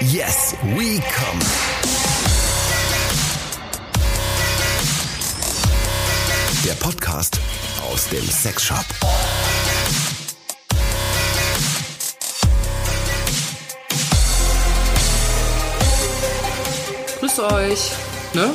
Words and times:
Yes, 0.00 0.54
we 0.76 1.00
come. 1.00 1.40
Der 6.64 6.74
Podcast 6.74 7.40
aus 7.90 8.08
dem 8.08 8.24
Sexshop. 8.24 8.84
Grüß 17.18 17.40
euch. 17.40 17.90
Ne? 18.34 18.54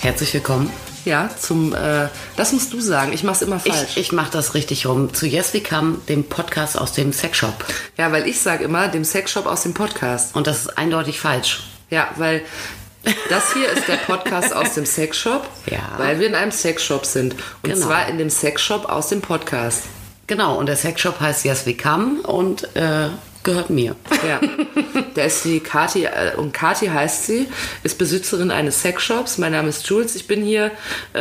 Herzlich 0.00 0.34
willkommen. 0.34 0.68
Ja, 1.04 1.30
zum, 1.38 1.74
äh, 1.74 2.08
das 2.36 2.52
musst 2.52 2.72
du 2.72 2.80
sagen. 2.80 3.12
Ich 3.12 3.24
mach's 3.24 3.42
immer 3.42 3.58
falsch. 3.58 3.90
Ich, 3.90 3.96
ich 3.96 4.12
mache 4.12 4.30
das 4.30 4.54
richtig 4.54 4.86
rum. 4.86 5.12
Zu 5.12 5.26
Yes 5.26 5.52
We 5.52 5.60
Come, 5.60 5.98
dem 6.08 6.24
Podcast 6.24 6.78
aus 6.78 6.92
dem 6.92 7.12
Sexshop. 7.12 7.54
ja, 7.96 8.12
weil 8.12 8.26
ich 8.28 8.40
sag 8.40 8.60
immer 8.60 8.88
dem 8.88 9.04
Sexshop 9.04 9.46
aus 9.46 9.62
dem 9.64 9.74
Podcast. 9.74 10.36
Und 10.36 10.46
das 10.46 10.60
ist 10.62 10.78
eindeutig 10.78 11.18
falsch. 11.18 11.64
Ja, 11.90 12.08
weil 12.16 12.42
das 13.28 13.52
hier 13.52 13.68
ist 13.68 13.88
der 13.88 13.96
Podcast 13.96 14.54
aus 14.54 14.74
dem 14.74 14.86
Sexshop, 14.86 15.48
Ja. 15.66 15.80
weil 15.98 16.20
wir 16.20 16.26
in 16.28 16.36
einem 16.36 16.52
Sexshop 16.52 17.04
sind. 17.04 17.34
Und 17.34 17.72
Genau. 17.72 17.86
zwar 17.86 18.06
in 18.08 18.18
dem 18.18 18.30
Sexshop 18.30 18.84
aus 18.88 19.08
dem 19.08 19.20
Podcast. 19.20 19.82
Genau, 20.28 20.56
und 20.56 20.66
der 20.66 20.76
Sexshop 20.76 21.18
heißt 21.18 21.44
Yes 21.44 21.66
We 21.66 21.74
Come 21.76 22.22
und 22.22 22.74
äh, 22.76 23.08
gehört 23.42 23.70
mir. 23.70 23.96
Ja, 24.22 24.40
da 25.14 25.22
ist 25.24 25.44
die 25.44 25.58
Kati, 25.58 26.04
äh, 26.04 26.36
und 26.36 26.52
Kati 26.52 26.86
heißt 26.86 27.26
sie, 27.26 27.48
ist 27.82 27.98
Besitzerin 27.98 28.52
eines 28.52 28.82
Sexshops. 28.82 29.36
Mein 29.36 29.50
Name 29.50 29.68
ist 29.68 29.84
Jules. 29.88 30.14
Ich 30.14 30.28
bin 30.28 30.44
hier, 30.44 30.70
äh, 31.12 31.18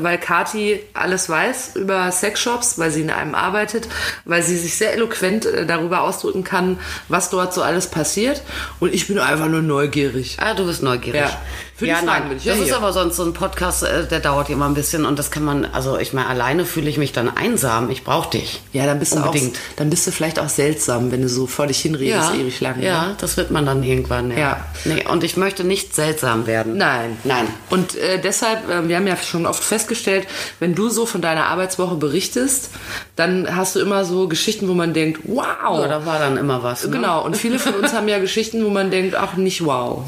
weil 0.00 0.18
Kati 0.18 0.78
alles 0.92 1.28
weiß 1.28 1.74
über 1.74 2.12
Sexshops, 2.12 2.78
weil 2.78 2.92
sie 2.92 3.00
in 3.00 3.10
einem 3.10 3.34
arbeitet, 3.34 3.88
weil 4.24 4.44
sie 4.44 4.56
sich 4.56 4.76
sehr 4.76 4.92
eloquent 4.92 5.46
äh, 5.46 5.66
darüber 5.66 6.02
ausdrücken 6.02 6.44
kann, 6.44 6.78
was 7.08 7.30
dort 7.30 7.52
so 7.52 7.62
alles 7.62 7.88
passiert. 7.88 8.42
Und 8.78 8.94
ich 8.94 9.08
bin 9.08 9.18
einfach 9.18 9.48
nur 9.48 9.62
neugierig. 9.62 10.36
Ah, 10.38 10.54
du 10.54 10.66
bist 10.66 10.80
neugierig. 10.80 11.22
Ja. 11.22 11.42
Für 11.76 11.86
die 11.86 11.90
ja, 11.90 11.96
Fragen 11.96 12.06
nein. 12.06 12.28
bin 12.28 12.38
ich 12.38 12.44
ja 12.44 12.52
das 12.52 12.60
ist 12.60 12.66
hier. 12.68 12.76
aber 12.76 12.92
sonst 12.92 13.16
so 13.16 13.24
ein 13.24 13.32
Podcast, 13.32 13.82
äh, 13.82 14.06
der 14.06 14.20
dauert 14.20 14.48
immer 14.48 14.66
ein 14.66 14.74
bisschen 14.74 15.04
und 15.04 15.18
das 15.18 15.32
kann 15.32 15.44
man, 15.44 15.64
also 15.64 15.98
ich 15.98 16.12
meine, 16.12 16.28
alleine 16.28 16.64
fühle 16.66 16.88
ich 16.88 16.98
mich 16.98 17.12
dann 17.12 17.28
einsam. 17.36 17.90
Ich 17.90 18.04
brauche 18.04 18.30
dich. 18.30 18.62
Ja, 18.72 18.86
dann 18.86 19.00
bist 19.00 19.12
Unbedingt. 19.14 19.56
du 19.56 19.58
auch, 19.58 19.76
dann 19.76 19.90
bist 19.90 20.06
du 20.06 20.12
vielleicht 20.12 20.38
auch 20.38 20.48
seltsam, 20.48 21.10
wenn 21.10 21.22
du 21.22 21.28
so 21.28 21.48
vor 21.48 21.66
dich 21.66 21.80
hinredest 21.80 22.34
ewig 22.34 22.60
lang. 22.60 22.78
ne? 22.78 22.86
Ja, 22.86 23.14
das 23.18 23.36
wird 23.36 23.50
man 23.50 23.66
dann 23.66 23.82
irgendwann. 23.82 24.30
Ja. 24.30 24.38
Ja. 24.38 24.66
Nee, 24.84 25.04
und 25.08 25.24
ich 25.24 25.36
möchte 25.36 25.64
nicht 25.64 25.94
seltsam 25.96 26.46
werden. 26.46 26.76
Nein. 26.76 27.16
Nein. 27.24 27.46
Und 27.70 27.96
äh, 27.96 28.20
deshalb, 28.20 28.68
äh, 28.70 28.88
wir 28.88 28.96
haben 28.96 29.06
ja 29.08 29.16
schon 29.16 29.44
oft 29.44 29.64
festgestellt, 29.64 30.28
wenn 30.60 30.76
du 30.76 30.88
so 30.90 31.06
von 31.06 31.22
deiner 31.22 31.46
Arbeitswoche 31.46 31.96
berichtest, 31.96 32.70
dann 33.16 33.48
hast 33.56 33.74
du 33.74 33.80
immer 33.80 34.04
so 34.04 34.28
Geschichten, 34.28 34.68
wo 34.68 34.74
man 34.74 34.94
denkt, 34.94 35.22
wow. 35.24 35.80
Ja, 35.80 35.88
da 35.88 36.06
war 36.06 36.18
dann 36.20 36.36
immer 36.36 36.62
was. 36.62 36.84
Ne? 36.84 36.90
Genau, 36.90 37.24
und 37.24 37.36
viele 37.36 37.58
von 37.58 37.74
uns 37.74 37.92
haben 37.94 38.06
ja 38.08 38.20
Geschichten, 38.20 38.64
wo 38.64 38.70
man 38.70 38.92
denkt, 38.92 39.16
ach, 39.16 39.34
nicht 39.34 39.64
wow. 39.64 40.04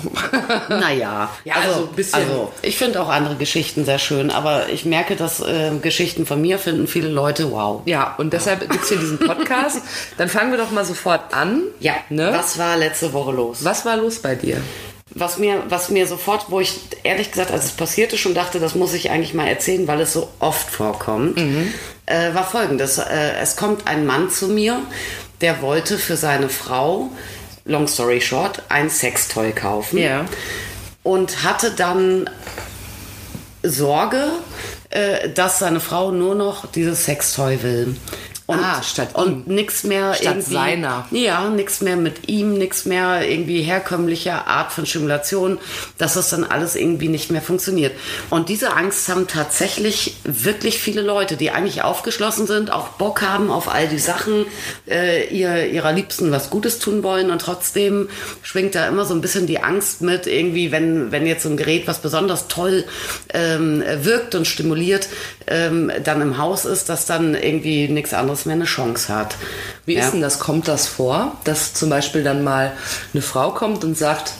Naja, 0.69 1.29
Ja, 1.45 1.55
also 1.65 1.81
ein 1.89 1.95
bisschen- 1.97 2.15
Also, 2.21 2.53
ich 2.63 2.77
finde 2.79 3.01
auch 3.03 3.09
andere 3.09 3.37
Geschichten 3.37 3.85
sehr 3.85 3.99
schön, 3.99 4.31
aber 4.31 4.69
ich 4.69 4.85
merke, 4.85 5.17
dass 5.17 5.41
äh, 5.41 5.71
Geschichten 5.83 6.27
von 6.27 6.41
mir 6.41 6.59
finden 6.59 6.87
viele 6.87 7.09
Leute 7.09 7.51
wow. 7.51 7.83
Ja, 7.87 8.15
und 8.19 8.33
deshalb 8.33 8.69
gibt's 8.71 8.89
hier 8.89 8.99
diesen 8.99 9.19
Podcast. 9.19 9.79
Dann 10.19 10.29
fangen 10.29 10.51
wir 10.51 10.59
doch 10.59 10.71
mal 10.71 10.85
sofort 10.85 11.33
an. 11.35 11.63
Ne? 12.09 12.31
Was, 12.33 12.59
war 12.59 12.77
letzte 12.77 13.13
Woche 13.13 13.33
los? 13.33 13.65
was 13.65 13.85
war 13.85 13.97
los 13.97 14.19
bei 14.21 14.35
dir? 14.35 14.59
Was 15.19 15.39
mir, 15.39 15.63
was 15.69 15.89
mir 15.89 16.07
sofort, 16.07 16.47
wo 16.51 16.61
ich 16.61 16.75
ehrlich 17.03 17.31
gesagt, 17.31 17.51
als 17.51 17.65
es 17.67 17.71
passierte, 17.73 18.19
schon 18.19 18.35
dachte, 18.35 18.61
das 18.61 18.75
muss 18.75 18.93
ich 18.93 19.11
eigentlich 19.11 19.33
mal 19.33 19.47
erzählen, 19.47 19.87
weil 19.89 20.01
es 20.01 20.13
so 20.13 20.29
oft 20.41 20.69
vorkommt, 20.69 21.37
Mhm. 21.39 21.73
äh, 22.05 22.35
war 22.35 22.45
folgendes. 22.45 22.99
Äh, 22.99 23.33
es 23.41 23.57
kommt 23.57 23.87
ein 23.87 24.05
Mann 24.05 24.31
zu 24.31 24.49
mir, 24.49 24.81
der 25.41 25.63
wollte 25.63 25.97
für 25.97 26.17
seine 26.17 26.49
Frau, 26.51 27.09
long 27.65 27.87
story 27.89 28.21
short, 28.21 28.63
ein 28.69 28.91
Sextoy 28.91 29.53
kaufen. 29.53 29.99
Ja. 29.99 30.27
Und 31.07 31.45
hatte 31.45 31.71
dann 31.71 32.29
Sorge, 33.63 34.25
äh, 34.91 35.29
dass 35.29 35.61
seine 35.61 35.79
Frau 35.79 36.11
nur 36.11 36.35
noch 36.35 36.67
dieses 36.67 37.05
Sextoy 37.05 37.63
will. 37.63 37.97
Und, 38.47 38.61
Ah, 38.61 38.81
statt 38.81 39.09
und 39.15 39.49
nichts 39.49 39.83
mehr 39.83 40.15
Statt 40.15 40.37
irgendwie, 40.37 40.55
seiner. 40.55 41.09
Ja, 41.11 41.49
nichts 41.49 41.81
mehr 41.81 41.97
mit 41.97 42.29
ihm, 42.29 42.55
nichts 42.55 42.85
mehr 42.85 43.29
irgendwie 43.29 43.63
herkömmlicher 43.63 44.47
Art 44.47 44.71
von 44.71 44.87
Stimulation, 44.87 45.59
dass 45.99 46.15
das 46.15 46.31
dann 46.31 46.45
alles 46.45 46.77
irgendwie 46.77 47.09
nicht 47.09 47.33
mehr 47.33 47.43
funktioniert. 47.43 47.93
Und 48.31 48.49
diese 48.49 48.75
Angst 48.77 49.09
haben 49.09 49.27
tatsächlich 49.27 50.19
wirklich 50.23 50.79
viele 50.79 51.03
Leute, 51.03 51.37
die 51.37 51.51
eigentlich 51.51 51.83
aufgeschlossen 51.83 52.47
sind, 52.47 52.71
auch 52.71 52.91
Bock 52.91 53.21
haben 53.23 53.51
auf 53.51 53.69
all 53.69 53.89
die 53.89 53.99
Sachen, 53.99 54.47
äh, 54.89 55.27
ihr, 55.27 55.67
ihrer 55.67 55.93
Liebsten 55.93 56.31
was 56.31 56.49
Gutes 56.49 56.79
tun 56.79 57.03
wollen 57.03 57.33
und 57.33 57.41
trotzdem 57.41 58.09
schwingt 58.43 58.77
da 58.77 58.87
immer 58.87 59.05
so 59.07 59.15
ein 59.15 59.21
bisschen 59.23 59.49
die 59.49 59.59
Angst 59.59 60.03
mit, 60.03 60.29
irgendwie, 60.29 60.71
wenn, 60.71 61.11
wenn 61.11 61.27
jetzt 61.27 61.43
so 61.43 61.49
ein 61.49 61.57
Gerät, 61.57 61.89
was 61.89 61.99
besonders 61.99 62.47
toll 62.47 62.85
ähm, 63.35 63.83
wirkt 64.03 64.37
und 64.37 64.47
stimuliert, 64.47 65.09
ähm, 65.49 65.91
dann 66.05 66.21
im 66.23 66.39
Haus 66.39 66.65
ist, 66.65 66.89
dass 66.89 67.07
dann 67.07 67.35
irgendwie 67.35 67.89
nichts 67.89 68.15
anderes 68.15 68.36
mehr 68.45 68.57
eine 68.57 68.65
Chance 68.67 69.15
hat. 69.15 69.37
Wie 69.87 69.95
Ja. 69.95 70.05
ist 70.05 70.13
denn 70.13 70.21
das? 70.21 70.39
Kommt 70.39 70.69
das 70.69 70.87
vor, 70.87 71.37
dass 71.45 71.73
zum 71.73 71.89
Beispiel 71.89 72.23
dann 72.23 72.45
mal 72.45 72.73
eine 73.15 73.23
Frau 73.23 73.53
kommt 73.53 73.85
und 73.85 73.97
sagt, 73.97 74.33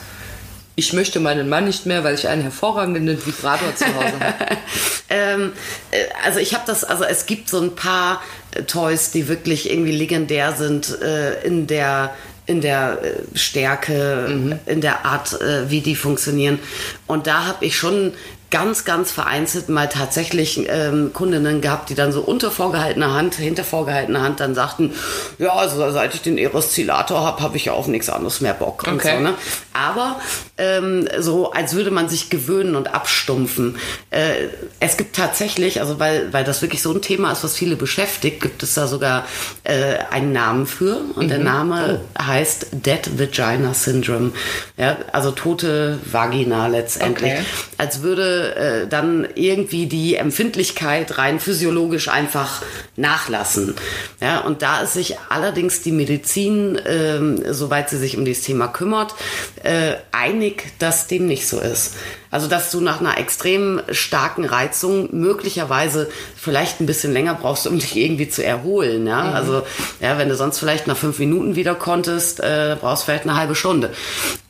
ich 0.79 0.93
möchte 0.93 1.21
meinen 1.21 1.49
Mann 1.49 1.65
nicht 1.65 1.87
mehr, 1.87 2.05
weil 2.05 2.15
ich 2.15 2.29
einen 2.29 2.43
hervorragenden 2.43 3.09
Vibrator 3.27 3.75
zu 3.75 3.87
Hause 3.87 4.21
habe. 4.21 4.59
ähm, 5.09 5.53
äh, 5.91 6.05
also 6.25 6.39
ich 6.39 6.53
habe 6.53 6.65
das, 6.67 6.85
also 6.85 7.05
es 7.05 7.25
gibt 7.25 7.49
so 7.49 7.61
ein 7.61 7.75
paar 7.75 8.21
äh, 8.51 8.63
Toys, 8.65 9.11
die 9.11 9.27
wirklich 9.27 9.71
irgendwie 9.71 9.97
legendär 9.97 10.53
sind 10.53 11.01
äh, 11.01 11.41
in 11.45 11.67
der 11.67 12.15
in 12.49 12.61
der 12.61 12.99
äh, 13.03 13.37
Stärke, 13.37 14.59
in 14.67 14.81
der 14.81 15.05
Art, 15.05 15.41
äh, 15.41 15.69
wie 15.69 15.81
die 15.81 15.97
funktionieren. 15.97 16.61
Und 17.09 17.27
da 17.27 17.45
habe 17.45 17.65
ich 17.65 17.77
schon 17.77 18.13
ganz, 18.57 18.87
ganz 18.87 19.11
vereinzelt 19.13 19.69
mal 19.69 19.87
tatsächlich 19.87 20.67
ähm, 20.71 21.11
Kundinnen 21.13 21.61
gehabt, 21.61 21.91
die 21.91 21.95
dann 21.95 22.11
so 22.11 22.23
unter 22.23 22.51
vorgehaltener 22.51 23.13
Hand, 23.13 23.35
hinter 23.35 23.65
vorgehaltener 23.65 24.23
Hand 24.23 24.41
dann 24.41 24.55
sagten, 24.55 24.95
ja, 25.39 25.53
also 25.53 25.91
seit 25.91 26.15
ich 26.15 26.23
den 26.23 26.39
Erostilator 26.39 27.21
habe, 27.23 27.43
habe 27.43 27.59
ich 27.59 27.67
ja 27.67 27.73
auf 27.75 27.87
nichts 27.87 28.09
anderes 28.09 28.41
mehr 28.41 28.55
Bock 28.55 28.85
Okay. 28.89 29.17
so, 29.17 29.23
ne? 29.23 29.35
Aber 29.75 30.19
ähm, 30.57 31.07
so, 31.19 31.53
als 31.53 31.75
würde 31.75 31.91
man 31.91 32.09
sich 32.09 32.31
gewöhnen 32.31 32.77
und 32.77 32.95
abstumpfen. 32.95 33.77
Äh, 34.11 34.47
es 34.81 34.97
gibt 34.97 35.17
tatsächlich, 35.17 35.81
also 35.81 35.99
weil, 35.99 36.33
weil 36.33 36.45
das 36.45 36.63
wirklich 36.63 36.81
so 36.81 36.93
ein 36.95 37.03
Thema 37.03 37.33
ist, 37.33 37.45
was 37.45 37.55
viele 37.57 37.77
beschäftigt, 37.77 38.41
gibt 38.41 38.63
es 38.63 38.73
da 38.73 38.87
sogar 38.87 39.27
äh, 39.65 39.97
einen 40.11 40.33
Namen 40.33 40.67
für. 40.67 40.97
Und 41.15 41.27
Mhm. 41.27 41.29
der 41.29 41.39
Name 41.41 42.01
Oh. 42.19 42.23
heißt 42.23 42.69
Dead 42.73 43.19
Vagina 43.19 43.75
Syndrome. 43.75 44.33
Ja, 44.79 44.97
also 45.13 45.31
tote 45.33 45.99
Vagina 46.11 46.69
letztendlich. 46.69 47.33
Okay. 47.33 47.43
Als 47.77 48.01
würde 48.03 48.46
äh, 48.55 48.87
dann 48.89 49.27
irgendwie 49.35 49.87
die 49.87 50.17
Empfindlichkeit 50.17 51.19
rein 51.19 51.41
physiologisch 51.41 52.09
einfach 52.09 52.63
nachlassen. 52.97 53.75
Ja, 54.21 54.41
und 54.41 54.63
da 54.63 54.81
ist 54.81 54.95
sich 54.95 55.17
allerdings 55.29 55.83
die 55.83 55.93
Medizin, 55.93 56.81
ähm, 56.87 57.43
soweit 57.53 57.91
sie 57.91 57.99
sich 57.99 58.17
um 58.17 58.25
dieses 58.25 58.45
Thema 58.45 58.69
kümmert, 58.69 59.15
äh, 59.63 59.95
einig, 60.13 60.73
dass 60.79 61.07
dem 61.07 61.27
nicht 61.27 61.49
so 61.49 61.61
ist. 61.61 61.95
Also, 62.31 62.49
dass 62.49 62.71
du 62.71 62.81
nach 62.81 63.01
einer 63.01 63.19
extrem 63.19 63.81
starken 63.91 64.45
Reizung 64.45 65.09
möglicherweise 65.13 66.11
vielleicht 66.37 66.81
ein 66.81 66.87
bisschen 66.87 67.13
länger 67.13 67.35
brauchst, 67.35 67.67
um 67.67 67.79
dich 67.79 67.97
irgendwie 67.97 68.29
zu 68.29 68.45
erholen. 68.45 69.07
Ja? 69.07 69.33
Also, 69.33 69.63
ja, 70.01 70.19
wenn 70.19 70.29
du 70.29 70.37
sonst 70.37 70.59
vielleicht 70.59 70.87
nach 70.87 70.97
fünf 70.97 71.19
Minuten 71.19 71.57
wieder 71.57 71.75
konntest, 71.75 72.41
äh, 72.41 72.77
brauchst 72.79 73.03
du 73.03 73.07
vielleicht 73.07 73.25
eine 73.25 73.37
halbe 73.37 73.55
Stunde. 73.55 73.91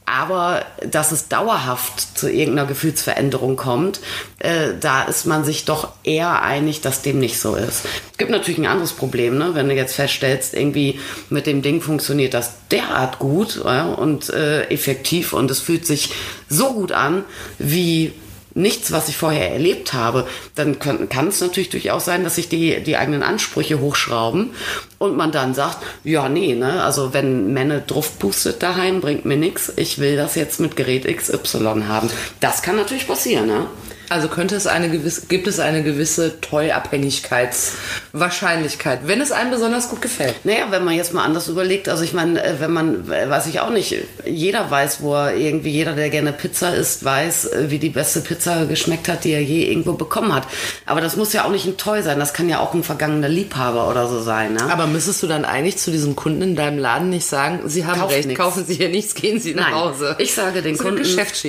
Aber 0.06 0.64
dass 0.88 1.10
es 1.10 1.26
dauerhaft 1.26 2.16
zu 2.16 2.30
irgendeiner 2.30 2.68
Gefühlsveränderung 2.68 3.56
kommt, 3.56 4.00
äh, 4.38 4.68
da 4.80 5.02
ist 5.02 5.26
man 5.26 5.44
sich 5.44 5.64
doch 5.64 5.92
eher 6.04 6.42
einig, 6.42 6.80
dass 6.80 7.02
dem 7.02 7.18
nicht 7.18 7.40
so 7.40 7.56
ist. 7.56 7.84
Es 8.12 8.16
gibt 8.16 8.30
natürlich 8.30 8.58
ein 8.58 8.66
anderes 8.66 8.92
Problem, 8.92 9.36
ne? 9.36 9.50
wenn 9.54 9.68
du 9.68 9.74
jetzt 9.74 9.96
feststellst, 9.96 10.54
irgendwie 10.54 11.00
mit 11.28 11.46
dem 11.46 11.60
Ding 11.60 11.80
funktioniert 11.80 12.34
das 12.34 12.52
derart 12.70 13.18
gut 13.18 13.60
ja, 13.64 13.86
und 13.86 14.30
äh, 14.30 14.68
effektiv 14.68 15.32
und 15.32 15.50
es 15.50 15.58
fühlt 15.58 15.84
sich 15.84 16.10
so 16.48 16.72
gut 16.72 16.92
an, 16.92 17.24
wie 17.58 18.12
nichts, 18.56 18.90
was 18.90 19.08
ich 19.08 19.16
vorher 19.16 19.52
erlebt 19.52 19.92
habe, 19.92 20.26
dann 20.54 20.78
können, 20.78 21.08
kann 21.08 21.28
es 21.28 21.40
natürlich 21.40 21.70
durchaus 21.70 22.04
sein, 22.04 22.24
dass 22.24 22.36
sich 22.36 22.48
die, 22.48 22.82
die 22.82 22.96
eigenen 22.96 23.22
Ansprüche 23.22 23.80
hochschrauben 23.80 24.50
und 24.98 25.16
man 25.16 25.30
dann 25.30 25.54
sagt, 25.54 25.78
ja, 26.04 26.28
nee, 26.28 26.54
ne, 26.54 26.82
also 26.82 27.12
wenn 27.12 27.52
Männer 27.52 27.80
drauf 27.80 28.18
pustet 28.18 28.62
daheim, 28.62 29.00
bringt 29.00 29.24
mir 29.24 29.36
nichts, 29.36 29.72
ich 29.76 29.98
will 29.98 30.16
das 30.16 30.34
jetzt 30.34 30.58
mit 30.58 30.74
Gerät 30.74 31.04
XY 31.04 31.84
haben. 31.86 32.08
Das 32.40 32.62
kann 32.62 32.76
natürlich 32.76 33.06
passieren, 33.06 33.46
ne? 33.46 33.66
Also 34.08 34.28
könnte 34.28 34.54
es 34.54 34.66
eine 34.66 34.88
gewisse, 34.88 35.26
gibt 35.26 35.46
es 35.48 35.58
eine 35.58 35.82
gewisse 35.82 36.40
Toy-Abhängigkeitswahrscheinlichkeit, 36.40 39.00
wenn 39.04 39.20
es 39.20 39.32
einem 39.32 39.50
besonders 39.50 39.88
gut 39.88 40.00
gefällt. 40.02 40.44
Naja, 40.44 40.66
wenn 40.70 40.84
man 40.84 40.94
jetzt 40.94 41.12
mal 41.12 41.24
anders 41.24 41.48
überlegt, 41.48 41.88
also 41.88 42.04
ich 42.04 42.12
meine, 42.12 42.42
äh, 42.42 42.60
wenn 42.60 42.72
man, 42.72 43.10
äh, 43.10 43.28
weiß 43.28 43.46
ich 43.46 43.60
auch 43.60 43.70
nicht, 43.70 43.94
jeder 44.24 44.70
weiß, 44.70 45.02
wo 45.02 45.14
er 45.14 45.34
irgendwie, 45.34 45.70
jeder, 45.70 45.94
der 45.94 46.10
gerne 46.10 46.32
Pizza 46.32 46.74
isst, 46.74 47.04
weiß, 47.04 47.46
äh, 47.46 47.70
wie 47.70 47.78
die 47.78 47.90
beste 47.90 48.20
Pizza 48.20 48.66
geschmeckt 48.66 49.08
hat, 49.08 49.24
die 49.24 49.32
er 49.32 49.42
je 49.42 49.64
irgendwo 49.64 49.94
bekommen 49.94 50.32
hat. 50.34 50.44
Aber 50.86 51.00
das 51.00 51.16
muss 51.16 51.32
ja 51.32 51.44
auch 51.44 51.50
nicht 51.50 51.66
ein 51.66 51.76
Toy 51.76 52.02
sein, 52.02 52.18
das 52.20 52.32
kann 52.32 52.48
ja 52.48 52.60
auch 52.60 52.74
ein 52.74 52.84
vergangener 52.84 53.28
Liebhaber 53.28 53.88
oder 53.90 54.06
so 54.08 54.20
sein. 54.20 54.54
Ne? 54.54 54.62
Aber 54.70 54.86
müsstest 54.86 55.22
du 55.22 55.26
dann 55.26 55.44
eigentlich 55.44 55.78
zu 55.78 55.90
diesen 55.90 56.14
Kunden 56.14 56.42
in 56.42 56.56
deinem 56.56 56.78
Laden 56.78 57.10
nicht 57.10 57.26
sagen, 57.26 57.62
sie 57.66 57.86
haben 57.86 58.00
Kauft 58.00 58.14
recht, 58.14 58.28
nichts. 58.28 58.40
kaufen 58.40 58.64
sie 58.64 58.74
hier 58.74 58.88
nichts, 58.88 59.14
gehen 59.14 59.40
sie 59.40 59.54
nach 59.54 59.70
Nein, 59.70 59.74
Hause. 59.74 60.14
ich 60.18 60.32
sage 60.34 60.62
den 60.62 60.78
Kunden. 60.78 61.02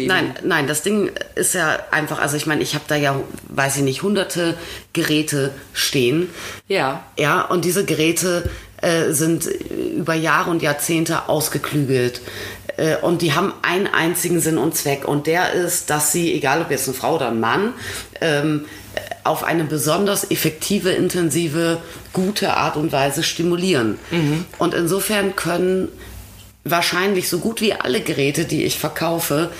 Nein, 0.07 0.33
nein, 0.43 0.65
das 0.67 0.81
Ding 0.81 1.11
ist 1.35 1.53
ja 1.53 1.77
einfach, 1.91 2.19
also 2.19 2.35
ich 2.35 2.46
meine, 2.47 2.63
ich 2.63 2.73
habe 2.73 2.85
da 2.87 2.95
ja, 2.95 3.19
weiß 3.49 3.77
ich 3.77 3.83
nicht, 3.83 4.01
hunderte 4.03 4.55
Geräte 4.93 5.51
stehen. 5.73 6.29
Ja. 6.67 7.03
Ja, 7.17 7.41
und 7.41 7.65
diese 7.65 7.85
Geräte 7.85 8.49
äh, 8.81 9.11
sind 9.11 9.45
über 9.45 10.13
Jahre 10.13 10.49
und 10.49 10.61
Jahrzehnte 10.61 11.29
ausgeklügelt. 11.29 12.21
Äh, 12.77 12.97
und 12.97 13.21
die 13.21 13.33
haben 13.33 13.53
einen 13.61 13.87
einzigen 13.87 14.39
Sinn 14.39 14.57
und 14.57 14.75
Zweck. 14.75 15.07
Und 15.07 15.27
der 15.27 15.53
ist, 15.53 15.89
dass 15.89 16.11
sie, 16.11 16.33
egal 16.33 16.61
ob 16.61 16.71
jetzt 16.71 16.87
eine 16.87 16.97
Frau 16.97 17.15
oder 17.15 17.29
ein 17.29 17.39
Mann, 17.39 17.73
ähm, 18.21 18.65
auf 19.23 19.43
eine 19.43 19.65
besonders 19.65 20.31
effektive, 20.31 20.91
intensive, 20.91 21.79
gute 22.13 22.55
Art 22.55 22.77
und 22.77 22.91
Weise 22.91 23.23
stimulieren. 23.23 23.99
Und 24.57 24.73
insofern 24.73 25.35
können 25.35 25.89
wahrscheinlich 26.63 27.29
so 27.29 27.39
gut 27.39 27.61
wie 27.61 27.73
alle 27.73 28.01
Geräte, 28.01 28.45
die 28.45 28.63
ich 28.63 28.79
verkaufe, 28.79 29.51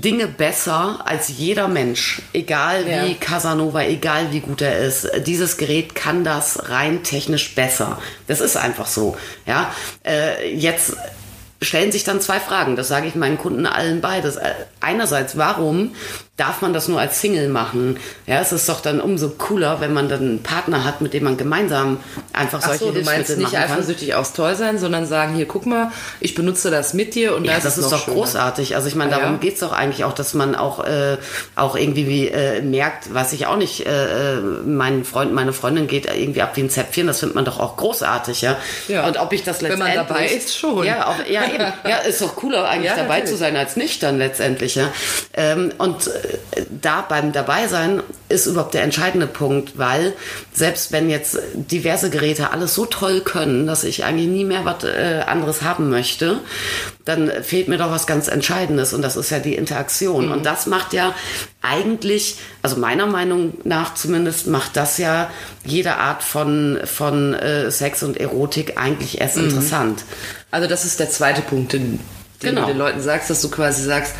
Dinge 0.00 0.26
besser 0.26 1.00
als 1.04 1.28
jeder 1.28 1.68
Mensch, 1.68 2.20
egal 2.32 2.86
Ja. 2.88 3.04
wie 3.06 3.14
Casanova, 3.14 3.82
egal 3.84 4.32
wie 4.32 4.40
gut 4.40 4.60
er 4.60 4.78
ist. 4.78 5.08
Dieses 5.26 5.56
Gerät 5.56 5.94
kann 5.94 6.24
das 6.24 6.68
rein 6.68 7.02
technisch 7.02 7.54
besser. 7.54 7.98
Das 8.26 8.40
ist 8.40 8.56
einfach 8.56 8.86
so. 8.86 9.16
Ja, 9.46 9.72
äh, 10.04 10.52
jetzt 10.54 10.96
stellen 11.62 11.92
sich 11.92 12.04
dann 12.04 12.20
zwei 12.20 12.40
Fragen. 12.40 12.76
Das 12.76 12.88
sage 12.88 13.06
ich 13.06 13.14
meinen 13.14 13.38
Kunden 13.38 13.66
allen 13.66 14.00
beides. 14.00 14.36
Äh, 14.36 14.52
Einerseits, 14.80 15.38
warum 15.38 15.94
darf 16.36 16.62
man 16.62 16.72
das 16.72 16.88
nur 16.88 16.98
als 17.00 17.20
Single 17.20 17.48
machen? 17.48 17.96
Ja, 18.26 18.40
es 18.40 18.50
ist 18.50 18.68
doch 18.68 18.80
dann 18.80 19.00
umso 19.00 19.28
cooler, 19.30 19.80
wenn 19.80 19.92
man 19.92 20.08
dann 20.08 20.20
einen 20.20 20.42
Partner 20.42 20.84
hat, 20.84 21.00
mit 21.00 21.14
dem 21.14 21.22
man 21.24 21.36
gemeinsam 21.36 21.98
einfach 22.32 22.58
Ach 22.62 22.66
solche 22.68 22.86
so, 22.86 22.90
du 22.90 23.02
meinst 23.02 23.38
nicht 23.38 23.56
eifersüchtig 23.56 24.14
aufs 24.14 24.32
Toll 24.32 24.56
sein, 24.56 24.78
sondern 24.78 25.06
sagen, 25.06 25.34
hier, 25.36 25.46
guck 25.46 25.64
mal, 25.66 25.92
ich 26.18 26.34
benutze 26.34 26.72
das 26.72 26.92
mit 26.92 27.14
dir 27.14 27.36
und 27.36 27.44
Ja, 27.44 27.54
das, 27.54 27.62
das 27.62 27.78
ist 27.78 27.84
noch 27.84 27.90
doch 27.92 28.04
schöner. 28.06 28.16
großartig. 28.16 28.74
Also 28.74 28.88
ich 28.88 28.96
meine, 28.96 29.14
Ah, 29.14 29.18
darum 29.20 29.34
ja? 29.34 29.38
geht's 29.38 29.60
doch 29.60 29.72
eigentlich 29.72 30.02
auch, 30.04 30.12
dass 30.12 30.34
man 30.34 30.56
auch, 30.56 30.84
äh, 30.84 31.18
auch 31.54 31.76
irgendwie 31.76 32.08
wie, 32.08 32.28
äh, 32.28 32.62
merkt, 32.62 33.14
was 33.14 33.32
ich 33.32 33.46
auch 33.46 33.56
nicht, 33.56 33.86
äh, 33.86 34.36
mein 34.66 35.04
Freund, 35.04 35.32
meine 35.34 35.52
Freundin 35.52 35.86
geht 35.86 36.06
irgendwie 36.06 36.42
ab 36.42 36.56
wie 36.56 36.62
ein 36.62 36.70
Zäpfchen, 36.70 37.06
das 37.06 37.20
findet 37.20 37.36
man 37.36 37.44
doch 37.44 37.60
auch 37.60 37.76
großartig, 37.76 38.40
ja. 38.42 38.56
Ja. 38.88 39.06
Und 39.06 39.18
ob 39.18 39.32
ich 39.32 39.44
das 39.44 39.62
Wenn 39.62 39.68
letztendlich... 39.70 39.96
man 39.98 40.08
dabei 40.08 40.26
ist, 40.26 40.58
schon. 40.58 40.84
Ja, 40.84 41.06
auch, 41.06 41.24
ja, 41.28 41.44
eben. 41.44 41.64
Ja, 41.88 41.98
ist 41.98 42.20
doch 42.20 42.34
cooler 42.34 42.68
eigentlich 42.68 42.90
dabei 42.90 43.18
natürlich. 43.20 43.30
zu 43.30 43.36
sein 43.36 43.56
als 43.56 43.76
nicht 43.76 44.02
dann 44.02 44.18
letztendlich, 44.18 44.74
ja. 44.74 44.88
Ähm, 45.34 45.70
und 45.78 46.08
äh, 46.08 46.10
da 46.82 47.02
beim 47.02 47.32
dabei 47.32 47.66
sein 47.68 48.02
ist 48.28 48.46
überhaupt 48.46 48.74
der 48.74 48.82
entscheidende 48.82 49.26
Punkt, 49.26 49.78
weil 49.78 50.14
selbst 50.52 50.92
wenn 50.92 51.10
jetzt 51.10 51.38
diverse 51.54 52.10
Geräte 52.10 52.50
alles 52.50 52.74
so 52.74 52.86
toll 52.86 53.20
können, 53.20 53.66
dass 53.66 53.84
ich 53.84 54.04
eigentlich 54.04 54.28
nie 54.28 54.44
mehr 54.44 54.64
was 54.64 54.84
äh, 54.84 55.22
anderes 55.26 55.62
haben 55.62 55.90
möchte, 55.90 56.40
dann 57.04 57.30
fehlt 57.42 57.68
mir 57.68 57.78
doch 57.78 57.90
was 57.90 58.06
ganz 58.06 58.28
Entscheidendes 58.28 58.92
und 58.92 59.02
das 59.02 59.16
ist 59.16 59.30
ja 59.30 59.38
die 59.38 59.54
Interaktion. 59.54 60.30
Und 60.30 60.46
das 60.46 60.66
macht 60.66 60.92
ja 60.92 61.14
eigentlich, 61.62 62.38
also 62.62 62.76
meiner 62.76 63.06
Meinung 63.06 63.54
nach 63.64 63.94
zumindest, 63.94 64.46
macht 64.46 64.76
das 64.76 64.98
ja 64.98 65.30
jede 65.64 65.96
Art 65.96 66.22
von, 66.22 66.78
von 66.84 67.34
äh, 67.34 67.70
Sex 67.70 68.02
und 68.02 68.18
Erotik 68.18 68.78
eigentlich 68.78 69.20
erst 69.20 69.36
interessant. 69.36 70.04
Also 70.50 70.68
das 70.68 70.84
ist 70.84 71.00
der 71.00 71.10
zweite 71.10 71.42
Punkt, 71.42 71.72
den, 71.72 72.00
den 72.42 72.54
Genau. 72.54 72.62
du 72.62 72.66
den 72.68 72.78
Leuten 72.78 73.00
sagst, 73.00 73.30
dass 73.30 73.40
du 73.42 73.50
quasi 73.50 73.82
sagst, 73.82 74.14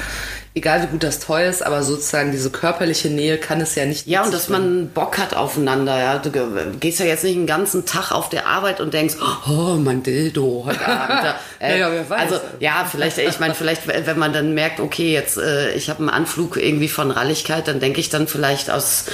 egal 0.56 0.82
wie 0.82 0.86
gut 0.86 1.02
das 1.02 1.18
toll 1.18 1.40
ist, 1.40 1.66
aber 1.66 1.82
sozusagen 1.82 2.30
diese 2.30 2.48
körperliche 2.50 3.08
Nähe 3.08 3.38
kann 3.38 3.60
es 3.60 3.74
ja 3.74 3.86
nicht 3.86 4.06
Ja, 4.06 4.22
und 4.22 4.32
dass 4.32 4.48
man 4.48 4.88
Bock 4.88 5.18
hat 5.18 5.34
aufeinander. 5.34 5.98
Ja. 5.98 6.18
Du 6.18 6.30
ge- 6.30 6.42
gehst 6.78 7.00
ja 7.00 7.06
jetzt 7.06 7.24
nicht 7.24 7.34
den 7.34 7.46
ganzen 7.46 7.84
Tag 7.86 8.12
auf 8.12 8.28
der 8.28 8.46
Arbeit 8.46 8.80
und 8.80 8.94
denkst, 8.94 9.16
oh, 9.48 9.74
mein 9.74 10.02
Dildo 10.04 10.62
heute 10.66 10.86
Abend. 10.86 11.34
Äh, 11.58 11.72
Ja, 11.72 11.88
ja, 11.88 11.92
wer 11.92 12.08
weiß. 12.08 12.20
Also, 12.20 12.40
ja, 12.60 12.86
vielleicht, 12.88 13.18
ich 13.18 13.40
meine, 13.40 13.54
vielleicht, 13.54 13.82
wenn 13.88 14.18
man 14.18 14.32
dann 14.32 14.54
merkt, 14.54 14.78
okay, 14.78 15.12
jetzt, 15.12 15.38
äh, 15.38 15.72
ich 15.74 15.90
habe 15.90 15.98
einen 16.00 16.08
Anflug 16.10 16.56
irgendwie 16.56 16.88
von 16.88 17.10
Ralligkeit, 17.10 17.66
dann 17.66 17.80
denke 17.80 17.98
ich 17.98 18.08
dann 18.08 18.28
vielleicht 18.28 18.70
aus, 18.70 19.06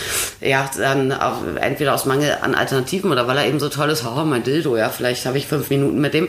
ja, 0.42 0.68
dann 0.76 1.10
auf, 1.12 1.36
entweder 1.58 1.94
aus 1.94 2.04
Mangel 2.04 2.36
an 2.42 2.54
Alternativen 2.54 3.10
oder 3.10 3.26
weil 3.26 3.38
er 3.38 3.46
eben 3.46 3.60
so 3.60 3.70
toll 3.70 3.88
ist, 3.88 4.04
oh, 4.04 4.24
mein 4.24 4.42
Dildo, 4.42 4.76
ja, 4.76 4.90
vielleicht 4.90 5.24
habe 5.24 5.38
ich 5.38 5.46
fünf 5.46 5.70
Minuten 5.70 6.00
mit 6.02 6.12
dem. 6.12 6.28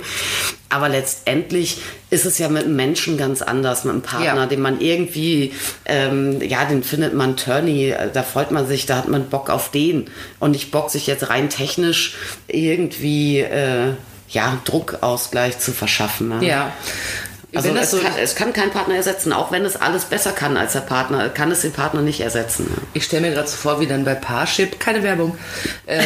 Aber 0.72 0.90
letztendlich 0.90 1.78
ist 2.10 2.26
es 2.26 2.38
ja 2.38 2.48
mit 2.50 2.64
einem 2.66 2.76
Menschen 2.76 3.18
ganz 3.18 3.42
anders, 3.42 3.84
mit 3.84 3.94
einem 3.94 4.02
Partner, 4.02 4.36
Ja. 4.36 4.46
den 4.46 4.62
man 4.62 4.80
irgendwie, 4.82 5.54
ähm, 5.86 6.42
ja, 6.42 6.66
den 6.66 6.84
findet 6.84 7.14
man 7.14 7.36
Turny, 7.38 7.90
äh, 7.90 8.10
da 8.12 8.24
freut 8.24 8.52
man 8.52 8.66
sich, 8.68 8.86
da 8.86 8.96
hat 8.98 9.08
man 9.08 9.30
Bock 9.30 9.50
auf 9.50 9.70
den 9.72 10.10
und 10.40 10.52
nicht 10.52 10.72
Bock, 10.72 10.90
sich 10.90 11.08
jetzt 11.08 11.30
rein 11.30 11.50
technisch 11.50 12.16
irgendwie, 12.48 13.40
äh, 13.40 13.94
ja, 14.30 14.62
Druckausgleich 14.64 15.60
zu 15.60 15.72
verschaffen. 15.74 16.30
Ne? 16.30 16.48
Ja. 16.48 16.72
Also 17.53 17.69
es, 17.75 17.92
so 17.92 17.98
kann, 17.98 18.13
es 18.21 18.36
kann 18.36 18.53
kein 18.53 18.71
Partner 18.71 18.95
ersetzen, 18.95 19.33
auch 19.33 19.51
wenn 19.51 19.65
es 19.65 19.75
alles 19.75 20.06
besser 20.06 20.31
kann 20.31 20.56
als 20.56 20.74
der 20.74 20.80
Partner, 20.81 21.27
kann 21.30 21.51
es 21.51 21.62
den 21.62 21.74
Partner 21.74 22.01
nicht 22.01 22.21
ersetzen. 22.21 22.68
Ich 22.94 23.03
stelle 23.03 23.27
mir 23.27 23.33
gerade 23.33 23.48
so 23.48 23.57
vor, 23.57 23.81
wie 23.81 23.88
dann 23.88 24.06
bei 24.06 24.15
Parship, 24.15 24.80
keine 24.80 25.03
Werbung, 25.03 25.38
äh, 25.86 26.01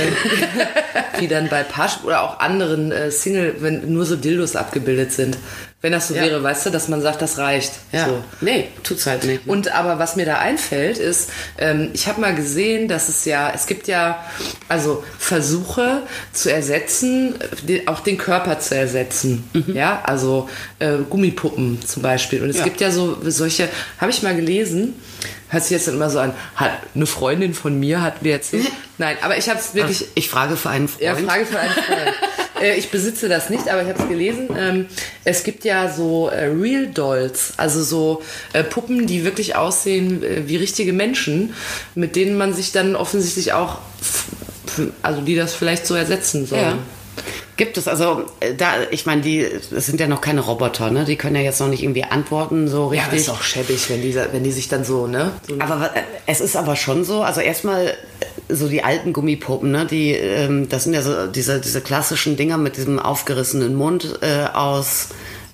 wie 1.20 1.28
dann 1.28 1.48
bei 1.50 1.64
Parship 1.64 2.04
oder 2.04 2.24
auch 2.24 2.40
anderen 2.40 2.92
äh, 2.92 3.12
Single, 3.12 3.58
wenn 3.60 3.94
nur 3.94 4.06
so 4.06 4.16
Dildos 4.16 4.56
abgebildet 4.56 5.12
sind. 5.12 5.38
Wenn 5.86 5.92
das 5.92 6.08
so 6.08 6.16
Ja. 6.16 6.24
wäre, 6.24 6.42
weißt 6.42 6.66
du, 6.66 6.70
dass 6.72 6.88
man 6.88 7.00
sagt, 7.04 7.22
das 7.22 7.38
reicht. 7.38 7.74
Ja, 7.92 8.06
So. 8.08 8.24
nee, 8.42 8.70
tut's 8.82 9.06
halt 9.06 9.24
nicht. 9.24 9.46
Und 9.46 9.72
aber 9.72 10.00
was 10.00 10.16
mir 10.16 10.26
da 10.26 10.40
einfällt, 10.40 10.98
ist, 10.98 11.30
ähm, 11.60 11.92
ich 11.94 12.08
habe 12.08 12.20
mal 12.22 12.34
gesehen, 12.34 12.88
dass 12.88 13.08
es 13.08 13.24
ja, 13.26 13.52
es 13.54 13.68
gibt 13.68 13.88
ja 13.88 14.26
also 14.68 15.04
Versuche 15.20 16.02
zu 16.34 16.52
ersetzen, 16.52 17.40
äh, 17.40 17.66
den, 17.68 17.88
auch 17.88 18.00
den 18.00 18.18
Körper 18.18 18.58
zu 18.60 18.76
ersetzen. 18.76 19.48
Ja, 19.68 20.02
also 20.04 20.50
äh, 20.80 20.94
Gummipuppen 21.08 21.80
zum 21.86 22.02
Beispiel. 22.02 22.42
Und 22.42 22.50
es 22.50 22.58
Ja. 22.58 22.64
gibt 22.64 22.82
ja 22.82 22.90
so 22.90 23.20
solche, 23.24 23.70
habe 24.00 24.10
ich 24.10 24.24
mal 24.24 24.36
gelesen, 24.36 24.96
hört 25.50 25.62
sich 25.66 25.72
jetzt 25.78 25.88
immer 25.88 26.10
so 26.10 26.18
an, 26.20 26.34
hat 26.56 26.72
eine 26.96 27.06
Freundin 27.06 27.54
von 27.54 27.80
mir 27.80 28.02
hat 28.02 28.24
mir 28.24 28.34
erzählt. 28.34 28.66
Nein, 28.98 29.18
aber 29.22 29.38
ich 29.38 29.48
habe 29.50 29.60
es 29.60 29.76
wirklich. 29.76 30.08
ich 30.16 30.30
frage 30.30 30.56
für 30.58 30.72
einen 30.72 30.88
Freund. 30.88 31.04
Ja, 31.04 31.16
Frage 31.16 31.46
für 31.46 31.60
einen 31.60 31.74
Freund. 31.74 32.14
Äh, 32.66 32.76
ich 32.76 32.90
besitze 32.90 33.30
das 33.30 33.50
nicht, 33.50 33.70
aber 33.70 33.84
ich 33.84 33.90
habe 33.90 34.02
es 34.02 34.10
gelesen. 34.10 34.50
Ähm, 34.58 34.86
es 35.24 35.44
gibt 35.44 35.64
ja 35.64 35.92
so 35.92 36.30
äh, 36.30 36.46
Real 36.46 36.88
Dolls, 36.88 37.54
also 37.58 37.84
so 37.84 38.22
äh, 38.54 38.64
Puppen, 38.64 39.08
die 39.08 39.24
wirklich 39.24 39.56
aussehen 39.56 40.24
äh, 40.24 40.48
wie 40.48 40.58
richtige 40.58 40.94
Menschen, 40.94 41.54
mit 41.94 42.16
denen 42.16 42.38
man 42.38 42.54
sich 42.54 42.72
dann 42.72 42.96
offensichtlich 42.96 43.54
auch, 43.54 43.80
also 45.02 45.22
die 45.22 45.36
das 45.36 45.54
vielleicht 45.54 45.86
so 45.86 45.96
ersetzen 45.96 46.46
sollen. 46.46 46.62
Ja. 46.62 46.78
Gibt 47.58 47.78
es, 47.78 47.88
also 47.88 48.26
äh, 48.42 48.54
da, 48.54 48.74
ich 48.92 49.06
meine, 49.06 49.22
die, 49.22 49.48
das 49.72 49.86
sind 49.86 50.00
ja 50.02 50.08
noch 50.08 50.20
keine 50.20 50.42
Roboter, 50.42 50.92
ne? 50.92 51.06
Die 51.06 51.16
können 51.16 51.38
ja 51.38 51.42
jetzt 51.42 51.62
noch 51.62 51.70
nicht 51.70 51.84
irgendwie 51.84 52.04
antworten 52.04 52.68
so 52.68 52.92
Ja, 52.92 53.04
aber 53.04 53.14
richtig. 53.14 53.22
ist 53.22 53.30
auch 53.30 53.42
schäbig, 53.44 53.90
wenn 53.90 54.02
die, 54.02 54.14
wenn 54.16 54.44
die 54.44 54.52
sich 54.52 54.68
dann 54.68 54.84
so, 54.84 55.08
ne? 55.08 55.32
So 55.48 55.56
Aber 55.60 55.96
äh, 55.96 56.02
es 56.26 56.42
ist 56.42 56.58
aber 56.58 56.76
schon 56.76 57.06
so, 57.06 57.22
also 57.22 57.40
erstmal 57.40 57.94
so 58.50 58.68
die 58.68 58.84
alten 58.84 59.12
Gummipuppen, 59.14 59.72
ne, 59.72 59.86
die, 59.86 60.12
ähm, 60.12 60.70
das 60.70 60.84
sind 60.86 60.94
ja 60.94 61.02
so 61.02 61.28
diese, 61.28 61.60
diese 61.60 61.82
klassischen 61.82 62.38
Dinger 62.38 62.58
mit 62.58 62.78
diesem 62.78 63.00
aufgerissenen 63.00 63.76
Mund 63.76 64.20
äh, 64.22 64.46
aus, 64.54 65.10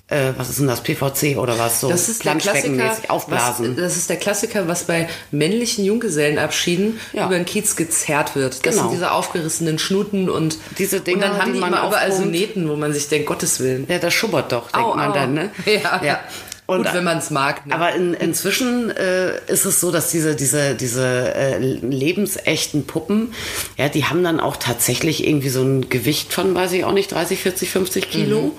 äh, 0.08 0.32
was 0.36 0.50
ist 0.50 0.58
denn 0.58 0.66
das, 0.66 0.82
PVC 0.82 1.38
oder 1.38 1.58
was, 1.58 1.80
so 1.80 1.88
Das 1.88 2.08
ist 2.10 2.24
der 2.24 2.34
Klassiker, 2.36 2.92
aufblasen. 3.08 3.76
Was, 3.76 3.82
das 3.82 3.96
ist 3.96 4.10
der 4.10 4.16
Klassiker, 4.18 4.68
was 4.68 4.84
bei 4.84 5.08
männlichen 5.30 5.84
Junggesellenabschieden 5.86 7.00
Ja. 7.14 7.26
über 7.26 7.36
den 7.36 7.46
Kiez 7.46 7.76
gezerrt 7.76 8.36
wird. 8.36 8.66
Das 8.66 8.74
Genau. 8.74 8.82
sind 8.88 8.92
diese 8.92 9.12
aufgerissenen 9.12 9.78
Schnuten 9.78 10.28
und 10.28 10.58
Diese 10.78 11.00
Dinger, 11.00 11.26
und 11.26 11.32
dann 11.32 11.40
haben 11.40 11.46
die 11.48 11.52
die, 11.54 11.60
man 11.60 11.72
immer 11.72 11.86
überall 11.88 12.12
so. 12.12 12.24
Nähten, 12.24 12.68
wo 12.68 12.76
man 12.76 12.92
sich 12.92 13.08
denkt, 13.08 13.26
Gottes 13.26 13.60
Willen. 13.60 13.86
ja, 13.88 13.98
das 13.98 14.12
schubbert 14.12 14.52
doch, 14.52 14.70
denkt 14.70 14.86
Au, 14.86 14.94
man 14.94 15.10
au. 15.10 15.14
dann, 15.14 15.34
ne? 15.34 15.50
Ja. 15.82 16.00
ja. 16.04 16.20
Und, 16.66 16.84
Gut, 16.84 16.94
wenn 16.94 17.04
man 17.04 17.18
es 17.18 17.30
mag. 17.30 17.66
Ne? 17.66 17.74
Aber 17.74 17.92
in, 17.92 18.14
inzwischen 18.14 18.90
äh, 18.90 19.36
ist 19.48 19.64
es 19.64 19.80
so, 19.80 19.90
dass 19.90 20.10
diese, 20.10 20.36
diese, 20.36 20.74
diese 20.74 21.34
äh, 21.34 21.58
lebensechten 21.58 22.86
Puppen, 22.86 23.34
ja, 23.76 23.88
die 23.88 24.04
haben 24.04 24.22
dann 24.22 24.38
auch 24.38 24.56
tatsächlich 24.56 25.26
irgendwie 25.26 25.48
so 25.48 25.62
ein 25.62 25.88
Gewicht 25.88 26.32
von, 26.32 26.54
weiß 26.54 26.72
ich 26.72 26.84
auch 26.84 26.92
nicht, 26.92 27.10
30, 27.10 27.40
40, 27.40 27.70
50 27.70 28.10
Kilo. 28.10 28.56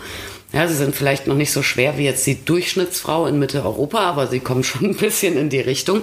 Ja, 0.53 0.67
sie 0.67 0.75
sind 0.75 0.95
vielleicht 0.95 1.27
noch 1.27 1.36
nicht 1.36 1.51
so 1.51 1.63
schwer 1.63 1.98
wie 1.98 2.05
jetzt 2.05 2.25
die 2.27 2.45
Durchschnittsfrau 2.45 3.25
in 3.25 3.39
Mitteleuropa, 3.39 4.00
aber 4.00 4.27
sie 4.27 4.39
kommen 4.39 4.63
schon 4.63 4.86
ein 4.91 4.95
bisschen 4.95 5.38
in 5.38 5.50
die 5.50 5.60
Richtung. 5.60 6.01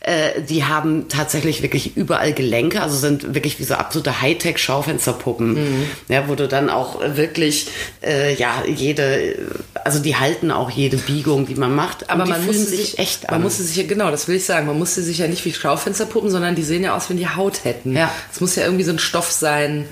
Äh, 0.00 0.42
die 0.42 0.64
haben 0.64 1.08
tatsächlich 1.08 1.62
wirklich 1.62 1.96
überall 1.96 2.32
Gelenke, 2.32 2.80
also 2.82 2.96
sind 2.96 3.34
wirklich 3.34 3.58
wie 3.58 3.64
so 3.64 3.74
absolute 3.74 4.22
Hightech-Schaufensterpuppen, 4.22 5.58
ja, 6.08 6.28
wo 6.28 6.34
du 6.34 6.48
dann 6.48 6.70
auch 6.70 7.00
wirklich 7.00 7.68
äh, 8.02 8.34
ja 8.34 8.62
jede 8.66 9.36
also 9.84 9.98
die 9.98 10.16
halten 10.16 10.50
auch 10.50 10.70
jede 10.70 10.96
Biegung, 10.96 11.46
die 11.46 11.54
man 11.54 11.74
macht. 11.74 12.10
Aber 12.10 12.26
man 12.26 12.44
musste 12.46 12.64
sich 12.64 12.98
echt 12.98 13.24
Man 13.24 13.34
an. 13.36 13.42
musste 13.42 13.62
sich 13.62 13.76
ja, 13.76 13.84
genau, 13.84 14.10
das 14.10 14.28
will 14.28 14.36
ich 14.36 14.44
sagen, 14.44 14.66
man 14.66 14.78
musste 14.78 15.02
sich 15.02 15.18
ja 15.18 15.28
nicht 15.28 15.44
wie 15.44 15.52
Schaufensterpuppen, 15.52 16.30
sondern 16.30 16.54
die 16.54 16.62
sehen 16.62 16.82
ja 16.82 16.96
aus, 16.96 17.10
wenn 17.10 17.18
die 17.18 17.28
Haut 17.28 17.64
hätten. 17.64 17.94
Ja. 17.94 18.10
Es 18.32 18.40
muss 18.40 18.56
ja 18.56 18.64
irgendwie 18.64 18.84
so 18.84 18.92
ein 18.92 18.98
Stoff 18.98 19.30
sein. 19.30 19.86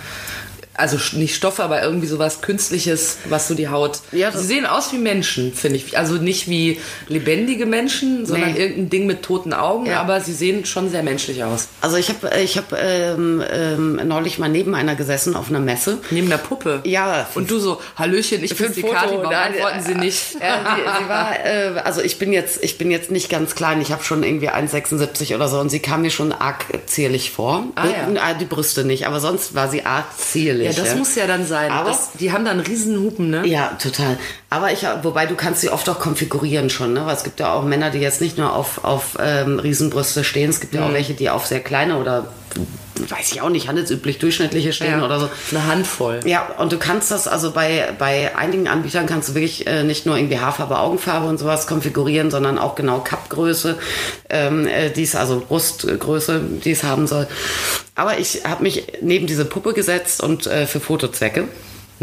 Also 0.75 0.97
nicht 1.19 1.35
Stoff, 1.35 1.61
aber 1.61 1.83
irgendwie 1.83 2.07
sowas 2.07 2.41
Künstliches, 2.41 3.19
was 3.29 3.47
so 3.47 3.55
die 3.55 3.69
Haut. 3.69 4.01
Ja, 4.11 4.33
Sie 4.33 4.45
sehen 4.47 4.65
aus 4.65 4.91
wie 4.93 4.99
Menschen, 4.99 5.53
finde 5.53 5.77
ich. 5.77 5.99
Also 5.99 6.15
nicht 6.15 6.49
wie 6.49 6.81
lebendige 7.09 7.67
Menschen, 7.67 8.25
sondern 8.25 8.53
Nee. 8.55 8.59
irgendein 8.61 8.89
Ding 8.91 9.07
mit 9.07 9.23
toten 9.23 9.53
Augen, 9.53 9.85
Ja. 9.87 10.01
aber 10.01 10.21
sie 10.23 10.33
sehen 10.33 10.65
schon 10.65 10.89
sehr 10.91 11.03
menschlich 11.03 11.45
aus. 11.45 11.69
Also 11.83 11.97
ich 11.99 12.09
habe 12.09 12.31
ich 12.43 12.57
hab, 12.57 12.73
ähm, 12.73 13.43
ähm, 13.53 14.01
neulich 14.09 14.39
mal 14.39 14.49
neben 14.49 14.75
einer 14.75 14.95
gesessen 14.97 15.37
auf 15.37 15.51
einer 15.51 15.61
Messe. 15.61 15.99
Neben 16.11 16.31
der 16.31 16.39
Puppe. 16.39 16.81
Ja. 16.85 17.29
Und 17.35 17.51
du 17.51 17.59
so, 17.59 17.81
Hallöchen, 17.97 18.43
ich 18.43 18.57
bin 18.57 18.73
die 18.73 18.83
Kati, 18.83 19.15
warum 19.15 19.27
antworten 19.27 19.83
Sie 19.83 19.95
nicht? 19.95 20.35
Ja, 20.41 20.77
sie, 20.77 21.03
sie 21.03 21.09
war, 21.09 21.45
äh, 21.45 21.81
also 21.85 22.01
ich 22.01 22.19
bin 22.19 22.33
jetzt, 22.33 22.65
ich 22.65 22.79
bin 22.79 22.91
jetzt 22.91 23.11
nicht 23.11 23.29
ganz 23.29 23.55
klein. 23.55 23.81
Ich 23.83 23.93
habe 23.93 24.03
schon 24.05 24.23
irgendwie 24.23 24.49
1,76 24.49 25.35
oder 25.35 25.49
so 25.49 25.59
und 25.61 25.69
sie 25.69 25.81
kam 25.81 26.01
mir 26.03 26.11
schon 26.11 26.33
arg 26.33 26.65
zierlich 26.87 27.31
vor. 27.31 27.65
Ah, 27.75 27.85
ja. 28.15 28.31
Äh, 28.31 28.39
Die 28.41 28.47
Brüste 28.47 28.85
nicht, 28.85 29.07
aber 29.07 29.21
sonst 29.21 29.55
war 29.55 29.69
sie 29.69 29.85
arg 29.85 30.07
zierlich. 30.19 30.62
Ja, 30.65 30.73
das 30.73 30.95
muss 30.97 31.15
ja 31.15 31.27
dann 31.27 31.47
sein. 31.47 31.71
Aber- 31.71 31.91
das, 31.91 32.11
die 32.19 32.33
haben 32.33 32.45
dann 32.45 32.61
riesen 32.61 32.99
Hupen, 33.01 33.31
ne? 33.31 33.47
Ja, 33.47 33.77
total. 33.83 34.19
Aber 34.51 34.73
ich, 34.73 34.85
wobei 35.03 35.27
du 35.27 35.35
kannst 35.35 35.61
sie 35.61 35.71
oft 35.71 35.89
auch 35.89 35.99
konfigurieren 35.99 36.71
schon, 36.71 36.93
ne? 36.93 37.07
Weil 37.07 37.17
es 37.17 37.25
gibt 37.25 37.41
ja 37.41 37.53
auch 37.53 37.65
Männer, 37.65 37.91
die 37.91 37.99
jetzt 37.99 38.21
nicht 38.21 38.39
nur 38.39 38.55
auf, 38.55 38.85
auf 38.85 39.17
ähm, 39.21 39.59
Riesenbrüste 39.59 40.25
stehen. 40.25 40.51
Es 40.51 40.61
gibt 40.61 40.75
ja 40.75 40.81
Mhm. 40.83 40.87
auch 40.89 40.93
welche, 40.95 41.15
die 41.15 41.31
auf 41.31 41.47
sehr 41.47 41.61
kleine 41.61 41.97
oder 41.99 42.27
weiß 43.11 43.33
ich 43.33 43.41
auch 43.41 43.49
nicht, 43.49 43.69
handelsüblich 43.69 44.19
durchschnittliche 44.19 44.73
stehen 44.73 45.01
Ja. 45.01 45.05
oder 45.05 45.21
so. 45.21 45.31
Eine 45.51 45.67
Handvoll. 45.67 46.21
Ja, 46.25 46.47
und 46.59 46.73
du 46.73 46.79
kannst 46.79 47.11
das, 47.11 47.29
also 47.29 47.51
bei, 47.53 47.93
bei 47.99 48.37
einigen 48.37 48.69
Anbietern 48.69 49.07
kannst 49.07 49.31
du 49.31 49.35
wirklich 49.35 49.67
äh, 49.67 49.85
nicht 49.85 50.07
nur 50.07 50.17
irgendwie 50.17 50.39
Haarfarbe, 50.39 50.79
Augenfarbe 50.79 51.27
und 51.27 51.39
sowas 51.39 51.67
konfigurieren, 51.67 52.31
sondern 52.31 52.59
auch 52.59 52.75
genau 52.75 53.01
Kappgröße, 53.01 53.79
ähm, 54.31 54.67
äh, 54.67 54.91
die 54.91 55.03
es, 55.03 55.15
also 55.15 55.43
Brustgröße, 55.47 56.41
die 56.65 56.73
es 56.73 56.85
haben 56.85 57.07
soll. 57.07 57.27
Aber 57.95 58.19
ich 58.19 58.45
habe 58.45 58.63
mich 58.63 58.85
neben 59.03 59.27
diese 59.27 59.45
Puppe 59.45 59.73
gesetzt 59.75 60.23
und 60.23 60.47
äh, 60.47 60.67
für 60.67 60.81
Fotozwecke. 60.81 61.49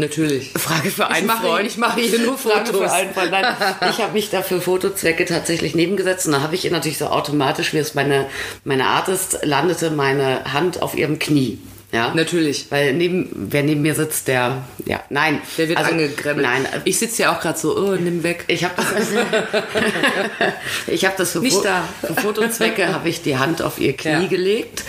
Natürlich. 0.00 0.50
Frage 0.56 0.90
für 0.90 1.06
einen 1.08 1.20
ich 1.20 1.26
mache, 1.26 1.46
Freund. 1.46 1.66
Ich 1.66 1.76
mache 1.76 2.00
hier 2.00 2.18
nur 2.20 2.38
Frage 2.38 2.66
Fotos. 2.66 2.80
für 2.80 2.92
einen 2.92 3.14
Freund. 3.14 3.30
Nein, 3.30 3.44
ich 3.90 3.98
habe 4.00 4.12
mich 4.12 4.30
da 4.30 4.42
für 4.42 4.60
Fotozwecke 4.60 5.24
tatsächlich 5.24 5.74
nebengesetzt 5.74 6.26
und 6.26 6.32
da 6.32 6.40
habe 6.40 6.54
ich 6.54 6.64
ihr 6.64 6.70
natürlich 6.72 6.98
so 6.98 7.06
automatisch, 7.06 7.72
wie 7.72 7.78
es 7.78 7.94
meine, 7.94 8.26
meine 8.64 8.86
Art 8.86 9.08
ist, 9.08 9.38
landete 9.44 9.90
meine 9.90 10.52
Hand 10.52 10.82
auf 10.82 10.96
ihrem 10.96 11.18
Knie. 11.18 11.58
Ja, 11.92 12.12
Natürlich. 12.14 12.66
Weil 12.70 12.92
neben, 12.92 13.30
wer 13.34 13.64
neben 13.64 13.82
mir 13.82 13.96
sitzt, 13.96 14.28
der, 14.28 14.62
ja, 14.86 15.02
nein. 15.10 15.40
Der 15.58 15.68
wird 15.68 15.76
Also, 15.78 15.90
angegremmelt. 15.90 16.46
Nein, 16.46 16.64
Ich 16.84 17.00
sitze 17.00 17.22
ja 17.22 17.34
auch 17.36 17.40
gerade 17.40 17.58
so, 17.58 17.76
oh, 17.76 17.96
nimm 17.96 18.22
weg. 18.22 18.44
ich 18.46 18.62
habe 18.62 18.74
das, 18.76 18.86
ich 20.86 21.04
habe 21.04 21.14
das 21.18 21.32
für, 21.32 21.40
Nicht 21.40 21.56
Fo- 21.56 21.64
da. 21.64 21.82
für 22.06 22.14
Fotozwecke 22.14 22.92
habe 22.92 23.08
ich 23.08 23.22
die 23.22 23.38
Hand 23.38 23.60
auf 23.62 23.80
ihr 23.80 23.96
Knie 23.96 24.22
Ja. 24.22 24.28
gelegt. 24.28 24.84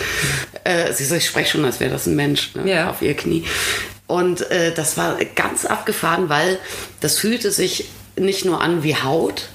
Äh, 0.64 0.94
sie 0.94 1.06
so, 1.06 1.16
ich 1.16 1.26
spreche 1.26 1.54
schon, 1.54 1.66
als 1.66 1.80
wäre 1.80 1.90
das 1.92 2.06
ein 2.06 2.16
Mensch 2.16 2.54
ne? 2.54 2.72
Ja. 2.72 2.90
auf 2.92 3.02
ihr 3.02 3.16
Knie. 3.16 3.46
Und 4.12 4.52
äh, 4.52 4.74
das 4.74 4.98
war 4.98 5.18
ganz 5.36 5.66
abgefahren, 5.66 6.28
weil 6.28 6.60
das 7.00 7.18
fühlte 7.18 7.50
sich 7.50 7.86
nicht 8.18 8.44
nur 8.44 8.62
an 8.62 8.84
wie 8.84 8.96
Haut, 8.96 9.48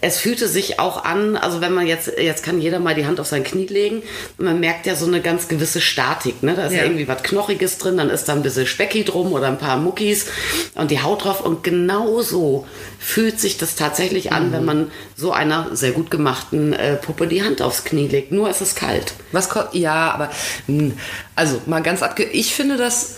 es 0.00 0.18
fühlte 0.18 0.48
sich 0.48 0.80
auch 0.80 1.04
an, 1.04 1.36
also 1.36 1.60
wenn 1.60 1.72
man 1.72 1.86
jetzt, 1.86 2.10
jetzt 2.18 2.44
kann 2.44 2.60
jeder 2.60 2.80
mal 2.80 2.96
die 2.96 3.06
Hand 3.06 3.20
auf 3.20 3.28
sein 3.28 3.44
Knie 3.44 3.66
legen, 3.66 4.02
man 4.38 4.58
merkt 4.58 4.86
ja 4.86 4.96
so 4.96 5.06
eine 5.06 5.20
ganz 5.20 5.46
gewisse 5.46 5.80
Statik, 5.80 6.42
ne? 6.42 6.54
da 6.54 6.66
ist 6.66 6.72
ja. 6.72 6.78
Ja. 6.78 6.84
irgendwie 6.84 7.06
was 7.06 7.22
Knochiges 7.22 7.78
drin, 7.78 7.96
dann 7.96 8.10
ist 8.10 8.24
da 8.24 8.32
ein 8.32 8.42
bisschen 8.42 8.66
Specki 8.66 9.04
drum 9.04 9.32
oder 9.32 9.46
ein 9.46 9.58
paar 9.58 9.76
Muckis 9.76 10.26
und 10.74 10.90
die 10.90 11.00
Haut 11.00 11.24
drauf 11.24 11.40
und 11.40 11.62
genau 11.62 12.22
so 12.22 12.66
fühlt 12.98 13.38
sich 13.38 13.56
das 13.56 13.76
tatsächlich 13.76 14.32
an, 14.32 14.52
wenn 14.52 14.64
man 14.64 14.90
so 15.16 15.30
einer 15.30 15.68
sehr 15.76 15.92
gut 15.92 16.10
gemachten 16.10 16.72
äh, 16.72 16.96
Puppe 16.96 17.28
die 17.28 17.44
Hand 17.44 17.62
aufs 17.62 17.84
Knie 17.84 18.08
legt, 18.08 18.32
nur 18.32 18.50
ist 18.50 18.60
es 18.60 18.74
kalt. 18.74 19.14
Was 19.30 19.48
ja, 19.72 20.10
aber 20.10 20.30
mh, 20.66 20.94
also 21.36 21.62
mal 21.66 21.82
ganz 21.82 22.02
abge. 22.02 22.24
Ich 22.24 22.54
finde 22.54 22.76
das 22.76 23.16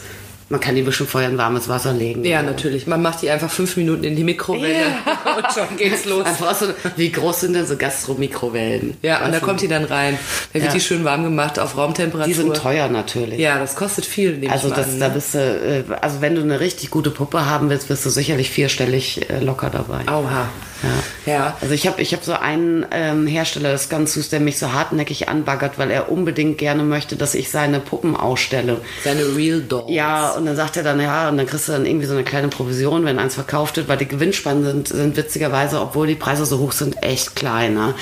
Man 0.51 0.61
kann 0.61 0.75
die 0.75 0.83
bestimmt 0.83 1.11
vorher 1.11 1.29
in 1.29 1.37
warmes 1.37 1.69
Wasser 1.69 1.93
legen. 1.93 2.25
ja 2.25 2.43
natürlich. 2.43 2.87
Man 2.87 3.03
macht 3.03 3.21
die 3.23 3.29
einfach 3.31 3.51
fünf 3.51 3.77
Minuten 3.77 4.05
in 4.05 4.17
die 4.17 4.25
Mikrowelle 4.25 4.87
und 5.37 5.53
schon 5.53 5.77
geht's 5.77 6.07
los. 6.07 6.25
Einfach 6.25 6.55
so, 6.55 6.67
wie 6.97 7.11
groß 7.13 7.41
sind 7.41 7.53
denn 7.55 7.67
so 7.67 7.77
Gastromikrowellen? 7.77 8.97
Ja, 9.03 9.25
und 9.25 9.33
da 9.33 9.41
kommt 9.41 9.61
die 9.61 9.69
dann 9.69 9.85
rein. 9.85 10.19
Dann 10.53 10.63
wird 10.63 10.73
Ja. 10.73 10.79
die 10.79 10.81
schön 10.81 11.05
warm 11.05 11.23
gemacht 11.25 11.59
auf 11.59 11.77
Raumtemperatur. 11.77 12.27
Die 12.27 12.35
sind 12.35 12.57
teuer 12.57 12.89
natürlich. 12.89 13.39
Ja, 13.39 13.59
das 13.59 13.77
kostet 13.77 14.07
viel. 14.07 14.41
Also 14.51 14.71
das, 14.71 14.89
an, 14.89 15.01
da 15.01 15.09
ne? 15.09 15.15
bist 15.15 15.35
du, 15.35 15.39
äh, 15.39 15.85
also 16.01 16.21
wenn 16.21 16.35
du 16.35 16.43
eine 16.43 16.61
richtig 16.61 16.91
gute 16.91 17.11
Puppe 17.11 17.47
haben 17.47 17.69
willst, 17.71 17.89
bist 17.89 18.07
du 18.07 18.11
sicherlich 18.11 18.51
vierstellig 18.51 19.29
äh, 19.31 19.41
locker 19.41 19.71
dabei. 19.71 20.07
Auha. 20.09 20.49
Ja. 20.83 21.33
Ja. 21.33 21.57
Also 21.61 21.75
ich 21.75 21.87
habe 21.87 22.01
ich 22.01 22.15
hab 22.15 22.25
so 22.25 22.33
einen 22.35 22.87
ähm, 22.91 23.27
Hersteller, 23.27 23.73
das 23.73 23.83
ist 23.83 23.91
ganz 23.91 24.15
süß, 24.15 24.29
der 24.31 24.41
mich 24.41 24.59
so 24.59 24.73
hartnäckig 24.73 25.29
anbaggert, 25.29 25.79
weil 25.79 25.91
er 25.91 26.11
unbedingt 26.11 26.59
gerne 26.59 26.83
möchte, 26.85 27.17
dass 27.17 27.35
ich 27.35 27.51
seine 27.51 27.81
Puppen 27.81 28.15
ausstelle. 28.17 28.81
Seine 29.05 29.23
Real 29.37 29.61
Dolls. 29.61 29.91
Ja, 29.91 30.31
und 30.31 30.47
dann 30.47 30.57
sagt 30.57 30.77
er 30.77 30.83
dann, 30.85 31.01
ja, 31.01 31.29
und 31.29 31.37
dann 31.37 31.47
kriegst 31.47 31.69
du 31.69 31.73
dann 31.73 31.85
irgendwie 31.87 32.07
so 32.07 32.15
eine 32.15 32.25
kleine 32.25 32.49
Provision, 32.49 33.05
wenn 33.05 33.19
eins 33.19 33.35
verkauft 33.35 33.77
wird, 33.77 33.89
weil 33.89 33.97
die 33.99 34.09
Gewinnspannen 34.09 34.65
sind, 34.65 34.89
sind 34.89 35.17
witzigerweise, 35.17 35.81
obwohl 35.81 36.07
die 36.07 36.15
Preise 36.15 36.47
so 36.47 36.59
hoch 36.59 36.73
sind, 36.73 37.03
echt 37.03 37.35
klein. 37.37 37.75
Ne? 37.75 37.95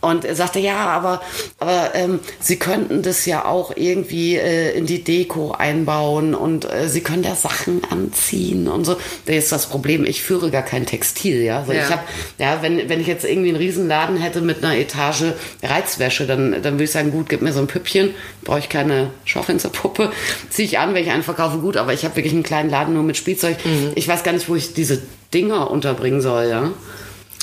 Und 0.00 0.24
er 0.24 0.34
sagte, 0.36 0.60
ja, 0.60 0.76
aber, 0.86 1.20
aber 1.58 1.90
ähm, 1.94 2.20
sie 2.40 2.56
könnten 2.56 3.02
das 3.02 3.26
ja 3.26 3.44
auch 3.44 3.72
irgendwie 3.76 4.36
äh, 4.36 4.70
in 4.76 4.86
die 4.86 5.02
Deko 5.02 5.52
einbauen 5.52 6.34
und 6.34 6.70
äh, 6.72 6.88
sie 6.88 7.00
können 7.00 7.22
da 7.22 7.34
Sachen 7.34 7.82
anziehen 7.90 8.68
und 8.68 8.84
so. 8.84 8.96
Das 9.26 9.36
ist 9.36 9.52
das 9.52 9.66
Problem, 9.66 10.04
ich 10.04 10.22
führe 10.22 10.50
gar 10.50 10.62
kein 10.62 10.86
Textil, 10.86 11.42
ja. 11.42 11.58
Also 11.60 11.72
Ja. 11.72 11.82
ich 11.82 11.90
habe, 11.98 12.08
ja, 12.38 12.62
wenn, 12.62 12.88
wenn 12.88 13.00
ich 13.00 13.06
jetzt 13.06 13.24
irgendwie 13.24 13.48
einen 13.48 13.58
Riesenladen 13.58 14.16
hätte 14.16 14.40
mit 14.40 14.64
einer 14.64 14.76
Etage 14.76 15.34
Reizwäsche, 15.62 16.26
dann, 16.26 16.62
dann 16.62 16.74
würde 16.74 16.84
ich 16.84 16.90
sagen, 16.90 17.10
gut, 17.10 17.28
gib 17.28 17.42
mir 17.42 17.52
so 17.52 17.60
ein 17.60 17.66
Püppchen, 17.66 18.14
brauche 18.44 18.60
ich 18.60 18.68
keine 18.68 19.10
Schaufensterpuppe, 19.24 20.10
ziehe 20.50 20.66
ich 20.66 20.78
an, 20.78 20.94
wenn 20.94 21.02
ich 21.02 21.10
einen 21.10 21.22
verkaufe, 21.22 21.58
gut, 21.58 21.76
aber 21.76 21.92
ich 21.92 22.04
habe 22.04 22.16
wirklich 22.16 22.32
einen 22.34 22.42
kleinen 22.42 22.70
Laden 22.70 22.94
nur 22.94 23.02
mit 23.02 23.16
Spielzeug. 23.16 23.56
Ich 23.94 24.08
weiß 24.08 24.22
gar 24.22 24.32
nicht, 24.32 24.48
wo 24.48 24.54
ich 24.54 24.74
diese 24.74 25.02
Dinger 25.34 25.70
unterbringen 25.70 26.20
soll, 26.20 26.48
ja. 26.48 26.70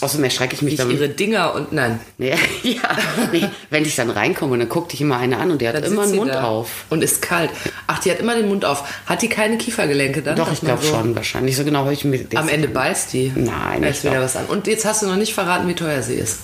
Außerdem 0.01 0.25
erschrecke 0.25 0.55
ich 0.55 0.61
mich 0.61 0.75
dann. 0.75 0.91
ihre 0.91 1.07
Dinger 1.09 1.55
und 1.55 1.71
nein. 1.71 1.99
Nee, 2.17 2.35
ja, 2.63 2.79
nee, 3.31 3.47
wenn 3.69 3.83
ich 3.85 3.95
dann 3.95 4.09
reinkomme, 4.09 4.57
dann 4.57 4.67
guckt 4.69 4.91
dich 4.91 5.01
immer 5.01 5.17
eine 5.17 5.37
an 5.37 5.51
und 5.51 5.61
die 5.61 5.67
hat 5.67 5.75
Dann 5.75 5.83
immer 5.85 6.01
einen 6.03 6.11
sie 6.11 6.17
Mund 6.17 6.31
da 6.31 6.43
auf. 6.43 6.85
Und 6.89 7.03
ist 7.03 7.21
kalt. 7.21 7.49
Ach, 7.87 7.99
die 7.99 8.11
hat 8.11 8.19
immer 8.19 8.35
den 8.35 8.47
Mund 8.49 8.65
auf. 8.65 8.83
Hat 9.05 9.21
die 9.21 9.29
keine 9.29 9.57
Kiefergelenke 9.57 10.21
dann? 10.21 10.35
Doch, 10.35 10.51
ich 10.51 10.59
glaube 10.61 10.83
so- 10.83 10.89
schon, 10.89 11.15
wahrscheinlich. 11.15 11.55
So 11.55 11.63
genau 11.63 11.79
habe 11.79 11.93
ich 11.93 12.03
mir 12.03 12.25
Am 12.35 12.49
Ende 12.49 12.67
beißt 12.67 13.13
die. 13.13 13.31
Nein, 13.35 13.83
ich 13.83 14.03
wieder 14.03 14.21
was 14.21 14.35
an. 14.35 14.45
Und 14.47 14.67
jetzt 14.67 14.85
hast 14.85 15.01
du 15.01 15.07
noch 15.07 15.15
nicht 15.15 15.33
verraten, 15.33 15.67
wie 15.67 15.75
teuer 15.75 16.01
sie 16.01 16.15
ist. 16.15 16.39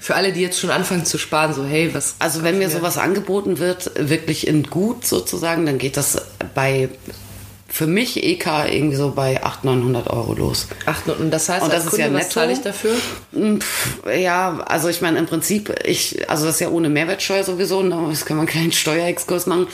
Für 0.00 0.14
alle, 0.16 0.32
die 0.32 0.40
jetzt 0.42 0.60
schon 0.60 0.70
anfangen 0.70 1.06
zu 1.06 1.16
sparen, 1.16 1.54
so, 1.54 1.64
hey, 1.64 1.94
was. 1.94 2.16
Also 2.18 2.42
wenn 2.42 2.58
mir 2.58 2.68
sowas 2.68 2.98
angeboten 2.98 3.58
wird, 3.58 3.90
wirklich 3.96 4.46
in 4.46 4.64
gut 4.64 5.06
sozusagen, 5.06 5.64
dann 5.64 5.78
geht 5.78 5.96
das 5.96 6.20
bei, 6.54 6.90
für 7.72 7.86
mich 7.86 8.22
EK 8.22 8.46
irgendwie 8.70 8.96
so 8.96 9.12
bei 9.12 9.42
800, 9.42 9.78
900 9.78 10.10
Euro 10.10 10.34
los. 10.34 10.68
Ach, 10.84 11.00
und 11.18 11.30
das 11.30 11.48
heißt, 11.48 11.62
Und 11.64 11.72
das 11.72 11.84
ist 11.84 11.90
Kunde, 11.90 12.04
ja 12.06 12.12
was 12.12 12.22
netto. 12.24 12.34
zahle 12.34 12.52
ich 12.52 12.60
dafür? 12.60 12.94
Pff, 13.58 13.98
Ja, 14.14 14.60
also 14.66 14.88
ich 14.88 15.00
meine 15.00 15.18
im 15.18 15.26
Prinzip, 15.26 15.74
ich, 15.84 16.28
also 16.28 16.44
das 16.44 16.56
ist 16.56 16.60
ja 16.60 16.68
ohne 16.68 16.88
Mehrwertsteuer 16.90 17.44
sowieso, 17.44 17.82
ne, 17.82 17.96
das 18.10 18.26
kann 18.26 18.36
man 18.36 18.46
einen 18.46 18.52
kleinen 18.52 18.72
Steuerexkurs 18.72 19.46
machen. 19.46 19.66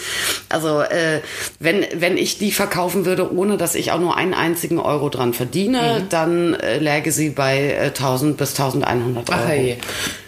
Also 0.49 0.81
äh, 0.81 1.21
wenn, 1.59 1.85
wenn 1.95 2.17
ich 2.17 2.39
die 2.39 2.53
verkaufen 2.53 3.05
würde, 3.05 3.33
ohne 3.35 3.57
dass 3.57 3.75
ich 3.75 3.91
auch 3.91 3.99
nur 3.99 4.17
einen 4.17 4.35
einzigen 4.35 4.79
Euro 4.79 5.09
dran 5.09 5.35
verdiene, 5.35 5.79
Mhm. 5.79 6.09
dann 6.11 6.55
äh, 6.55 6.79
läge 6.79 7.11
sie 7.13 7.31
bei 7.31 7.59
äh, 7.73 7.87
1000 7.87 8.37
bis 8.37 8.51
1100 8.51 9.29
Euro. 9.31 9.41
Ach, 9.43 9.49
hey. 9.49 9.79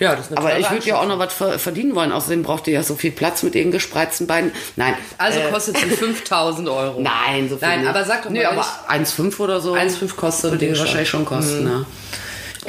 Ja, 0.00 0.16
das 0.16 0.26
ist 0.26 0.36
eine 0.36 0.38
Aber 0.38 0.58
ich 0.58 0.70
würde 0.70 0.86
ja 0.86 0.98
auch 1.00 1.06
noch 1.06 1.18
was 1.18 1.32
ver 1.32 1.58
verdienen 1.58 1.94
wollen. 1.94 2.10
Außerdem 2.12 2.42
braucht 2.42 2.66
ihr 2.66 2.74
ja 2.74 2.82
so 2.82 2.94
viel 2.94 3.10
Platz 3.12 3.42
mit 3.42 3.54
ihren 3.54 3.70
gespreizten 3.70 4.26
Beinen. 4.26 4.50
Nein. 4.76 4.94
Also 5.18 5.40
kostet 5.52 5.76
sie 5.78 5.86
5000 5.90 6.68
Euro. 6.68 7.00
Nein, 7.00 7.48
so 7.48 7.56
viel 7.58 7.59
Nein, 7.60 7.86
aber 7.86 8.04
sag 8.04 8.22
doch 8.22 8.30
mal, 8.30 8.38
nee, 8.38 8.44
aber 8.44 8.64
1,5 8.88 9.38
oder 9.40 9.60
so. 9.60 9.74
1,5 9.74 10.14
kostet 10.16 10.52
ein 10.52 10.58
Ding 10.58 10.78
wahrscheinlich 10.78 11.08
schon 11.08 11.24
kosten, 11.24 11.64
ne? 11.64 11.86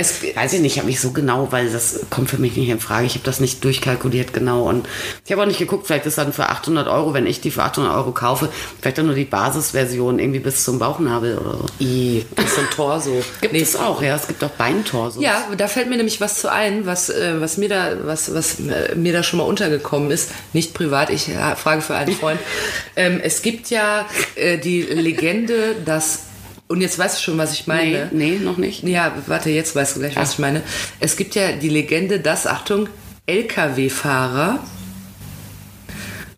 Es, 0.01 0.21
Weiß 0.35 0.53
ich 0.53 0.61
nicht, 0.61 0.79
habe 0.79 0.89
ich 0.89 0.99
so 0.99 1.11
genau, 1.11 1.51
weil 1.51 1.69
das 1.69 2.01
kommt 2.09 2.29
für 2.29 2.37
mich 2.37 2.55
nicht 2.55 2.69
in 2.69 2.79
Frage. 2.79 3.05
Ich 3.05 3.13
habe 3.13 3.23
das 3.23 3.39
nicht 3.39 3.63
durchkalkuliert 3.63 4.33
genau 4.33 4.67
und 4.67 4.87
ich 5.25 5.31
habe 5.31 5.43
auch 5.43 5.45
nicht 5.45 5.59
geguckt, 5.59 5.87
vielleicht 5.87 6.05
ist 6.05 6.17
dann 6.17 6.33
für 6.33 6.49
800 6.49 6.87
Euro, 6.87 7.13
wenn 7.13 7.27
ich 7.27 7.41
die 7.41 7.51
für 7.51 7.63
800 7.63 7.93
Euro 7.95 8.11
kaufe, 8.11 8.49
vielleicht 8.79 8.97
dann 8.97 9.05
nur 9.05 9.15
die 9.15 9.25
Basisversion 9.25 10.19
irgendwie 10.19 10.39
bis 10.39 10.63
zum 10.63 10.79
Bauchnabel 10.79 11.37
oder 11.37 11.57
so. 11.57 11.65
I, 11.79 12.25
so 12.37 12.61
ein 12.61 12.69
Torso. 12.69 13.21
Gibt 13.41 13.53
Nee, 13.53 13.61
es 13.61 13.75
auch, 13.75 14.01
ja, 14.01 14.15
es 14.15 14.27
gibt 14.27 14.43
auch 14.43 14.49
Beintorsos. 14.49 15.21
Ja, 15.21 15.47
da 15.55 15.67
fällt 15.67 15.89
mir 15.89 15.97
nämlich 15.97 16.19
was 16.19 16.41
zu 16.41 16.51
ein, 16.51 16.85
was, 16.85 17.09
äh, 17.09 17.39
was, 17.39 17.57
mir, 17.57 17.69
da, 17.69 17.97
was, 18.03 18.33
was 18.33 18.59
äh, 18.59 18.95
mir 18.95 19.13
da 19.13 19.23
schon 19.23 19.37
mal 19.37 19.45
untergekommen 19.45 20.09
ist. 20.11 20.31
Nicht 20.53 20.73
privat, 20.73 21.09
ich 21.09 21.29
äh, 21.29 21.55
frage 21.55 21.81
für 21.81 21.95
einen 21.95 22.15
Freund. 22.15 22.39
ähm, 22.95 23.19
es 23.21 23.41
gibt 23.41 23.69
ja 23.69 24.05
äh, 24.35 24.57
die 24.57 24.81
Legende, 24.81 25.75
dass. 25.85 26.30
Und 26.71 26.79
jetzt 26.79 26.97
weißt 26.97 27.17
du 27.19 27.21
schon, 27.21 27.37
was 27.37 27.51
ich 27.51 27.67
Nee, 27.67 27.73
meine. 27.73 28.09
nee, 28.13 28.37
noch 28.39 28.55
nicht. 28.55 28.83
Ja, 28.83 29.13
warte, 29.27 29.49
jetzt 29.49 29.75
weißt 29.75 29.97
du 29.97 29.99
gleich, 29.99 30.15
was 30.15 30.29
Ach. 30.29 30.33
ich 30.35 30.39
meine. 30.39 30.61
Es 31.01 31.17
gibt 31.17 31.35
ja 31.35 31.51
die 31.51 31.67
Legende, 31.67 32.21
dass, 32.21 32.47
Achtung, 32.47 32.87
Lkw-Fahrer 33.25 34.57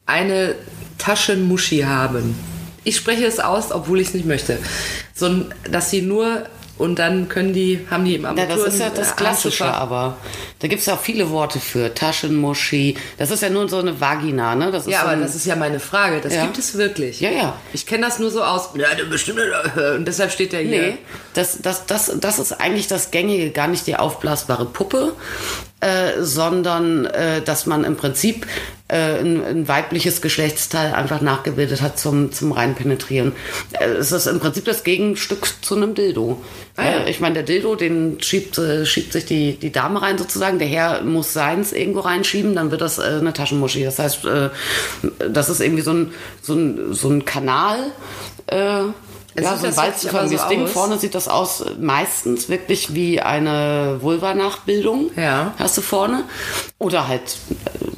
eine 0.08 0.56
Taschenmuschi 0.98 1.82
haben. 1.82 2.36
Ich 2.84 2.96
spreche 2.96 3.26
es 3.28 3.40
aus, 3.40 3.72
obwohl 3.72 4.02
ich 4.02 4.08
es 4.08 4.14
nicht 4.16 4.26
möchte. 4.26 4.58
So, 5.14 5.46
dass 5.70 5.92
sie 5.92 6.02
nur 6.02 6.46
und 6.84 7.00
dann 7.00 7.30
können 7.30 7.54
die, 7.54 7.80
haben 7.90 8.04
die 8.06 8.16
im 8.16 8.24
Ja, 8.24 8.30
Armaturen. 8.30 8.60
das 8.66 8.74
ist 8.74 8.80
ja 8.82 8.90
das 8.90 9.12
äh, 9.12 9.16
Klassische, 9.16 9.66
aber 9.66 10.18
da 10.60 10.68
gibt 10.68 10.82
es 10.82 10.86
ja 10.86 10.96
auch 10.96 11.00
viele 11.00 11.30
Worte 11.30 11.60
für. 11.60 11.94
Taschenmuschi. 11.94 12.98
Das 13.18 13.32
ist 13.32 13.42
ja 13.42 13.50
nur 13.50 13.70
so 13.70 13.78
eine 13.80 14.00
Vagina, 14.02 14.54
ne? 14.56 14.70
Das 14.72 14.86
ist 14.86 14.92
Ja, 14.92 15.02
so 15.02 15.08
aber 15.08 15.16
das 15.22 15.34
ist 15.34 15.46
ja 15.46 15.56
meine 15.56 15.80
Frage. 15.80 16.20
Das 16.22 16.34
Ja. 16.36 16.44
gibt 16.44 16.58
es 16.58 16.78
wirklich. 16.78 17.22
Ja, 17.22 17.30
ja. 17.32 17.56
Ich 17.72 17.86
kenne 17.86 18.06
das 18.06 18.20
nur 18.20 18.32
so 18.32 18.44
aus. 18.44 18.70
Ja, 18.76 18.88
bestimmt. 19.10 19.40
äh, 19.40 19.96
Und 19.96 20.06
deshalb 20.08 20.32
steht 20.32 20.52
der 20.54 20.60
hier. 20.62 20.82
Nee, 20.82 20.98
das, 21.34 21.60
das, 21.62 21.86
das, 21.86 22.12
das 22.20 22.40
ist 22.40 22.52
eigentlich 22.60 22.88
das 22.88 23.12
Gängige, 23.12 23.50
gar 23.52 23.68
nicht 23.68 23.88
die 23.88 23.96
aufblasbare 23.96 24.66
Puppe, 24.66 25.14
äh, 25.84 26.24
sondern 26.24 27.06
äh, 27.06 27.42
dass 27.42 27.66
man 27.66 27.84
im 27.84 27.98
Prinzip 27.98 28.48
äh, 28.88 29.20
ein, 29.20 29.44
ein 29.44 29.68
weibliches 29.68 30.22
Geschlechtsteil 30.22 30.94
einfach 30.94 31.20
nachgebildet 31.20 31.82
hat 31.82 32.00
zum, 32.00 32.32
zum 32.32 32.54
Reinpenetrieren. 32.54 33.34
Äh, 33.74 33.88
es 33.88 34.14
ist 34.14 34.28
im 34.28 34.40
Prinzip 34.40 34.64
das 34.64 34.86
Gegenstück 34.86 35.46
zu 35.62 35.76
einem 35.76 35.94
Dildo. 35.94 36.42
Ah, 36.78 36.84
ja. 36.84 37.08
Ich 37.08 37.20
meine, 37.20 37.34
der 37.34 37.44
Dildo, 37.44 37.76
den 37.76 38.22
schiebt, 38.22 38.60
schiebt 38.86 39.12
sich 39.12 39.26
die, 39.26 39.58
die 39.58 39.74
Dame 39.74 40.02
rein 40.02 40.18
sozusagen, 40.18 40.58
der 40.58 40.70
Herr 40.70 41.02
muss 41.02 41.34
seins 41.34 41.74
irgendwo 41.74 42.00
reinschieben, 42.00 42.56
dann 42.56 42.72
wird 42.72 42.80
das 42.80 43.00
eine 43.00 43.34
Taschenmuschi. 43.34 43.84
Das 43.84 44.00
heißt, 44.00 44.26
das 45.30 45.50
ist 45.50 45.60
irgendwie 45.60 45.84
so 45.84 45.92
ein, 45.92 46.14
so 46.42 46.54
ein, 46.54 46.94
so 46.94 47.10
ein 47.10 47.26
Kanal. 47.26 47.92
Äh, 48.48 48.84
Es 49.36 49.44
ja, 49.46 49.58
so 49.58 49.68
ein 49.68 49.76
walzenförmiges 49.78 50.42
so 50.44 50.50
Ding. 50.50 50.64
aus. 50.64 50.72
Vorne 50.72 50.98
sieht 51.00 51.16
das 51.16 51.28
aus 51.28 51.62
äh, 51.62 51.72
meistens 51.80 52.50
wirklich 52.50 52.94
wie 52.94 53.20
eine 53.22 53.98
Vulva-Nachbildung. 54.02 55.12
Ja. 55.16 55.54
Hast 55.58 55.78
du 55.78 55.82
vorne. 55.82 56.24
Oder 56.80 57.08
halt 57.08 57.38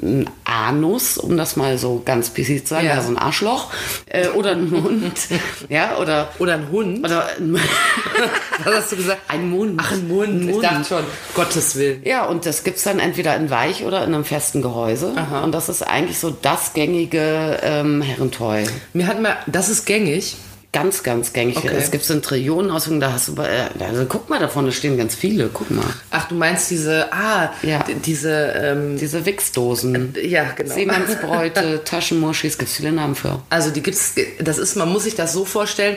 äh, 0.01 0.05
ein 0.05 0.29
Anus, 0.45 1.17
um 1.17 1.35
das 1.35 1.55
mal 1.55 1.77
so 1.77 2.01
ganz 2.05 2.29
PC 2.33 2.59
zu 2.61 2.67
sagen, 2.67 2.85
Ja. 2.87 2.93
also 2.93 3.09
ein 3.09 3.17
Arschloch. 3.17 3.71
Äh, 4.05 4.27
oder 4.29 4.51
ein 4.51 4.69
Mund. 4.69 5.13
ja, 5.69 5.97
oder, 5.97 6.29
Oder 6.39 6.53
ein 6.55 6.69
Hund. 6.71 6.99
oder 7.05 7.27
ein, 7.37 7.55
Was 8.63 8.75
hast 8.75 8.91
du 8.91 8.95
gesagt? 8.97 9.21
ein 9.27 9.49
Mund. 9.49 9.79
Ach, 9.83 9.91
ein 9.91 10.07
Mund. 10.07 10.29
Ein 10.29 10.41
Ich 10.47 10.53
Mund. 10.55 10.63
dachte 10.63 10.85
schon, 10.87 11.03
Gottes 11.33 11.75
Willen. 11.75 12.01
Ja, 12.05 12.25
und 12.25 12.45
das 12.45 12.63
gibt's 12.63 12.83
dann 12.83 12.99
entweder 12.99 13.35
in 13.35 13.49
weich 13.49 13.83
oder 13.83 14.03
in 14.05 14.13
einem 14.13 14.23
festen 14.25 14.61
Gehäuse. 14.61 15.13
Und 15.43 15.51
das 15.51 15.69
ist 15.69 15.81
eigentlich 15.81 16.19
so 16.19 16.29
das 16.41 16.73
gängige 16.73 17.59
ähm, 17.63 18.01
Herrentoy. 18.01 18.63
Mir 18.93 19.07
hat 19.07 19.21
mal, 19.21 19.35
das 19.47 19.69
ist 19.69 19.85
gängig. 19.85 20.37
Ganz, 20.75 21.03
ganz 21.03 21.31
gängig. 21.31 21.55
Okay. 21.55 21.71
Es 21.73 21.89
gibt 21.89 22.09
in 22.09 22.21
Trillionen 22.21 22.69
Ausführungen, 22.69 22.99
da 22.99 23.13
hast 23.13 23.29
du, 23.29 23.41
äh, 23.41 23.69
also 23.79 24.05
guck 24.09 24.29
mal, 24.29 24.39
da 24.41 24.49
vorne 24.49 24.73
stehen 24.73 24.97
ganz 24.97 25.15
viele, 25.15 25.47
guck 25.47 25.71
mal. 25.71 25.85
Ach, 26.11 26.27
du 26.27 26.35
meinst 26.35 26.69
diese, 26.69 27.13
ah, 27.13 27.53
Ja. 27.61 27.85
diese, 28.05 28.31
ähm, 28.61 28.97
Diese 28.97 29.25
Wichsdosen. 29.25 30.13
ja, 30.21 30.51
genau. 30.51 30.73
Seemannsbräute, 30.73 31.81
Taschenmuschis, 31.85 32.57
gibt's 32.57 32.75
viele 32.75 32.91
Namen 32.91 33.15
für. 33.15 33.41
Also 33.49 33.69
die 33.69 33.81
gibt's, 33.81 34.15
das 34.39 34.57
ist, 34.57 34.75
man 34.75 34.91
muss 34.91 35.05
sich 35.05 35.15
das 35.15 35.31
so 35.31 35.45
vorstellen, 35.45 35.95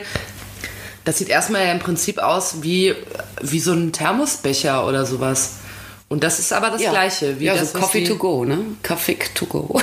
das 1.03 1.17
sieht 1.17 1.27
erstmal 1.27 1.65
ja 1.65 1.73
im 1.73 1.79
Prinzip 1.79 2.17
aus 2.19 2.61
wie, 2.61 2.95
wie 3.41 3.59
so 3.59 3.73
ein 3.73 3.91
Thermosbecher 3.91 4.87
oder 4.87 5.05
sowas. 5.05 5.55
Und 6.07 6.23
das 6.23 6.39
ist 6.39 6.53
aber 6.53 6.69
das 6.69 6.81
Gleiche. 6.81 7.39
Wie 7.39 7.45
ja, 7.45 7.53
das, 7.55 7.73
so 7.73 7.75
was 7.75 7.81
Coffee 7.81 8.05
to 8.05 8.15
go, 8.15 8.45
ne? 8.45 8.59
Kaffee 8.81 9.17
to 9.35 9.45
go. 9.45 9.79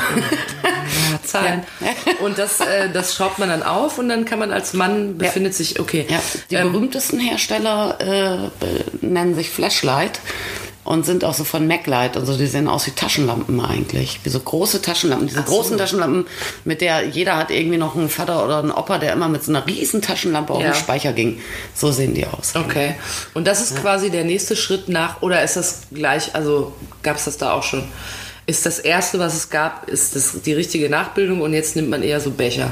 Ja, 1.26 1.40
Zahlen. 1.40 1.64
Und 2.22 2.38
das, 2.38 2.60
äh, 2.60 2.90
das 2.92 3.14
schraubt 3.14 3.38
man 3.38 3.48
dann 3.48 3.62
auf 3.62 3.98
und 3.98 4.08
dann 4.08 4.24
kann 4.24 4.38
man 4.38 4.52
als 4.52 4.72
Mann 4.72 5.18
befindet 5.18 5.54
sich, 5.54 5.80
okay. 5.80 6.06
Ja, 6.08 6.20
die 6.50 6.54
ähm, 6.56 6.72
berühmtesten 6.72 7.18
Hersteller 7.20 7.98
äh, 8.00 9.04
nennen 9.04 9.34
sich 9.34 9.50
Flashlight 9.50 10.20
und 10.86 11.04
sind 11.04 11.24
auch 11.24 11.34
so 11.34 11.42
von 11.44 11.66
MacLight 11.66 12.16
und 12.16 12.26
so. 12.26 12.36
Die 12.36 12.46
sehen 12.46 12.68
aus 12.68 12.86
wie 12.86 12.92
Taschenlampen 12.92 13.60
eigentlich. 13.60 14.20
Wie 14.22 14.28
so 14.28 14.38
große 14.38 14.80
Taschenlampen. 14.82 15.26
Diese 15.26 15.40
so. 15.40 15.46
großen 15.46 15.76
Taschenlampen, 15.76 16.26
mit 16.64 16.80
der 16.80 17.06
jeder 17.08 17.36
hat 17.36 17.50
irgendwie 17.50 17.76
noch 17.76 17.96
einen 17.96 18.08
Vater 18.08 18.44
oder 18.44 18.60
einen 18.60 18.70
Opa, 18.70 18.98
der 18.98 19.12
immer 19.12 19.28
mit 19.28 19.42
so 19.42 19.50
einer 19.50 19.66
riesen 19.66 20.00
Taschenlampe 20.00 20.52
auf 20.52 20.62
Ja. 20.62 20.70
den 20.70 20.74
Speicher 20.74 21.12
ging. 21.12 21.40
So 21.74 21.90
sehen 21.90 22.14
die 22.14 22.24
aus. 22.26 22.54
Okay. 22.54 22.94
Und 23.34 23.46
das 23.48 23.60
ist 23.60 23.80
quasi 23.80 24.10
der 24.10 24.24
nächste 24.24 24.54
Schritt 24.54 24.88
nach, 24.88 25.22
oder 25.22 25.42
ist 25.42 25.56
das 25.56 25.82
gleich, 25.92 26.34
also 26.34 26.72
gab 27.02 27.16
es 27.16 27.24
das 27.24 27.36
da 27.36 27.52
auch 27.52 27.64
schon? 27.64 27.84
Ist 28.46 28.64
das 28.64 28.78
erste, 28.78 29.18
was 29.18 29.34
es 29.34 29.50
gab, 29.50 29.88
ist 29.88 30.14
das 30.14 30.40
die 30.42 30.52
richtige 30.52 30.88
Nachbildung 30.88 31.40
und 31.40 31.52
jetzt 31.52 31.74
nimmt 31.74 31.90
man 31.90 32.02
eher 32.02 32.20
so 32.20 32.30
Becher? 32.30 32.70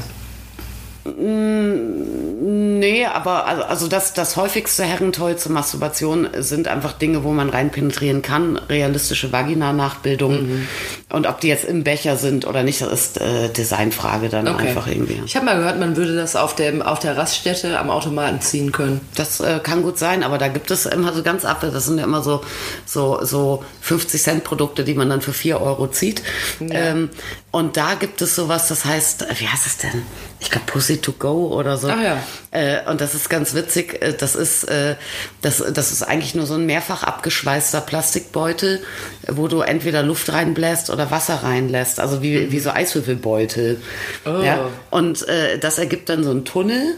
Nee, 1.07 3.05
aber 3.05 3.47
also, 3.47 3.63
also 3.65 3.89
das, 3.89 4.15
das 4.15 4.37
häufigste 4.37 4.85
Herrentoy 4.85 5.37
zur 5.37 5.53
Masturbation 5.53 6.29
sind 6.39 6.67
einfach 6.67 6.93
Dinge, 6.93 7.25
wo 7.25 7.33
man 7.33 7.51
rein 7.51 7.71
penetrieren 7.71 8.23
kann. 8.23 8.57
Realistische 8.57 9.31
Vagina-Nachbildungen. 9.31 10.67
Und 11.11 11.27
ob 11.27 11.41
die 11.41 11.49
jetzt 11.49 11.67
im 11.67 11.85
Becher 11.85 12.17
sind 12.17 12.47
oder 12.47 12.63
nicht, 12.63 12.81
das 12.81 12.91
ist 12.93 13.21
äh, 13.21 13.51
Designfrage 13.51 14.31
dann 14.31 14.49
einfach 14.49 14.87
irgendwie. 14.87 15.21
Ich 15.27 15.37
habe 15.37 15.45
mal 15.45 15.59
gehört, 15.59 15.79
man 15.79 15.97
würde 15.97 16.17
das 16.17 16.37
auf, 16.37 16.55
dem, 16.55 16.81
auf 16.81 17.01
der 17.01 17.17
Raststätte 17.19 17.79
am 17.79 17.91
Automaten 17.91 18.41
ziehen 18.41 18.73
können. 18.73 19.01
Das 19.15 19.41
äh, 19.41 19.61
kann 19.63 19.83
gut 19.83 19.99
sein, 19.99 20.23
aber 20.23 20.39
da 20.39 20.49
gibt 20.49 20.71
es 20.71 20.87
immer 20.87 21.13
so 21.13 21.23
ganz 21.23 21.45
ab. 21.45 21.61
Das 21.61 21.85
sind 21.85 21.99
ja 21.99 22.05
immer 22.05 22.23
so, 22.23 22.43
so, 22.87 23.23
so 23.23 23.63
50 23.83 24.23
Cent 24.23 24.45
Produkte, 24.45 24.85
die 24.85 24.95
man 24.95 25.11
dann 25.11 25.21
für 25.21 25.35
4 25.35 25.61
Euro 25.61 25.87
zieht. 25.89 26.23
Ähm, 26.61 27.11
und 27.51 27.77
da 27.77 27.95
gibt 27.95 28.21
es 28.21 28.35
sowas, 28.35 28.69
das 28.69 28.85
heißt, 28.85 29.23
äh, 29.23 29.35
wie 29.39 29.47
heißt 29.47 29.67
es 29.67 29.77
denn? 29.79 30.03
Ich 30.45 30.51
glaube 30.51 30.67
Pussy 30.67 30.99
to 30.99 31.13
go 31.13 31.49
oder 31.49 31.79
so. 31.79 31.89
Ach 31.89 32.01
ja. 32.01 32.23
Äh, 32.51 32.89
und 32.89 33.01
das 33.01 33.15
ist 33.15 33.31
ganz 33.31 33.55
witzig. 33.55 34.03
Äh, 34.03 34.13
Das 34.13 34.35
ist, 34.35 34.65
äh, 34.65 34.95
das, 35.41 35.65
das 35.73 35.91
ist 35.91 36.03
eigentlich 36.03 36.35
nur 36.35 36.47
so 36.47 36.55
ein 36.55 36.67
mehrfach 36.67 37.03
abgeschweißter 37.03 37.81
Plastikbeutel, 37.81 38.83
wo 39.27 39.49
du 39.49 39.63
entweder 39.63 40.03
Luft 40.03 40.31
reinbläst 40.31 40.91
oder 40.91 41.11
Wasser 41.11 41.37
reinlässt. 41.43 41.99
Also 41.99 42.23
wie, 42.23 42.53
wie 42.53 42.61
so 42.61 42.71
Eiswürfelbeutel. 42.71 43.81
Oh. 44.27 44.43
Ja? 44.43 44.69
Und 44.91 45.27
äh, 45.27 45.59
das 45.59 45.79
ergibt 45.79 46.11
dann 46.11 46.23
so 46.23 46.31
einen 46.31 46.45
Tunnel. 46.45 46.95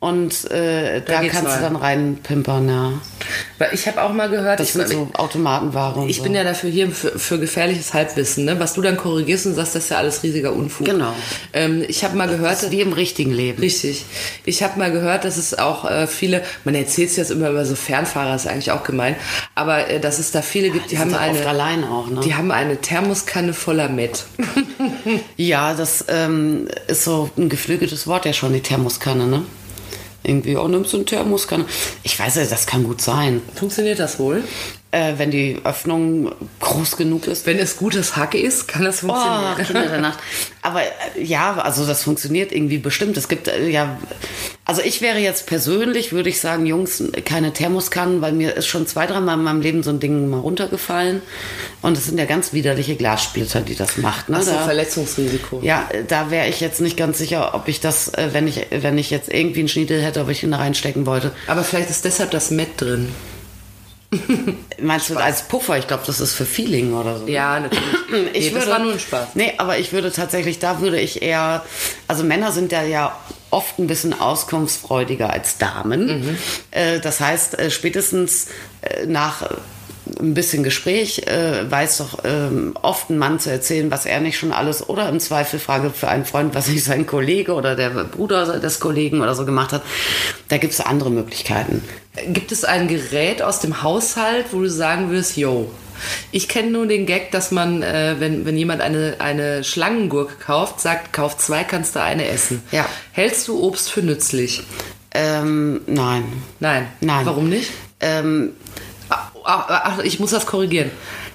Und 0.00 0.48
äh, 0.52 1.00
da, 1.00 1.22
geht's 1.22 1.34
kannst 1.34 1.50
rein. 1.50 1.58
du 1.58 1.62
dann 1.64 1.76
reinpimpern, 1.76 2.68
ja. 2.68 2.92
Weil 3.58 3.70
ich 3.74 3.84
habe 3.88 4.00
auch 4.00 4.12
mal 4.12 4.28
gehört, 4.30 4.60
Das 4.60 4.68
ich, 4.68 4.72
sind 4.74 4.88
so 4.88 5.10
Automatenware 5.14 6.06
ich 6.06 6.18
so. 6.18 6.22
bin 6.22 6.36
ja 6.36 6.44
dafür 6.44 6.70
hier 6.70 6.88
für, 6.92 7.18
für 7.18 7.40
gefährliches 7.40 7.94
Halbwissen, 7.94 8.44
ne? 8.44 8.60
was 8.60 8.74
du 8.74 8.82
dann 8.82 8.96
korrigierst 8.96 9.46
und 9.46 9.54
sagst, 9.56 9.74
das 9.74 9.84
ist 9.84 9.90
ja 9.90 9.96
alles 9.96 10.22
riesiger 10.22 10.52
Unfug. 10.52 10.86
Genau. 10.86 11.12
Ähm, 11.52 11.84
ich 11.88 12.04
habe 12.04 12.16
mal 12.16 12.28
gehört, 12.28 12.52
das 12.52 12.62
ist 12.62 12.70
wie 12.70 12.80
im 12.80 12.92
richtigen 12.92 13.32
Leben. 13.32 13.58
Richtig. 13.60 14.04
Ich 14.44 14.62
habe 14.62 14.78
mal 14.78 14.92
gehört, 14.92 15.24
dass 15.24 15.36
es 15.36 15.58
auch 15.58 15.84
äh, 15.90 16.06
viele, 16.06 16.44
man 16.62 16.76
erzählt 16.76 17.10
es 17.10 17.16
jetzt 17.16 17.32
immer 17.32 17.50
über 17.50 17.64
so 17.64 17.74
Fernfahrer, 17.74 18.36
ist 18.36 18.46
eigentlich 18.46 18.70
auch 18.70 18.84
gemein, 18.84 19.16
aber 19.56 19.88
äh, 19.88 19.98
dass 19.98 20.20
es 20.20 20.30
da 20.30 20.42
viele 20.42 20.70
gibt, 20.70 20.86
die, 20.86 20.90
Die 20.90 20.98
haben 21.00 21.10
sind 21.10 21.18
oft 21.18 21.28
eine, 21.28 21.46
allein 21.48 21.82
auch, 21.82 22.08
ne? 22.08 22.20
die 22.20 22.36
haben 22.36 22.52
eine 22.52 22.76
Thermoskanne 22.80 23.52
voller 23.52 23.88
Met. 23.88 24.26
Ja, 25.36 25.74
das 25.74 26.04
ähm, 26.08 26.68
ist 26.86 27.04
so 27.04 27.30
ein 27.36 27.48
geflügeltes 27.48 28.06
Wort 28.06 28.26
ja 28.26 28.32
schon, 28.32 28.52
die 28.52 28.60
Thermoskanne, 28.60 29.26
ne? 29.26 29.42
Irgendwie, 30.22 30.56
oh, 30.56 30.68
nimmst 30.68 30.92
du 30.92 30.98
eine 30.98 31.06
Thermoskanne? 31.06 31.64
Ich 32.02 32.18
weiß 32.18 32.36
ja, 32.36 32.44
das 32.44 32.66
kann 32.66 32.84
gut 32.84 33.00
sein. 33.00 33.40
Funktioniert 33.54 33.98
das 33.98 34.18
wohl? 34.18 34.42
Äh, 34.90 35.18
wenn 35.18 35.30
die 35.30 35.58
Öffnung 35.64 36.32
groß 36.60 36.96
genug 36.96 37.26
ist. 37.26 37.44
Wenn 37.44 37.58
es 37.58 37.76
gutes 37.76 38.16
Hack 38.16 38.32
ist, 38.34 38.68
kann 38.68 38.84
das 38.84 39.04
Oh, 39.04 39.08
funktionieren. 39.08 39.56
Kinder 39.66 39.86
der 39.86 40.00
Nacht. 40.08 40.18
Aber 40.62 40.80
äh, 40.80 40.86
ja, 41.22 41.58
also 41.58 41.84
das 41.86 42.02
funktioniert 42.04 42.52
irgendwie 42.52 42.78
bestimmt. 42.78 43.18
Es 43.18 43.28
gibt 43.28 43.48
äh, 43.48 43.68
ja, 43.68 43.98
also 44.64 44.80
ich 44.80 45.02
wäre 45.02 45.18
jetzt 45.18 45.46
persönlich, 45.46 46.12
würde 46.12 46.30
ich 46.30 46.40
sagen, 46.40 46.64
Jungs, 46.64 47.02
keine 47.26 47.52
Thermoskannen, 47.52 48.22
weil 48.22 48.32
mir 48.32 48.56
ist 48.56 48.66
schon 48.66 48.86
zwei, 48.86 49.06
dreimal 49.06 49.36
in 49.36 49.44
meinem 49.44 49.60
Leben 49.60 49.82
so 49.82 49.90
ein 49.90 50.00
Ding 50.00 50.30
mal 50.30 50.40
runtergefallen. 50.40 51.20
Und 51.82 51.98
es 51.98 52.06
sind 52.06 52.16
ja 52.16 52.24
ganz 52.24 52.54
widerliche 52.54 52.96
Glassplitter, 52.96 53.60
die 53.60 53.74
das 53.74 53.98
macht. 53.98 54.30
Ne? 54.30 54.42
So, 54.42 54.52
Da- 54.52 54.64
Verletzungsrisiko. 54.64 55.60
Ja, 55.62 55.86
äh, 55.90 56.04
da 56.08 56.30
wäre 56.30 56.48
ich 56.48 56.60
jetzt 56.60 56.80
nicht 56.80 56.96
ganz 56.96 57.18
sicher, 57.18 57.54
ob 57.54 57.68
ich 57.68 57.80
das, 57.80 58.14
äh, 58.14 58.30
wenn 58.32 58.48
ich, 58.48 58.64
wenn 58.70 58.96
ich 58.96 59.10
jetzt 59.10 59.30
irgendwie 59.30 59.58
einen 59.60 59.68
Schniedel 59.68 60.00
hätte, 60.02 60.22
ob 60.22 60.30
ich 60.30 60.42
ihn 60.42 60.50
da 60.52 60.56
reinstecken 60.56 61.04
wollte. 61.04 61.32
Aber 61.46 61.62
vielleicht 61.62 61.90
ist 61.90 62.06
deshalb 62.06 62.30
das 62.30 62.50
Met 62.50 62.80
drin. 62.80 63.10
Meinst 64.80 65.10
du 65.10 65.16
als 65.16 65.42
Puffer? 65.42 65.76
Ich 65.78 65.86
glaube, 65.86 66.02
das 66.06 66.20
ist 66.20 66.34
für 66.34 66.46
Feeling 66.46 66.94
oder 66.94 67.18
so. 67.18 67.26
Ja, 67.26 67.60
natürlich. 67.60 67.84
Ich 68.32 68.46
nee, 68.46 68.52
würde, 68.52 68.66
das 68.66 68.68
war 68.68 68.78
nur 68.78 68.92
ein 68.92 68.98
Spaß. 68.98 69.28
Nee, 69.34 69.52
aber 69.58 69.78
ich 69.78 69.92
würde 69.92 70.10
tatsächlich, 70.10 70.58
da 70.58 70.80
würde 70.80 70.98
ich 70.98 71.20
eher, 71.20 71.62
also 72.06 72.24
Männer 72.24 72.52
sind 72.52 72.72
ja 72.72 72.82
ja 72.82 73.14
oft 73.50 73.78
ein 73.78 73.86
bisschen 73.86 74.18
auskunftsfreudiger 74.18 75.30
als 75.30 75.58
Damen. 75.58 76.20
Mhm. 76.20 76.38
Äh, 76.70 77.00
das 77.00 77.20
heißt, 77.20 77.58
äh, 77.58 77.70
spätestens 77.70 78.48
äh, 78.80 79.04
nach 79.06 79.42
äh, 79.42 79.48
ein 80.20 80.34
bisschen 80.34 80.62
Gespräch 80.62 81.26
äh, 81.26 81.70
weiß 81.70 81.98
doch 81.98 82.20
ähm, 82.24 82.74
oft 82.80 83.10
ein 83.10 83.18
Mann 83.18 83.38
zu 83.38 83.50
erzählen, 83.50 83.90
was 83.90 84.06
er 84.06 84.20
nicht 84.20 84.38
schon 84.38 84.52
alles 84.52 84.88
oder 84.88 85.08
im 85.08 85.20
Zweifel 85.20 85.58
frage 85.58 85.90
für 85.90 86.08
einen 86.08 86.24
Freund, 86.24 86.54
was 86.54 86.68
nicht 86.68 86.84
sein 86.84 87.06
Kollege 87.06 87.52
oder 87.52 87.76
der 87.76 87.90
Bruder 87.90 88.58
des 88.58 88.80
Kollegen 88.80 89.20
oder 89.20 89.34
so 89.34 89.44
gemacht 89.44 89.72
hat. 89.72 89.82
Da 90.48 90.56
gibt 90.56 90.72
es 90.72 90.80
andere 90.80 91.10
Möglichkeiten. 91.10 91.82
Gibt 92.28 92.52
es 92.52 92.64
ein 92.64 92.88
Gerät 92.88 93.42
aus 93.42 93.60
dem 93.60 93.82
Haushalt, 93.82 94.46
wo 94.52 94.60
du 94.60 94.70
sagen 94.70 95.10
würdest, 95.10 95.36
yo, 95.36 95.70
ich 96.30 96.48
kenne 96.48 96.70
nur 96.70 96.86
den 96.86 97.06
Gag, 97.06 97.30
dass 97.32 97.50
man, 97.50 97.82
äh, 97.82 98.16
wenn, 98.18 98.44
wenn 98.44 98.56
jemand 98.56 98.80
eine, 98.82 99.16
eine 99.18 99.64
Schlangengurke 99.64 100.34
kauft, 100.36 100.80
sagt, 100.80 101.12
kauf 101.12 101.36
zwei, 101.36 101.64
kannst 101.64 101.96
du 101.96 102.02
eine 102.02 102.28
essen. 102.28 102.62
Ja. 102.70 102.86
Hältst 103.12 103.48
du 103.48 103.60
Obst 103.60 103.90
für 103.90 104.02
nützlich? 104.02 104.62
Ähm, 105.12 105.80
nein. 105.86 106.24
Nein. 106.60 106.86
Nein. 107.00 107.26
Warum 107.26 107.48
nicht? 107.48 107.70
Ähm, 108.00 108.52
Ach, 109.08 109.30
ach, 109.44 109.64
ach, 109.68 109.98
ich 110.00 110.20
muss 110.20 110.30
das 110.30 110.46
korrigieren. 110.46 110.90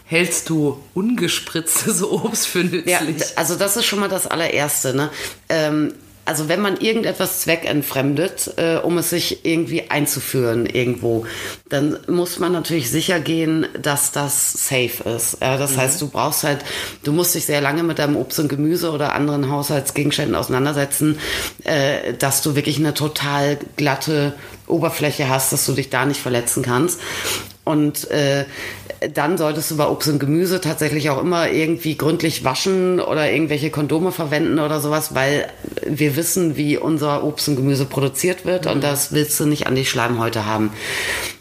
Hältst 0.06 0.50
du 0.50 0.84
ungespritztes 0.94 2.04
Obst 2.04 2.48
für 2.48 2.64
nützlich? 2.64 2.88
Ja, 2.88 3.02
also 3.36 3.56
das 3.56 3.78
ist 3.78 3.86
schon 3.86 4.00
mal 4.00 4.10
das 4.10 4.28
allererste. 4.28 4.94
Ne? 4.94 5.10
Ähm, 5.50 5.94
also 6.26 6.48
wenn 6.48 6.62
man 6.62 6.78
irgendetwas 6.78 7.42
zweckentfremdet, 7.42 8.54
äh, 8.58 8.78
um 8.78 8.98
es 8.98 9.10
sich 9.10 9.46
irgendwie 9.46 9.90
einzuführen 9.90 10.66
irgendwo, 10.66 11.26
dann 11.70 11.98
muss 12.08 12.40
man 12.40 12.54
natürlich 12.54 12.90
sicher 12.90 13.20
gehen, 13.20 13.68
dass 13.82 14.12
das 14.12 14.54
safe 14.54 15.10
ist. 15.16 15.38
Ja, 15.42 15.58
das 15.58 15.74
mhm. 15.74 15.78
heißt, 15.78 16.02
du 16.02 16.08
brauchst 16.08 16.44
halt, 16.44 16.60
du 17.04 17.12
musst 17.12 17.36
dich 17.36 17.46
sehr 17.46 17.62
lange 17.62 17.84
mit 17.84 18.00
deinem 18.00 18.16
Obst 18.16 18.40
und 18.40 18.48
Gemüse 18.48 18.92
oder 18.92 19.14
anderen 19.14 19.50
Haushaltsgegenständen 19.50 20.36
auseinandersetzen, 20.36 21.20
äh, 21.66 22.14
dass 22.14 22.42
du 22.42 22.56
wirklich 22.56 22.78
eine 22.78 22.94
total 22.94 23.58
glatte 23.76 24.34
Oberfläche 24.68 25.30
hast, 25.30 25.52
dass 25.52 25.66
du 25.66 25.74
dich 25.74 25.90
da 25.90 26.06
nicht 26.06 26.22
verletzen 26.22 26.64
kannst. 26.64 27.00
Und 27.66 28.12
äh, 28.12 28.46
dann 29.14 29.38
solltest 29.38 29.72
du 29.72 29.78
bei 29.78 29.88
Obst 29.88 30.10
und 30.10 30.20
Gemüse 30.20 30.60
tatsächlich 30.60 31.10
auch 31.10 31.22
immer 31.22 31.50
irgendwie 31.50 31.98
gründlich 31.98 32.44
waschen 32.44 33.00
oder 33.00 33.32
irgendwelche 33.32 33.70
Kondome 33.70 34.12
verwenden 34.12 34.60
oder 34.60 34.82
sowas, 34.82 35.16
weil 35.16 35.48
wir 35.86 36.16
wissen, 36.16 36.58
wie 36.58 36.78
unser 36.78 37.24
Obst 37.24 37.48
und 37.48 37.56
Gemüse 37.56 37.86
produziert 37.86 38.46
wird 38.46 38.66
mhm. 38.66 38.72
und 38.72 38.84
das 38.84 39.14
willst 39.14 39.40
du 39.40 39.46
nicht 39.46 39.68
an 39.68 39.76
die 39.76 39.86
Schleimhäute 39.86 40.46
haben. 40.46 40.72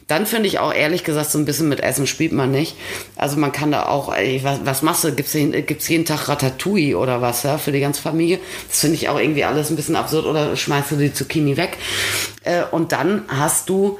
Dann 0.08 0.26
finde 0.26 0.46
ich 0.46 0.58
auch 0.58 0.74
ehrlich 0.74 1.04
gesagt, 1.04 1.30
so 1.30 1.38
ein 1.38 1.44
bisschen 1.44 1.68
mit 1.68 1.80
Essen 1.80 2.06
spielt 2.06 2.32
man 2.32 2.50
nicht. 2.50 2.76
Also 3.16 3.38
man 3.38 3.50
kann 3.50 3.72
da 3.72 3.86
auch, 3.86 4.14
ey, 4.14 4.40
was, 4.42 4.60
was 4.64 4.82
machst 4.82 5.04
du? 5.04 5.12
Gibt's, 5.12 5.32
gibt's 5.32 5.88
jeden 5.88 6.04
Tag 6.04 6.28
Ratatouille 6.28 6.98
oder 6.98 7.22
was, 7.22 7.44
ja, 7.44 7.56
für 7.56 7.72
die 7.72 7.80
ganze 7.80 8.02
Familie? 8.02 8.38
Das 8.68 8.80
finde 8.80 8.96
ich 8.96 9.08
auch 9.08 9.18
irgendwie 9.18 9.44
alles 9.44 9.70
ein 9.70 9.76
bisschen 9.76 9.96
absurd 9.96 10.26
oder 10.26 10.54
schmeißt 10.54 10.90
du 10.90 10.96
die 10.96 11.14
Zucchini 11.14 11.56
weg? 11.56 11.78
Äh, 12.44 12.64
und 12.70 12.92
dann 12.92 13.22
hast 13.28 13.70
du 13.70 13.98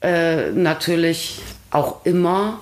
äh, 0.00 0.50
natürlich 0.50 1.40
auch 1.72 2.04
immer 2.04 2.60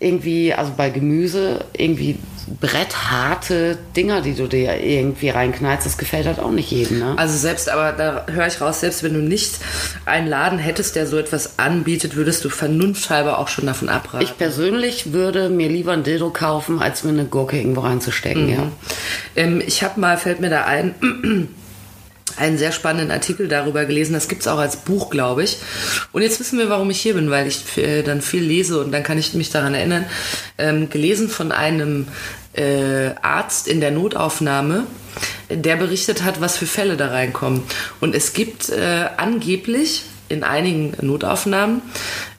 irgendwie, 0.00 0.54
also 0.54 0.72
bei 0.76 0.90
Gemüse, 0.90 1.64
irgendwie 1.76 2.18
brettharte 2.60 3.76
Dinger, 3.96 4.20
die 4.20 4.34
du 4.34 4.46
dir 4.46 4.80
irgendwie 4.80 5.30
reinknallst, 5.30 5.84
das 5.84 5.98
gefällt 5.98 6.26
halt 6.26 6.38
auch 6.38 6.52
nicht 6.52 6.70
jedem. 6.70 7.00
Ne? 7.00 7.14
Also 7.16 7.36
selbst, 7.36 7.68
aber 7.68 7.92
da 7.92 8.24
höre 8.32 8.46
ich 8.46 8.60
raus, 8.60 8.80
selbst 8.80 9.02
wenn 9.02 9.14
du 9.14 9.20
nicht 9.20 9.56
einen 10.04 10.28
Laden 10.28 10.58
hättest, 10.58 10.94
der 10.94 11.06
so 11.06 11.18
etwas 11.18 11.58
anbietet, 11.58 12.14
würdest 12.14 12.44
du 12.44 12.48
vernunfthalber 12.48 13.38
auch 13.38 13.48
schon 13.48 13.66
davon 13.66 13.88
abraten. 13.88 14.24
Ich 14.24 14.38
persönlich 14.38 15.12
würde 15.12 15.48
mir 15.48 15.68
lieber 15.68 15.92
ein 15.92 16.04
Dildo 16.04 16.30
kaufen, 16.30 16.80
als 16.80 17.02
mir 17.02 17.10
eine 17.10 17.24
Gurke 17.24 17.58
irgendwo 17.58 17.80
reinzustecken, 17.80 18.46
mhm. 18.46 18.52
ja. 18.52 18.72
Ähm, 19.34 19.62
ich 19.66 19.82
habe 19.82 20.00
mal, 20.00 20.16
fällt 20.16 20.40
mir 20.40 20.50
da 20.50 20.64
ein, 20.64 20.94
einen 22.36 22.58
sehr 22.58 22.72
spannenden 22.72 23.10
Artikel 23.10 23.48
darüber 23.48 23.84
gelesen. 23.84 24.12
Das 24.12 24.28
gibt 24.28 24.42
es 24.42 24.48
auch 24.48 24.58
als 24.58 24.76
Buch, 24.76 25.10
glaube 25.10 25.44
ich. 25.44 25.58
Und 26.12 26.22
jetzt 26.22 26.40
wissen 26.40 26.58
wir, 26.58 26.68
warum 26.68 26.90
ich 26.90 27.00
hier 27.00 27.14
bin, 27.14 27.30
weil 27.30 27.46
ich 27.46 27.76
äh, 27.78 28.02
dann 28.02 28.22
viel 28.22 28.42
lese 28.42 28.80
und 28.80 28.92
dann 28.92 29.02
kann 29.02 29.18
ich 29.18 29.34
mich 29.34 29.50
daran 29.50 29.74
erinnern. 29.74 30.06
Ähm, 30.58 30.90
gelesen 30.90 31.28
von 31.28 31.52
einem 31.52 32.08
äh, 32.54 33.10
Arzt 33.22 33.68
in 33.68 33.80
der 33.80 33.90
Notaufnahme, 33.90 34.86
der 35.50 35.76
berichtet 35.76 36.22
hat, 36.22 36.40
was 36.40 36.56
für 36.56 36.66
Fälle 36.66 36.96
da 36.96 37.08
reinkommen. 37.08 37.62
Und 38.00 38.14
es 38.14 38.32
gibt 38.32 38.68
äh, 38.70 39.06
angeblich 39.16 40.04
in 40.28 40.42
einigen 40.42 40.94
Notaufnahmen 41.00 41.82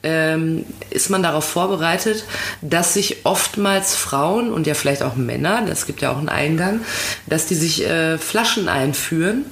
ähm, 0.07 0.65
ist 0.89 1.09
man 1.09 1.21
darauf 1.21 1.43
vorbereitet, 1.43 2.23
dass 2.61 2.93
sich 2.93 3.25
oftmals 3.25 3.95
Frauen 3.95 4.53
und 4.53 4.65
ja 4.65 4.73
vielleicht 4.73 5.03
auch 5.03 5.15
Männer, 5.15 5.63
das 5.67 5.85
gibt 5.85 6.01
ja 6.01 6.11
auch 6.11 6.17
einen 6.17 6.29
Eingang, 6.29 6.79
dass 7.27 7.45
die 7.45 7.55
sich 7.55 7.85
äh, 7.85 8.17
Flaschen 8.17 8.69
einführen 8.69 9.45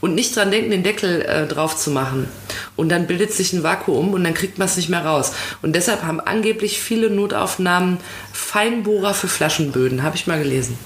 und 0.00 0.16
nicht 0.16 0.34
dran 0.34 0.50
denken, 0.50 0.70
den 0.70 0.82
Deckel 0.82 1.22
äh, 1.22 1.46
drauf 1.46 1.76
zu 1.76 1.90
machen. 1.90 2.28
Und 2.74 2.88
dann 2.90 3.06
bildet 3.06 3.32
sich 3.32 3.52
ein 3.52 3.62
Vakuum 3.62 4.12
und 4.12 4.24
dann 4.24 4.34
kriegt 4.34 4.58
man 4.58 4.66
es 4.66 4.76
nicht 4.76 4.88
mehr 4.88 5.04
raus. 5.04 5.32
Und 5.62 5.76
deshalb 5.76 6.02
haben 6.02 6.20
angeblich 6.20 6.80
viele 6.80 7.08
Notaufnahmen 7.08 7.98
Feinbohrer 8.32 9.14
für 9.14 9.28
Flaschenböden, 9.28 10.02
habe 10.02 10.16
ich 10.16 10.26
mal 10.26 10.42
gelesen. 10.42 10.76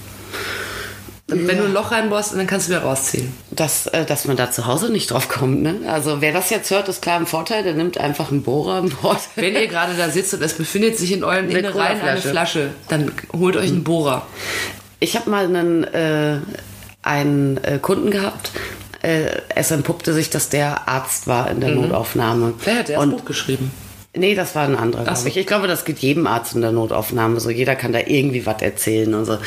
Wenn 1.27 1.57
du 1.57 1.65
ein 1.65 1.73
Loch 1.73 1.91
reinbohrst, 1.91 2.35
dann 2.35 2.45
kannst 2.45 2.67
du 2.67 2.73
wieder 2.73 2.83
rausziehen. 2.83 3.33
Dass, 3.49 3.87
äh, 3.87 4.05
dass 4.05 4.25
man 4.25 4.37
da 4.37 4.51
zu 4.51 4.67
Hause 4.67 4.91
nicht 4.91 5.09
drauf 5.09 5.27
kommt. 5.27 5.63
Ne? 5.63 5.75
Also 5.87 6.21
wer 6.21 6.31
das 6.31 6.51
jetzt 6.51 6.69
hört, 6.69 6.87
ist 6.87 7.01
klar 7.01 7.19
ein 7.19 7.25
Vorteil. 7.25 7.63
Der 7.63 7.73
nimmt 7.73 7.97
einfach 7.97 8.29
einen 8.31 8.43
Bohrer 8.43 8.75
an 8.75 8.89
Bord. 8.89 9.21
Wenn 9.35 9.55
ihr 9.55 9.67
gerade 9.67 9.95
da 9.95 10.09
sitzt 10.09 10.35
und 10.35 10.43
es 10.43 10.53
befindet 10.53 10.99
sich 10.99 11.11
in 11.11 11.23
euren 11.23 11.45
eine 11.45 11.57
Innereien 11.57 11.99
eine 11.99 12.21
Flasche, 12.21 12.69
dann 12.89 13.11
holt 13.33 13.57
euch 13.57 13.69
einen 13.69 13.83
Bohrer. 13.83 14.27
Ich 14.99 15.15
habe 15.15 15.31
mal 15.31 15.45
einen, 15.45 15.83
äh, 15.85 16.37
einen 17.01 17.57
äh, 17.63 17.79
Kunden 17.81 18.11
gehabt, 18.11 18.51
äh, 19.01 19.41
es 19.49 19.71
entpuppte 19.71 20.13
sich, 20.13 20.29
dass 20.29 20.49
der 20.49 20.87
Arzt 20.87 21.25
war 21.25 21.49
in 21.49 21.59
der 21.59 21.71
mhm. 21.71 21.81
Notaufnahme. 21.81 22.53
Wer 22.63 22.79
hat 22.79 22.89
das 22.89 23.09
Buch 23.09 23.25
geschrieben? 23.25 23.71
Nee, 24.15 24.35
das 24.35 24.55
war 24.55 24.63
ein 24.65 24.75
anderer, 24.75 25.03
glaube 25.03 25.19
so. 25.19 25.27
ich. 25.27 25.37
Ich 25.37 25.47
glaube, 25.47 25.67
das 25.67 25.85
geht 25.85 25.99
jedem 25.99 26.27
Arzt 26.27 26.55
in 26.55 26.61
der 26.61 26.71
Notaufnahme 26.71 27.39
so. 27.39 27.49
Jeder 27.49 27.75
kann 27.75 27.93
da 27.93 27.99
irgendwie 27.99 28.45
was 28.45 28.61
erzählen 28.61 29.13
und 29.13 29.25
so. 29.25 29.37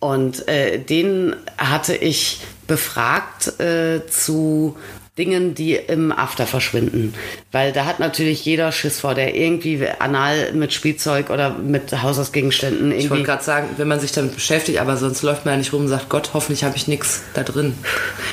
Und 0.00 0.46
äh, 0.48 0.78
den 0.78 1.36
hatte 1.58 1.94
ich 1.94 2.40
befragt 2.66 3.60
äh, 3.60 4.06
zu 4.06 4.76
Dingen, 5.16 5.54
die 5.54 5.74
im 5.76 6.10
After 6.10 6.44
verschwinden. 6.44 7.14
Weil 7.52 7.72
da 7.72 7.84
hat 7.84 8.00
natürlich 8.00 8.44
jeder 8.44 8.72
Schiss 8.72 8.98
vor, 8.98 9.14
der 9.14 9.36
irgendwie 9.36 9.86
anal 10.00 10.52
mit 10.54 10.72
Spielzeug 10.72 11.30
oder 11.30 11.50
mit 11.50 12.02
Haushaltsgegenständen 12.02 12.86
irgendwie. 12.90 13.04
Ich 13.04 13.10
wollte 13.10 13.22
gerade 13.22 13.44
sagen, 13.44 13.68
wenn 13.76 13.86
man 13.86 14.00
sich 14.00 14.10
damit 14.10 14.34
beschäftigt, 14.34 14.80
aber 14.80 14.96
sonst 14.96 15.22
läuft 15.22 15.44
man 15.44 15.54
ja 15.54 15.58
nicht 15.58 15.72
rum 15.72 15.82
und 15.82 15.88
sagt, 15.88 16.08
Gott, 16.08 16.30
hoffentlich 16.34 16.64
habe 16.64 16.76
ich 16.76 16.88
nichts 16.88 17.22
da 17.34 17.44
drin. 17.44 17.78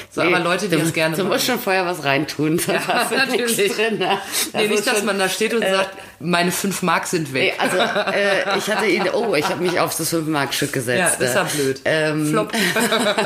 So, 0.10 0.24
nee, 0.24 0.34
aber 0.34 0.44
Leute, 0.44 0.70
die 0.70 0.76
das 0.76 0.92
gerne. 0.92 1.16
Du 1.16 1.24
musst 1.24 1.46
schon 1.46 1.60
vorher 1.60 1.86
was 1.86 2.04
reintun. 2.04 2.60
Ja, 2.68 3.08
natürlich. 3.16 3.74
Drin, 3.74 4.00
ne? 4.00 4.18
Nee, 4.54 4.68
nicht, 4.68 4.88
dass 4.88 5.04
man 5.04 5.20
da 5.20 5.30
steht 5.30 5.54
und 5.54 5.62
äh, 5.62 5.72
sagt, 5.72 5.92
meine 6.22 6.52
5 6.52 6.82
Mark 6.82 7.08
sind 7.08 7.34
weg. 7.34 7.54
Nee, 7.58 7.60
also 7.60 7.78
äh, 7.78 8.58
ich 8.58 8.70
hatte 8.70 8.86
ihn, 8.86 9.04
oh, 9.14 9.36
ich 9.36 9.46
habe 9.46 9.64
mich 9.64 9.80
auf 9.80 9.96
das 9.96 10.10
5 10.10 10.28
Mark 10.28 10.54
Stück 10.54 10.74
gesetzt. 10.74 11.18
Ja, 11.20 11.26
das 11.26 11.30
ist 11.30 11.36
ja 11.36 11.44
blöd. 11.44 11.82
Ähm, 11.86 12.28
Flop. 12.28 12.52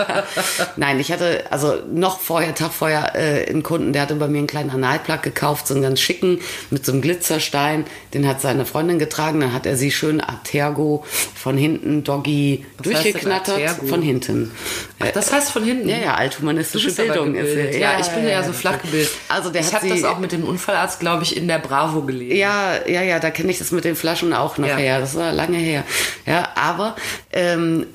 Nein, 0.75 0.99
ich 0.99 1.11
hatte 1.11 1.45
also 1.49 1.75
noch 1.91 2.19
vorher, 2.19 2.55
Tag 2.55 2.71
vorher, 2.71 3.15
äh, 3.15 3.49
einen 3.49 3.63
Kunden, 3.63 3.93
der 3.93 4.03
hatte 4.03 4.15
bei 4.15 4.27
mir 4.27 4.39
einen 4.39 4.47
kleinen 4.47 4.69
Analplug 4.69 5.21
gekauft, 5.21 5.67
so 5.67 5.73
einen 5.73 5.83
ganz 5.83 5.99
schicken 5.99 6.39
mit 6.69 6.85
so 6.85 6.91
einem 6.91 7.01
Glitzerstein. 7.01 7.85
Den 8.13 8.27
hat 8.27 8.41
seine 8.41 8.65
Freundin 8.65 8.99
getragen, 8.99 9.39
dann 9.39 9.53
hat 9.53 9.65
er 9.65 9.77
sie 9.77 9.91
schön 9.91 10.21
Atergo 10.21 11.05
von 11.45 11.57
hinten 11.57 12.03
Doggy 12.03 12.65
Was 12.79 12.85
durchgeknattert 12.85 13.87
von 13.87 14.01
hinten. 14.01 14.49
Ach, 14.97 15.11
das 15.11 15.31
heißt 15.31 15.51
von 15.51 15.63
hinten? 15.63 15.87
Ja, 15.87 15.97
ja, 15.97 16.15
althumanistische 16.15 16.91
Bildung 16.91 17.35
ist 17.35 17.53
ja, 17.55 17.91
ja, 17.91 17.99
ich 17.99 18.07
bin 18.07 18.23
ja, 18.23 18.31
ja 18.31 18.43
so 18.43 18.51
flach 18.51 18.81
gebildet. 18.81 19.11
Also 19.29 19.51
der 19.51 19.61
ich 19.61 19.71
habe 19.71 19.87
das 19.87 20.03
auch 20.05 20.17
mit 20.17 20.31
dem 20.31 20.43
Unfallarzt, 20.43 20.99
glaube 20.99 21.21
ich, 21.21 21.37
in 21.37 21.47
der 21.47 21.59
Bravo 21.59 22.01
gelesen. 22.01 22.35
Ja, 22.35 22.87
ja, 22.87 23.03
ja, 23.03 23.19
da 23.19 23.29
kenne 23.29 23.51
ich 23.51 23.59
das 23.59 23.69
mit 23.69 23.85
den 23.85 23.95
Flaschen 23.95 24.33
auch 24.33 24.57
noch 24.57 24.67
ja. 24.67 24.75
her. 24.75 24.99
Das 24.99 25.13
war 25.13 25.31
lange 25.33 25.57
her. 25.57 25.83
Ja, 26.25 26.49
aber 26.55 26.95
ähm, 27.31 27.85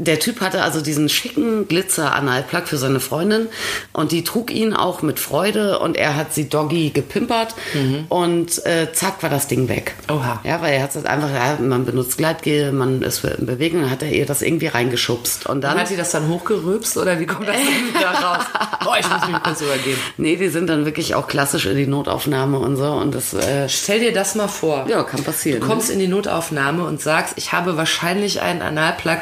der 0.00 0.18
Typ 0.18 0.40
hatte 0.40 0.62
also 0.62 0.80
diesen 0.80 1.08
schicken 1.08 1.68
Glitzer-Analplug 1.68 2.66
für 2.66 2.78
seine 2.78 3.00
Freundin 3.00 3.48
und 3.92 4.12
die 4.12 4.24
trug 4.24 4.50
ihn 4.50 4.72
auch 4.72 5.02
mit 5.02 5.18
Freude 5.18 5.78
und 5.78 5.96
er 5.96 6.16
hat 6.16 6.32
sie 6.32 6.48
Doggy 6.48 6.90
gepimpert 6.90 7.54
mhm. 7.74 8.06
und 8.08 8.64
äh, 8.66 8.92
zack 8.92 9.22
war 9.22 9.30
das 9.30 9.46
Ding 9.46 9.68
weg. 9.68 9.94
Oha. 10.08 10.40
Ja, 10.44 10.62
weil 10.62 10.74
er 10.74 10.82
hat 10.82 10.96
es 10.96 11.04
einfach, 11.04 11.30
ja, 11.30 11.58
man 11.60 11.84
benutzt 11.84 12.16
Gleitgel, 12.16 12.72
man 12.72 13.02
ist 13.02 13.24
in 13.24 13.44
Bewegung, 13.44 13.82
dann 13.82 13.90
hat 13.90 14.02
er 14.02 14.10
ihr 14.10 14.24
das 14.24 14.40
irgendwie 14.40 14.68
reingeschubst. 14.68 15.46
Und 15.46 15.60
dann 15.60 15.74
und 15.74 15.80
hat 15.80 15.88
sie 15.88 15.96
das 15.96 16.10
dann 16.10 16.28
hochgerübst 16.28 16.96
oder 16.96 17.20
wie 17.20 17.26
kommt 17.26 17.48
das 17.48 17.56
denn 17.56 17.94
wieder 17.94 18.10
raus? 18.10 18.44
Boah, 18.84 18.96
ich 18.98 19.08
muss 19.08 19.28
mich 19.28 19.42
kurz 19.42 19.60
übergeben. 19.60 19.98
Nee, 20.16 20.36
die 20.36 20.48
sind 20.48 20.68
dann 20.68 20.86
wirklich 20.86 21.14
auch 21.14 21.26
klassisch 21.26 21.66
in 21.66 21.76
die 21.76 21.86
Notaufnahme 21.86 22.58
und 22.58 22.76
so 22.76 22.90
und 22.92 23.14
das. 23.14 23.34
Äh, 23.34 23.68
Stell 23.68 24.00
dir 24.00 24.12
das 24.12 24.34
mal 24.34 24.48
vor. 24.48 24.86
Ja, 24.88 25.02
kann 25.02 25.22
passieren. 25.22 25.60
Du 25.60 25.66
kommst 25.66 25.88
ne? 25.88 25.94
in 25.94 26.00
die 26.00 26.08
Notaufnahme 26.08 26.84
und 26.84 27.02
sagst, 27.02 27.34
ich 27.36 27.52
habe 27.52 27.76
wahrscheinlich 27.76 28.40
einen 28.40 28.62
Analplug, 28.62 29.18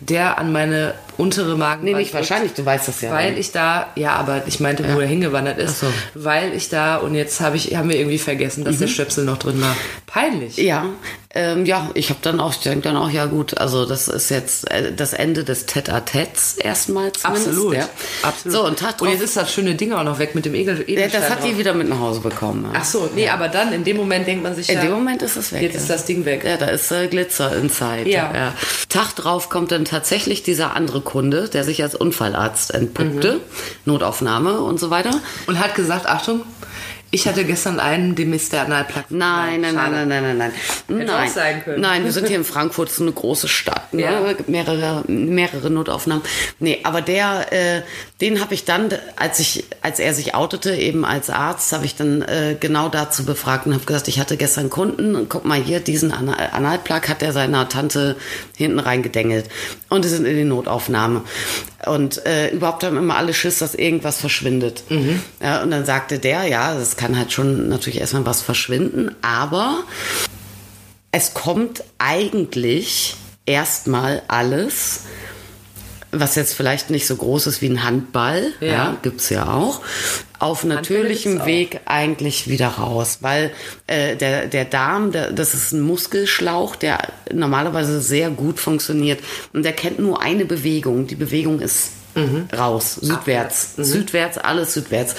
der 0.00 0.21
an 0.30 0.52
meine 0.52 0.94
untere 1.22 1.56
Magen. 1.56 1.84
Nee, 1.84 1.94
nicht 1.94 2.12
wahrscheinlich, 2.12 2.52
du 2.52 2.64
weißt 2.64 2.88
das 2.88 3.00
ja. 3.00 3.12
Weil 3.12 3.38
ich 3.38 3.52
da, 3.52 3.86
ja, 3.94 4.14
aber 4.14 4.42
ich 4.46 4.58
meinte, 4.60 4.84
wo 4.84 4.98
ja. 4.98 5.02
er 5.02 5.06
hingewandert 5.06 5.58
ist. 5.58 5.80
So. 5.80 5.86
Weil 6.14 6.52
ich 6.52 6.68
da, 6.68 6.96
und 6.96 7.14
jetzt 7.14 7.40
habe 7.40 7.56
ich, 7.56 7.74
haben 7.76 7.88
wir 7.88 7.96
irgendwie 7.96 8.18
vergessen, 8.18 8.64
dass 8.64 8.76
mhm. 8.76 8.80
der 8.80 8.88
Stöpsel 8.88 9.24
noch 9.24 9.38
drin 9.38 9.60
war. 9.60 9.76
Peinlich. 10.06 10.56
Ja, 10.56 10.86
ähm, 11.34 11.64
ja, 11.64 11.90
ich 11.94 12.10
habe 12.10 12.20
dann 12.20 12.40
auch, 12.40 12.52
ich 12.52 12.58
denke 12.58 12.82
dann 12.82 12.96
auch, 12.96 13.08
ja 13.08 13.24
gut, 13.24 13.56
also 13.56 13.86
das 13.86 14.08
ist 14.08 14.28
jetzt 14.28 14.70
äh, 14.70 14.92
das 14.94 15.14
Ende 15.14 15.44
des 15.44 15.66
Tête-à-Têtes 15.66 16.58
erstmal 16.58 17.10
zumindest. 17.12 17.48
Absolut, 17.48 17.74
ja. 17.74 17.88
absolut. 18.22 18.58
So, 18.58 18.66
und, 18.66 18.78
Tag 18.78 19.00
und 19.00 19.08
jetzt 19.08 19.22
ist 19.22 19.36
das 19.38 19.50
schöne 19.50 19.74
Ding 19.74 19.94
auch 19.94 20.04
noch 20.04 20.18
weg 20.18 20.34
mit 20.34 20.44
dem 20.44 20.54
Egel. 20.54 20.84
Ja, 20.86 21.08
das 21.08 21.30
hat 21.30 21.42
die 21.44 21.56
wieder 21.56 21.72
mit 21.72 21.88
nach 21.88 22.00
Hause 22.00 22.20
bekommen. 22.20 22.64
Ja. 22.64 22.80
Ach 22.82 22.84
so, 22.84 23.08
nee, 23.14 23.30
aber 23.30 23.48
dann 23.48 23.72
in 23.72 23.82
dem 23.82 23.96
Moment 23.96 24.26
denkt 24.26 24.42
man 24.42 24.54
sich 24.54 24.68
In 24.68 24.74
ja, 24.74 24.82
dem 24.82 24.90
Moment 24.90 25.22
ist 25.22 25.36
es 25.36 25.52
weg. 25.52 25.62
Jetzt 25.62 25.76
ist 25.76 25.88
das 25.88 26.04
Ding 26.04 26.26
weg. 26.26 26.44
Ja, 26.44 26.58
da 26.58 26.66
ist 26.66 26.92
äh, 26.92 27.06
Glitzer 27.08 27.56
inside. 27.56 28.10
Ja. 28.10 28.52
Tag 28.90 29.16
drauf 29.16 29.48
kommt 29.48 29.72
dann 29.72 29.86
tatsächlich 29.86 30.42
dieser 30.42 30.76
andere 30.76 31.00
Kunde, 31.12 31.50
der 31.50 31.62
sich 31.62 31.82
als 31.82 31.94
Unfallarzt 31.94 32.72
entpuppte, 32.72 33.34
mhm. 33.34 33.40
Notaufnahme 33.84 34.60
und 34.60 34.80
so 34.80 34.88
weiter. 34.88 35.20
Und 35.46 35.58
hat 35.58 35.74
gesagt, 35.74 36.06
Achtung, 36.06 36.40
ich 37.14 37.28
hatte 37.28 37.44
gestern 37.44 37.78
einen, 37.78 38.14
dem 38.14 38.32
ist 38.32 38.54
der 38.54 38.62
Analplug. 38.62 39.04
Nein, 39.10 39.60
nein, 39.60 39.74
nein, 39.74 39.92
nein, 39.92 40.08
nein, 40.08 40.22
nein, 40.22 40.38
nein. 40.38 40.52
Hätte 40.98 41.12
nein. 41.12 41.28
Auch 41.28 41.32
sein 41.32 41.62
können. 41.62 41.82
Nein, 41.82 42.04
wir 42.04 42.12
sind 42.12 42.26
hier 42.26 42.38
in 42.38 42.44
Frankfurt, 42.44 42.90
so 42.90 43.02
eine 43.02 43.12
große 43.12 43.48
Stadt. 43.48 43.92
Ne? 43.92 44.02
Ja. 44.02 44.34
Mehrere, 44.46 45.04
mehrere 45.06 45.68
Notaufnahmen. 45.68 46.24
Nee, 46.58 46.80
aber 46.84 47.02
der, 47.02 47.52
äh, 47.52 47.82
den 48.22 48.40
habe 48.40 48.54
ich 48.54 48.64
dann, 48.64 48.88
als 49.16 49.40
ich, 49.40 49.66
als 49.82 50.00
er 50.00 50.14
sich 50.14 50.34
outete, 50.34 50.74
eben 50.74 51.04
als 51.04 51.28
Arzt, 51.28 51.70
habe 51.74 51.84
ich 51.84 51.96
dann 51.96 52.22
äh, 52.22 52.56
genau 52.58 52.88
dazu 52.88 53.26
befragt 53.26 53.66
und 53.66 53.74
habe 53.74 53.84
gesagt, 53.84 54.08
ich 54.08 54.18
hatte 54.18 54.38
gestern 54.38 54.70
Kunden 54.70 55.14
und 55.14 55.28
guck 55.28 55.44
mal 55.44 55.62
hier, 55.62 55.80
diesen 55.80 56.12
Analplug 56.12 57.10
hat 57.10 57.22
er 57.22 57.34
seiner 57.34 57.68
Tante 57.68 58.16
hinten 58.56 58.78
reingedengelt. 58.78 59.50
Und 59.90 60.06
die 60.06 60.08
sind 60.08 60.24
in 60.24 60.34
die 60.34 60.44
Notaufnahme. 60.44 61.24
Und 61.86 62.24
äh, 62.26 62.50
überhaupt 62.50 62.84
haben 62.84 62.96
immer 62.96 63.16
alle 63.16 63.34
Schiss, 63.34 63.58
dass 63.58 63.74
irgendwas 63.74 64.18
verschwindet. 64.20 64.84
Ja, 65.42 65.62
und 65.62 65.70
dann 65.70 65.84
sagte 65.84 66.18
der, 66.18 66.44
ja, 66.44 66.74
es 66.74 66.96
kann 66.96 67.18
halt 67.18 67.32
schon 67.32 67.68
natürlich 67.68 67.98
erstmal 68.00 68.24
was 68.26 68.40
verschwinden, 68.40 69.14
aber 69.22 69.82
es 71.10 71.34
kommt 71.34 71.82
eigentlich 71.98 73.16
erstmal 73.46 74.22
alles, 74.28 75.00
was 76.12 76.34
jetzt 76.34 76.54
vielleicht 76.54 76.90
nicht 76.90 77.06
so 77.06 77.16
groß 77.16 77.46
ist 77.46 77.62
wie 77.62 77.68
ein 77.70 77.82
Handball, 77.82 78.52
ja, 78.60 78.66
Ja. 78.66 78.96
gibt's 79.02 79.30
ja 79.30 79.52
auch, 79.52 79.80
auf 80.38 80.62
natürlichem. 80.64 81.44
Weg 81.46 81.80
eigentlich 81.86 82.48
wieder 82.48 82.68
raus, 82.68 83.18
weil 83.22 83.50
äh, 83.86 84.14
der, 84.16 84.46
der 84.46 84.64
Darm, 84.66 85.10
der, 85.12 85.32
das 85.32 85.54
ist 85.54 85.72
ein 85.72 85.80
Muskelschlauch, 85.80 86.76
der 86.76 87.08
normalerweise 87.32 88.00
sehr 88.00 88.28
gut 88.30 88.60
funktioniert 88.60 89.20
und 89.52 89.64
der 89.64 89.72
kennt 89.72 89.98
nur 90.00 90.20
eine 90.20 90.44
Bewegung. 90.44 91.06
Die 91.06 91.14
Bewegung 91.14 91.60
ist 91.60 91.92
raus, 92.56 92.96
südwärts, 93.00 93.74
südwärts, 93.76 94.38
alles 94.38 94.74
südwärts. 94.74 95.14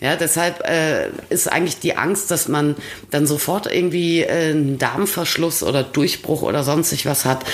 Ja, 0.00 0.16
deshalb 0.16 0.60
äh, 0.68 1.08
ist 1.28 1.50
eigentlich 1.50 1.80
die 1.80 1.96
Angst, 1.96 2.30
dass 2.30 2.48
man 2.48 2.76
dann 3.10 3.26
sofort 3.26 3.72
irgendwie 3.72 4.22
äh, 4.22 4.50
einen 4.50 4.78
Darmverschluss 4.78 5.62
oder 5.62 5.82
Durchbruch 5.82 6.42
oder 6.42 6.62
sonstig 6.62 7.06
was 7.06 7.24
hat, 7.24 7.44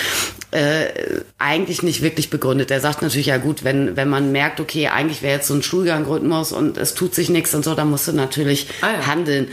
äh, 0.51 1.23
eigentlich 1.39 1.83
nicht 1.83 2.03
wirklich 2.03 2.29
begründet. 2.29 2.71
Er 2.71 2.81
sagt 2.81 3.01
natürlich, 3.01 3.27
ja 3.27 3.39
gut, 3.39 3.65
wenn, 3.65 3.97
wenn 3.97 4.09
man 4.09 4.33
merkt, 4.33 4.61
okay, 4.61 4.89
eigentlich 4.89 5.23
wäre 5.23 5.37
jetzt 5.37 5.49
so 5.49 5.55
ein 5.55 5.63
Stuhlgangrhythmus 5.63 6.53
und 6.53 6.77
es 6.77 6.95
tut 6.95 7.15
sich 7.15 7.31
nichts 7.31 7.55
und 7.55 7.65
so, 7.65 7.75
dann 7.75 7.89
musst 7.89 8.09
du 8.09 8.13
natürlich 8.13 8.69
Ah 8.83 8.93
ja. 8.93 9.07
handeln. 9.07 9.49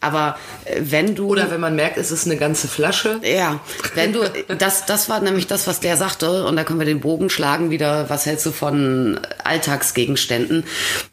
Aber 0.00 0.38
äh, 0.64 0.80
wenn 0.80 1.16
du... 1.16 1.26
Oder 1.28 1.50
wenn 1.50 1.60
man 1.60 1.74
merkt, 1.74 1.98
es 1.98 2.12
ist 2.12 2.26
eine 2.26 2.36
ganze 2.36 2.68
Flasche. 2.68 3.20
Ja, 3.24 3.60
wenn 3.94 4.12
du, 4.12 4.20
das, 4.56 4.86
das 4.86 5.08
war 5.08 5.20
nämlich 5.20 5.48
das, 5.48 5.66
was 5.66 5.80
der 5.80 5.96
sagte, 5.96 6.44
und 6.46 6.54
da 6.54 6.62
können 6.62 6.78
wir 6.78 6.86
den 6.86 7.00
Bogen 7.00 7.30
schlagen 7.30 7.70
wieder, 7.70 8.08
was 8.08 8.26
hältst 8.26 8.46
du 8.46 8.52
von 8.52 8.83
Alltagsgegenständen? 9.42 10.64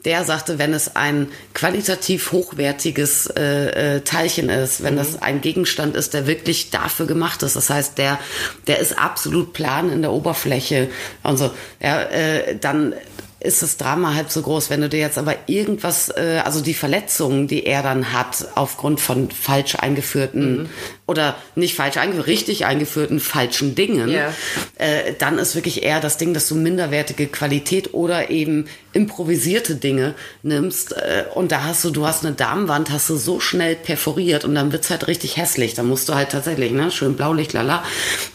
Der 0.06 0.24
sagte, 0.24 0.60
wenn 0.60 0.74
es 0.74 0.96
ein 0.96 1.28
qualitativ 1.54 2.32
hochwertiges 2.32 3.28
äh, 3.28 3.96
äh, 3.96 4.02
Teilchen 4.02 4.50
ist, 4.50 4.84
wenn 4.84 4.96
das 4.96 5.22
ein 5.22 5.42
Gegenstand 5.42 5.96
ist, 5.96 6.14
der 6.14 6.28
wirklich 6.28 6.70
dafür 6.70 7.06
gemacht 7.06 7.44
ist, 7.44 7.56
das 7.56 7.70
heißt, 7.70 7.98
der, 7.98 8.20
der 8.68 8.80
ist 8.80 8.98
absolut 8.98 9.54
plan 9.54 9.92
in 9.92 10.02
der 10.02 10.12
Oberfläche 10.12 10.90
und 11.24 11.38
so, 11.38 11.52
ja, 11.82 12.02
äh, 12.04 12.58
dann 12.60 12.94
ist 13.42 13.64
das 13.64 13.78
Drama 13.78 14.14
halb 14.14 14.32
so 14.32 14.42
groß. 14.42 14.70
Wenn 14.70 14.82
du 14.82 14.90
dir 14.90 15.00
jetzt 15.00 15.18
aber 15.18 15.36
irgendwas, 15.48 16.10
äh, 16.10 16.42
also 16.46 16.62
die 16.62 16.74
Verletzungen, 16.74 17.48
die 17.48 17.66
er 17.66 17.82
dann 17.82 18.14
hat, 18.14 18.48
aufgrund 18.56 19.02
von 19.02 19.32
falsch 19.32 19.76
eingeführten 19.76 20.70
oder 21.12 21.36
nicht 21.56 21.76
falsch 21.76 21.98
eingeführten, 21.98 22.32
richtig 22.32 22.66
eingeführten 22.66 23.20
falschen 23.20 23.76
Dingen, 23.76 24.10
Ja. 24.10 24.34
äh, 24.78 25.14
dann 25.20 25.38
ist 25.38 25.54
wirklich 25.56 25.84
eher 25.84 26.00
das 26.00 26.18
Ding, 26.18 26.34
dass 26.34 26.48
du 26.48 26.56
minderwertige 26.56 27.28
Qualität 27.28 27.94
oder 27.94 28.30
eben 28.32 28.66
improvisierte 28.94 29.76
Dinge 29.76 30.16
nimmst 30.44 30.94
äh, 30.94 31.24
und 31.36 31.52
da 31.52 31.64
hast 31.64 31.84
du, 31.84 31.92
du 31.92 32.06
hast 32.08 32.26
eine 32.26 32.34
Darmwand, 32.36 32.90
hast 32.92 33.10
du 33.10 33.16
so 33.16 33.40
schnell 33.40 33.76
perforiert 33.76 34.44
und 34.46 34.56
dann 34.56 34.72
wird's 34.72 34.90
halt 34.90 35.08
richtig 35.08 35.38
hässlich. 35.38 35.74
Da 35.76 35.84
musst 35.84 36.10
du 36.10 36.16
halt 36.16 36.30
tatsächlich, 36.30 36.72
ne, 36.72 36.92
schön 36.92 37.16
Blaulicht, 37.16 37.54
lala. 37.54 37.84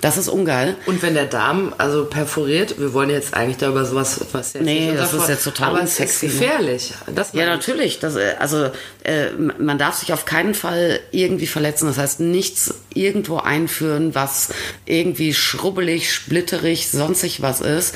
Das 0.00 0.16
ist 0.16 0.28
ungeil. 0.28 0.76
Und 0.86 1.02
wenn 1.02 1.14
der 1.14 1.26
Darm 1.26 1.74
also 1.78 2.04
perforiert, 2.06 2.78
wir 2.78 2.92
wollen 2.94 3.10
jetzt 3.10 3.34
eigentlich 3.34 3.56
darüber 3.58 3.84
sowas, 3.84 4.20
was 4.32 4.52
jetzt 4.54 4.64
Nee, 4.64 4.92
das 4.96 5.12
ist 5.12 5.20
Vor- 5.20 5.28
jetzt 5.28 5.44
total 5.44 5.70
aber 5.70 5.82
es 5.82 5.90
ist 5.92 6.00
unsexy, 6.00 6.26
ne? 6.26 6.32
gefährlich. 6.32 6.92
Das 7.14 7.32
Ja, 7.32 7.46
natürlich. 7.46 7.98
Das, 7.98 8.16
äh, 8.16 8.34
also 8.38 8.70
äh, 9.04 9.30
man 9.58 9.78
darf 9.78 9.96
sich 9.96 10.12
auf 10.12 10.24
keinen 10.24 10.54
Fall 10.54 11.00
irgendwie 11.10 11.46
verletzen. 11.46 11.86
Das 11.86 11.98
heißt, 11.98 12.20
nichts 12.20 12.65
irgendwo 12.94 13.38
einführen, 13.38 14.14
was 14.14 14.48
irgendwie 14.86 15.34
schrubbelig, 15.34 16.12
splitterig, 16.12 16.88
sonstig 16.88 17.42
was 17.42 17.60
ist. 17.60 17.94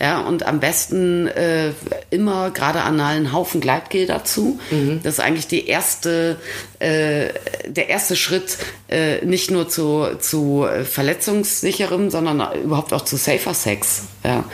Ja, 0.00 0.20
und 0.20 0.46
am 0.46 0.60
besten 0.60 1.26
äh, 1.26 1.72
immer 2.10 2.50
gerade 2.50 2.82
anal 2.82 3.16
einen 3.16 3.32
Haufen 3.32 3.60
Gleitgel 3.60 4.06
dazu. 4.06 4.60
Das 5.02 5.14
ist 5.14 5.20
eigentlich 5.20 5.48
die 5.48 5.66
erste, 5.66 6.36
äh, 6.78 7.28
der 7.66 7.88
erste 7.88 8.16
Schritt, 8.16 8.58
äh, 8.88 9.24
nicht 9.24 9.50
nur 9.50 9.68
zu, 9.68 10.06
zu 10.20 10.64
äh, 10.64 10.84
verletzungssicherem, 10.84 12.10
sondern 12.10 12.42
überhaupt 12.62 12.92
auch 12.92 13.04
zu 13.04 13.16
safer 13.16 13.54
Sex. 13.54 14.02
Ja. 14.24 14.44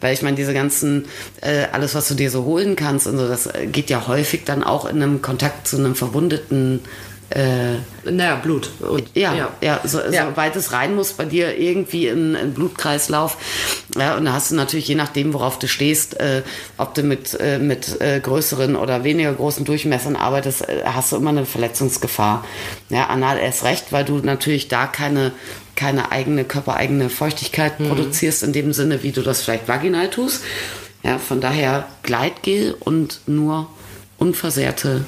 Weil 0.00 0.14
ich 0.14 0.22
meine, 0.22 0.36
diese 0.36 0.54
ganzen, 0.54 1.06
äh, 1.40 1.66
alles, 1.72 1.94
was 1.94 2.08
du 2.08 2.14
dir 2.14 2.30
so 2.30 2.44
holen 2.44 2.76
kannst, 2.76 3.06
und 3.06 3.18
so, 3.18 3.28
das 3.28 3.48
geht 3.72 3.90
ja 3.90 4.06
häufig 4.06 4.44
dann 4.44 4.62
auch 4.62 4.86
in 4.86 5.02
einem 5.02 5.22
Kontakt 5.22 5.68
zu 5.68 5.76
einem 5.76 5.94
verwundeten 5.94 6.80
äh, 7.30 7.76
Naja, 8.10 8.36
Blut. 8.36 8.70
Und, 8.80 9.04
ja, 9.14 9.50
ja, 9.60 9.80
so, 9.84 10.00
Ja. 10.00 10.30
soweit 10.30 10.56
es 10.56 10.72
rein 10.72 10.94
muss 10.94 11.12
bei 11.12 11.24
dir 11.26 11.58
irgendwie 11.58 12.08
in, 12.08 12.34
in 12.34 12.54
Blutkreislauf. 12.54 13.36
Ja, 13.98 14.16
und 14.16 14.24
da 14.24 14.32
hast 14.32 14.50
du 14.50 14.54
natürlich, 14.54 14.88
je 14.88 14.94
nachdem, 14.94 15.34
worauf 15.34 15.58
du 15.58 15.68
stehst, 15.68 16.18
äh, 16.20 16.42
ob 16.78 16.94
du 16.94 17.02
mit, 17.02 17.38
äh, 17.38 17.58
mit 17.58 18.00
äh, 18.00 18.20
größeren 18.20 18.76
oder 18.76 19.04
weniger 19.04 19.32
großen 19.34 19.64
Durchmessern 19.64 20.16
arbeitest, 20.16 20.68
äh, 20.68 20.82
hast 20.86 21.12
du 21.12 21.16
immer 21.16 21.30
eine 21.30 21.44
Verletzungsgefahr. 21.44 22.44
Ja, 22.88 23.06
anal 23.08 23.38
erst 23.38 23.64
recht, 23.64 23.92
weil 23.92 24.04
du 24.06 24.18
natürlich 24.18 24.68
da 24.68 24.86
keine, 24.86 25.32
keine 25.76 26.10
eigene, 26.12 26.44
körpereigene 26.44 27.10
Feuchtigkeit 27.10 27.76
produzierst, 27.78 28.42
in 28.42 28.52
dem 28.54 28.72
Sinne, 28.72 29.02
wie 29.02 29.12
du 29.12 29.20
das 29.22 29.42
vielleicht 29.42 29.68
vaginal 29.68 30.08
tust. 30.08 30.42
Ja, 31.02 31.18
von 31.18 31.40
daher 31.40 31.86
Gleitgel 32.02 32.74
und 32.80 33.20
nur 33.26 33.68
unversehrte 34.18 35.04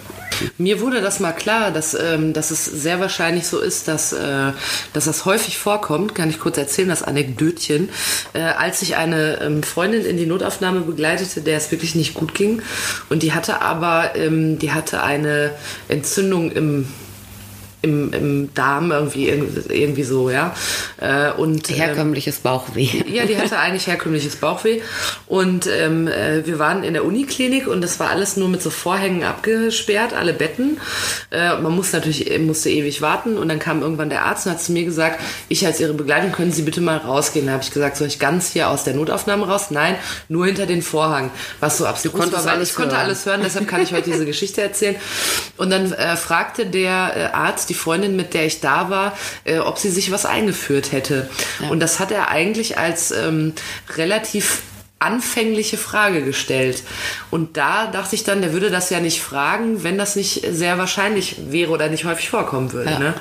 Mir 0.59 0.81
wurde 0.81 1.01
das 1.01 1.21
mal 1.21 1.33
klar, 1.33 1.71
dass, 1.71 1.95
ähm, 1.95 2.33
dass 2.33 2.51
es 2.51 2.65
sehr 2.65 3.01
wahrscheinlich 3.01 3.47
so 3.47 3.61
ist, 3.61 3.89
dass, 3.89 4.13
äh, 4.13 4.53
dass 4.93 5.05
das 5.05 5.25
häufig 5.25 5.59
vorkommt. 5.59 6.15
Kann 6.15 6.31
ich 6.31 6.39
kurz 6.39 6.59
erzählen, 6.59 6.89
das 6.89 7.03
Anekdötchen. 7.03 7.89
Äh, 8.33 8.41
als 8.41 8.83
ich 8.83 8.97
eine 8.97 9.41
ähm, 9.41 9.63
Freundin 9.63 10.05
in 10.05 10.17
die 10.17 10.27
Notaufnahme 10.27 10.81
begleitete, 10.81 11.41
der 11.41 11.57
es 11.57 11.71
wirklich 11.71 11.95
nicht 11.95 12.15
gut 12.15 12.35
ging. 12.35 12.63
Und 13.09 13.23
die 13.23 13.33
hatte 13.33 13.61
aber, 13.61 14.17
ähm, 14.17 14.59
die 14.59 14.73
hatte 14.73 15.03
eine 15.03 15.53
Entzündung 15.89 16.53
im 16.53 16.89
im, 17.83 18.13
im 18.13 18.55
Darm 18.55 18.93
irgendwie 18.93 19.29
irgendwie 19.29 20.03
so 20.03 20.31
ja 20.31 20.55
äh, 20.99 21.31
und 21.33 21.71
ähm, 21.71 21.77
herkömmliches 21.77 22.39
Bauchweh. 22.39 22.89
ja, 23.07 23.25
die 23.27 23.37
hatte 23.39 23.59
eigentlich 23.59 23.87
herkömmliches 23.87 24.37
Bauchweh. 24.37 24.81
Und 25.27 25.67
ähm, 25.67 26.09
äh, 26.09 26.47
wir 26.47 26.59
waren 26.59 26.85
in 26.85 26.95
der 26.95 27.05
Uniklinik 27.05 27.67
und 27.67 27.81
das 27.81 27.99
war 28.01 28.11
alles 28.11 28.37
nur 28.37 28.49
mit 28.49 28.63
so 28.63 28.71
Vorhängen 28.71 29.23
abgesperrt, 29.23 30.13
alle 30.13 30.33
Betten. 30.33 30.79
Äh, 31.31 31.57
man 31.59 31.75
musste 31.75 31.97
natürlich 31.97 32.39
musste 32.41 32.71
ewig 32.71 33.01
warten 33.01 33.39
und 33.39 33.49
dann 33.49 33.59
kam 33.59 33.83
irgendwann 33.83 34.11
der 34.11 34.25
Arzt 34.25 34.47
und 34.47 34.53
hat 34.53 34.61
zu 34.61 34.73
mir 34.73 34.85
gesagt, 34.85 35.21
ich 35.49 35.65
als 35.65 35.81
Ihre 35.81 35.95
Begleitung, 35.95 36.33
können 36.33 36.53
Sie 36.53 36.63
bitte 36.63 36.81
mal 36.81 36.99
rausgehen. 36.99 37.47
Da 37.47 37.53
habe 37.53 37.63
ich 37.63 37.71
gesagt, 37.71 37.97
soll 37.97 38.09
ich 38.09 38.19
ganz 38.19 38.53
hier 38.53 38.69
aus 38.69 38.85
der 38.85 38.95
Notaufnahme 38.95 39.47
raus? 39.47 39.71
Nein, 39.71 39.97
nur 40.29 40.47
hinter 40.47 40.67
den 40.67 40.83
Vorhang. 40.83 41.31
Was 41.61 41.79
so 41.79 41.87
absurd 41.87 42.33
war, 42.33 42.45
weil 42.45 42.57
alles 42.57 42.71
ich 42.71 42.75
konnte 42.75 42.97
hören. 42.97 43.05
alles 43.07 43.27
hören, 43.27 43.41
deshalb 43.43 43.69
kann 43.69 43.81
ich 43.81 43.93
heute 43.93 44.11
diese 44.11 44.27
Geschichte 44.31 44.61
erzählen. 44.61 44.97
Und 45.57 45.71
dann 45.71 45.93
äh, 45.93 46.17
fragte 46.17 46.67
der 46.67 47.13
äh, 47.17 47.25
Arzt 47.35 47.70
die 47.71 47.75
Freundin, 47.75 48.17
mit 48.17 48.35
der 48.35 48.45
ich 48.47 48.61
da 48.61 48.91
war, 48.91 49.17
äh, 49.45 49.59
ob 49.59 49.79
sie 49.79 49.91
sich 49.91 50.11
was 50.11 50.27
eingeführt 50.27 50.93
hätte. 50.93 51.31
Und 51.71 51.81
das 51.81 51.99
hat 51.99 52.11
er 52.11 52.29
eigentlich 52.29 52.77
als 52.77 53.13
ähm, 53.13 53.55
relativ 53.97 54.63
anfängliche 55.01 55.77
Frage 55.79 56.23
gestellt. 56.23 56.83
Und 57.31 57.57
da 57.57 57.87
dachte 57.87 58.15
ich 58.15 58.23
dann, 58.25 58.43
der 58.43 58.53
würde 58.53 58.71
das 58.71 58.91
ja 58.91 59.01
nicht 59.01 59.21
fragen, 59.23 59.83
wenn 59.83 59.97
das 59.99 60.15
nicht 60.15 60.43
sehr 60.53 60.77
wahrscheinlich 60.79 61.37
wäre 61.51 61.71
oder 61.73 61.89
nicht 61.89 62.05
häufig 62.05 62.29
vorkommen 62.29 62.73
würde. 62.73 62.91
Ja. 62.91 62.99
Ne? 62.99 63.15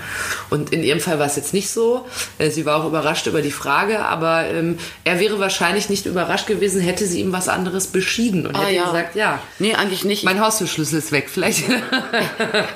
Und 0.50 0.72
in 0.74 0.84
ihrem 0.84 1.00
Fall 1.00 1.20
war 1.20 1.26
es 1.26 1.38
jetzt 1.38 1.54
nicht 1.54 1.70
so. 1.70 2.06
Äh, 2.38 2.50
Sie 2.52 2.66
war 2.66 2.82
auch 2.82 2.86
überrascht 2.86 3.28
über 3.28 3.42
die 3.42 3.52
Frage, 3.52 4.00
aber 4.00 4.46
ähm, 4.48 4.78
er 5.06 5.20
wäre 5.22 5.40
wahrscheinlich 5.40 5.90
nicht 5.90 6.06
überrascht 6.06 6.48
gewesen, 6.48 6.82
hätte 6.82 7.06
sie 7.06 7.22
ihm 7.22 7.32
was 7.32 7.48
anderes 7.48 7.88
beschieden 7.88 8.46
und 8.46 8.56
Ah, 8.56 8.64
hätte 8.64 8.76
ja. 8.76 8.84
gesagt, 8.86 9.16
ja. 9.16 9.40
Nee, 9.60 9.74
eigentlich 9.76 10.04
nicht. 10.04 10.24
Mein 10.26 10.40
Haustürschlüssel 10.42 11.00
ist 11.00 11.12
weg, 11.12 11.30
vielleicht. 11.32 11.64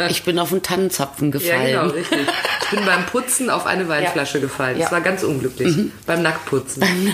Ich 0.10 0.24
bin 0.24 0.40
auf 0.40 0.52
einen 0.52 0.64
Tannenzapfen 0.64 1.28
ja, 1.28 1.32
gefallen. 1.40 1.66
genau, 1.68 1.88
richtig. 1.88 2.20
Ich 2.64 2.70
bin 2.70 2.86
beim 2.86 3.06
Putzen 3.06 3.50
auf 3.50 3.66
eine 3.66 3.88
Weinflasche 3.90 4.40
gefallen. 4.40 4.78
Das 4.80 4.88
Ja. 4.88 4.92
war 4.92 5.02
ganz 5.02 5.24
unglücklich. 5.24 5.76
Beim 6.06 6.22
Nacktputzen. 6.22 6.84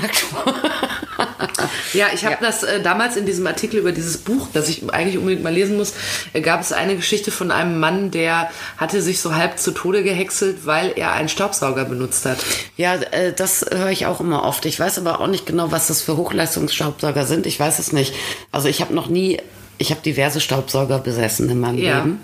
Ja, 1.94 2.08
ich 2.14 2.24
habe 2.26 2.36
Ja. 2.36 2.42
das 2.42 2.64
äh, 2.64 2.82
damals 2.82 3.16
in 3.18 3.26
diesem 3.26 3.48
Artikel 3.48 3.80
über 3.80 3.92
dieses 3.92 4.18
Buch, 4.18 4.48
das 4.54 4.70
ich 4.70 4.84
eigentlich 4.94 5.18
unbedingt 5.18 5.44
mal 5.44 5.54
lesen 5.54 5.78
muss, 5.78 5.94
äh, 6.34 6.42
gab 6.42 6.62
es 6.62 6.72
eine 6.72 6.96
Geschichte 6.96 7.32
von 7.32 7.52
einem 7.52 7.80
Mann, 7.80 8.12
der 8.12 8.50
hatte 8.78 9.02
sich 9.02 9.22
so 9.22 9.36
halb 9.36 9.58
zu 9.58 9.72
Tode 9.72 10.04
gehäckselt, 10.04 10.66
weil 10.66 10.94
er 10.96 11.14
einen 11.14 11.30
Staubsauger 11.30 11.86
benutzt 11.86 12.26
hat. 12.26 12.38
Ja, 12.78 12.96
äh, 12.96 13.34
das 13.34 13.66
höre 13.72 13.90
ich 13.90 14.06
auch 14.06 14.20
immer 14.20 14.44
oft. 14.44 14.66
Ich 14.66 14.80
weiß 14.80 14.98
aber 15.00 15.20
auch 15.22 15.28
nicht 15.28 15.46
genau, 15.46 15.72
was 15.72 15.88
das 15.88 16.02
für 16.02 16.18
Hochleistungsstaubsauger 16.18 17.26
sind. 17.26 17.46
Ich 17.46 17.60
weiß 17.60 17.80
es 17.80 17.92
nicht. 17.92 18.14
Also 18.52 18.68
ich 18.68 18.82
habe 18.82 18.94
noch 18.94 19.08
nie, 19.08 19.40
ich 19.78 19.92
habe 19.92 20.02
diverse 20.02 20.42
Staubsauger 20.42 21.00
besessen 21.00 21.50
in 21.50 21.60
meinem 21.60 21.78
Ja. 21.78 22.00
Leben. 22.00 22.20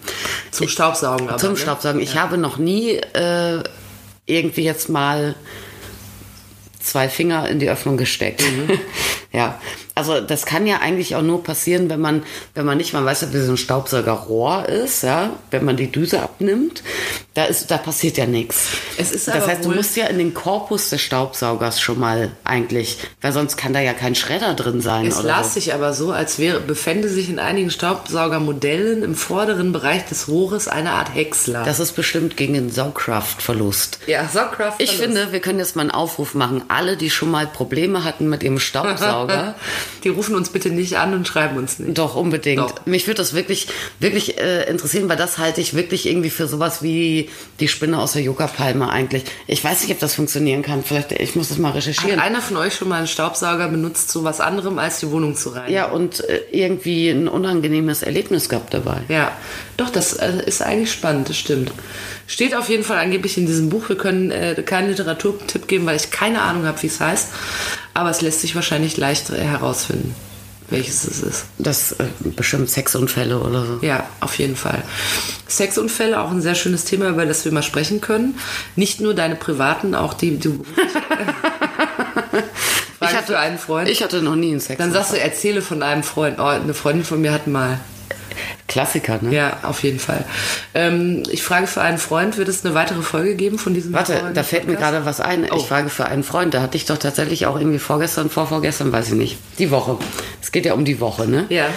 Zum 0.51 0.67
Staubsaugen 0.67 1.30
aber. 1.30 1.38
Zum 1.38 1.51
ne? 1.54 1.58
Staubsaugen. 1.58 2.01
Ich 2.01 2.15
habe 2.17 2.38
noch 2.38 2.58
nie 2.58 2.91
äh, 3.13 3.63
irgendwie 4.25 4.63
jetzt 4.63 4.89
mal 4.89 5.36
zwei 6.86 7.10
Finger 7.10 7.50
in 7.50 7.60
die 7.60 7.69
Öffnung 7.69 7.98
gesteckt. 7.98 8.41
Mhm. 8.41 8.80
ja, 9.32 9.60
also 9.95 10.21
das 10.21 10.45
kann 10.45 10.67
ja 10.67 10.79
eigentlich 10.81 11.15
auch 11.15 11.21
nur 11.21 11.43
passieren, 11.43 11.89
wenn 11.89 12.01
man, 12.01 12.23
wenn 12.53 12.65
man 12.65 12.77
nicht, 12.77 12.93
man 12.93 13.05
weiß 13.05 13.21
ja, 13.21 13.34
wie 13.34 13.39
so 13.39 13.53
ein 13.53 13.58
Staubsaugerrohr 13.58 14.67
ist, 14.67 15.03
ja, 15.03 15.31
wenn 15.51 15.65
man 15.65 15.77
die 15.77 15.91
Düse 15.91 16.21
abnimmt, 16.21 16.84
Da, 17.34 17.45
ist, 17.45 17.69
da 17.69 17.77
passiert 17.77 18.17
ja 18.17 18.25
nichts. 18.25 18.69
Es 18.97 19.12
ist 19.12 19.27
das 19.27 19.45
heißt, 19.45 19.65
du 19.65 19.71
musst 19.71 19.97
ja 19.97 20.08
in 20.08 20.17
den 20.17 20.34
Korpus 20.34 20.89
des 20.89 21.01
Staubsaugers 21.01 21.81
schon 21.81 21.99
mal 21.99 22.31
eigentlich, 22.45 22.97
weil 23.21 23.34
sonst 23.34 23.58
kann 23.58 23.73
da 23.73 23.81
ja 23.81 23.91
kein 23.93 24.15
Schredder 24.15 24.53
drin 24.53 24.79
sein. 24.79 25.05
Es 25.08 25.21
las 25.21 25.47
so. 25.47 25.60
sich 25.60 25.73
aber 25.73 25.91
so, 25.91 26.12
als 26.12 26.39
wäre, 26.39 26.62
befände 26.62 27.10
sich 27.10 27.29
in 27.29 27.39
einigen 27.39 27.71
Staubsaugermodellen 27.71 29.03
im 29.03 29.15
vorderen 29.15 29.73
Bereich 29.73 30.05
des 30.05 30.29
Rohres 30.29 30.69
eine 30.69 30.91
Art 30.91 31.13
Häcksler. 31.13 31.63
Das 31.65 31.81
ist 31.81 31.91
bestimmt 31.91 32.38
gegen 32.38 32.53
den 32.53 32.69
Saugkraftverlust. 32.71 33.99
ja, 34.08 34.27
Saugkraft. 34.27 34.81
Ich 34.81 34.95
finde, 34.95 35.34
wir 35.34 35.41
können 35.41 35.60
jetzt 35.60 35.75
mal 35.75 35.81
einen 35.81 35.91
Aufruf 35.91 36.36
machen. 36.36 36.63
Alle, 36.69 36.95
die 36.95 37.10
schon 37.10 37.31
mal 37.31 37.47
Probleme 37.47 38.05
hatten 38.05 38.29
mit 38.29 38.43
ihrem 38.43 38.60
Staubsauger, 38.60 39.55
Die 40.04 40.10
rufen 40.10 40.36
uns 40.36 40.50
bitte 40.50 40.69
nicht 40.69 40.98
an 40.98 41.13
und 41.13 41.28
schreiben 41.28 41.58
uns 41.58 41.80
nicht. 41.80 41.98
Doch, 41.98 42.15
unbedingt. 42.15 42.62
Doch. 42.62 42.86
Mich 42.86 43.08
würde 43.08 43.17
das 43.17 43.34
wirklich, 43.34 43.67
wirklich 44.00 44.38
äh, 44.39 44.69
interessieren, 44.69 45.10
weil 45.10 45.17
das 45.17 45.38
halte 45.38 45.62
ich 45.62 45.74
wirklich 45.74 46.08
irgendwie 46.08 46.30
für 46.30 46.48
sowas 46.48 46.84
wie 46.84 47.30
die 47.60 47.67
Spinne 47.67 48.00
aus 48.00 48.13
der 48.13 48.21
Yucca-Palme 48.21 48.89
eigentlich. 48.89 49.24
Ich 49.48 49.63
weiß 49.63 49.82
nicht, 49.82 49.91
ob 49.91 50.00
das 50.00 50.15
funktionieren 50.15 50.62
kann. 50.62 50.84
Vielleicht, 50.84 51.12
ich 51.13 51.36
muss 51.36 51.50
das 51.50 51.58
mal 51.58 51.69
Hat 51.69 51.78
recherchieren. 51.78 52.19
einer 52.19 52.41
von 52.41 52.58
euch 52.58 52.76
schon 52.76 52.89
mal 52.89 52.98
einen 52.98 53.08
Staubsauger 53.08 53.67
benutzt 53.67 54.10
zu 54.10 54.24
was 54.24 54.39
anderem, 54.39 54.80
als 54.80 55.00
die 55.00 55.12
Wohnung 55.12 55.36
zu 55.36 55.50
reinigen? 55.50 55.74
Ja, 55.74 55.86
und 55.89 56.28
äh, 56.30 56.41
irgendwie 56.52 57.10
ein 57.10 57.28
unangenehmes 57.28 58.04
Erlebnis 58.04 58.50
gehabt 58.50 58.74
dabei. 58.74 59.02
Ja, 59.10 59.32
doch, 59.78 59.89
das 59.89 60.13
äh, 60.13 60.43
ist 60.45 60.62
eigentlich 60.62 60.91
spannend, 60.91 61.30
das 61.30 61.38
stimmt. 61.38 61.71
Steht 62.27 62.55
auf 62.55 62.69
jeden 62.69 62.83
Fall 62.83 62.97
angeblich 62.97 63.38
in 63.38 63.45
diesem 63.45 63.69
Buch. 63.69 63.88
Wir 63.89 63.97
können 63.97 64.31
äh, 64.31 64.55
keinen 64.65 64.89
Literaturtipp 64.89 65.67
geben, 65.67 65.85
weil 65.85 65.95
ich 65.95 66.11
keine 66.11 66.41
Ahnung 66.41 66.65
habe, 66.65 66.81
wie 66.81 66.88
es 66.88 66.99
heißt. 66.99 67.29
Aber 67.93 68.09
es 68.09 68.21
lässt 68.21 68.41
sich 68.41 68.55
wahrscheinlich 68.55 68.97
leicht 68.97 69.29
äh, 69.29 69.38
herausfinden, 69.38 70.15
welches 70.69 71.03
es 71.03 71.21
ist. 71.21 71.45
Das 71.59 71.93
äh, 71.93 72.05
bestimmt 72.23 72.69
Sexunfälle 72.69 73.39
oder 73.39 73.65
so. 73.65 73.79
Ja, 73.81 74.09
auf 74.21 74.38
jeden 74.39 74.55
Fall. 74.55 74.83
Sexunfälle, 75.47 76.19
auch 76.19 76.31
ein 76.31 76.41
sehr 76.41 76.55
schönes 76.55 76.85
Thema, 76.85 77.09
über 77.09 77.25
das 77.25 77.45
wir 77.45 77.51
mal 77.51 77.63
sprechen 77.63 78.01
können. 78.01 78.39
Nicht 78.75 79.01
nur 79.01 79.13
deine 79.13 79.35
privaten, 79.35 79.93
auch 79.93 80.13
die 80.13 80.39
du. 80.39 80.65
Ich 83.01 83.15
hatte 83.15 83.38
einen 83.38 83.57
Freund. 83.57 83.89
Ich 83.89 84.01
hatte 84.01 84.21
noch 84.21 84.35
nie 84.35 84.51
einen 84.51 84.59
Sex. 84.59 84.77
Dann 84.77 84.91
sagst 84.91 85.13
du, 85.13 85.19
erzähle 85.19 85.61
von 85.61 85.83
einem 85.83 86.03
Freund. 86.03 86.39
Oh, 86.39 86.43
eine 86.43 86.73
Freundin 86.73 87.03
von 87.03 87.21
mir 87.21 87.31
hat 87.31 87.47
mal. 87.47 87.79
Klassiker, 88.67 89.19
ne? 89.21 89.34
Ja, 89.34 89.58
auf 89.63 89.84
jeden 89.84 90.00
Fall. 90.00 90.26
Ähm, 90.74 91.24
ich 91.32 91.43
frage 91.43 91.67
für 91.67 91.82
einen 91.82 91.98
Freund, 91.98 92.38
wird 92.38 92.48
es 92.48 92.65
eine 92.65 92.74
weitere 92.74 93.02
Folge 93.02 93.36
geben 93.36 93.58
von 93.60 93.74
diesem 93.74 93.93
Warte, 93.93 94.32
da 94.34 94.43
fällt 94.43 94.67
mir 94.67 94.76
gerade 94.76 95.06
was 95.06 95.19
ein. 95.21 95.48
Oh. 95.52 95.56
Ich 95.58 95.63
frage 95.65 95.89
für 95.89 96.06
einen 96.06 96.24
Freund, 96.24 96.54
da 96.54 96.62
hatte 96.62 96.78
ich 96.78 96.86
doch 96.86 96.98
tatsächlich 96.98 97.45
auch 97.45 97.58
irgendwie 97.58 97.80
vorgestern, 97.80 98.30
vorvorgestern, 98.30 98.91
weiß 98.91 99.08
ich 99.10 99.13
nicht. 99.13 99.38
Die 99.60 99.71
Woche. 99.71 99.98
Es 100.41 100.52
geht 100.52 100.65
ja 100.65 100.74
um 100.74 100.86
die 100.86 101.00
Woche, 101.00 101.28
ne? 101.28 101.45
Ja. 101.50 101.67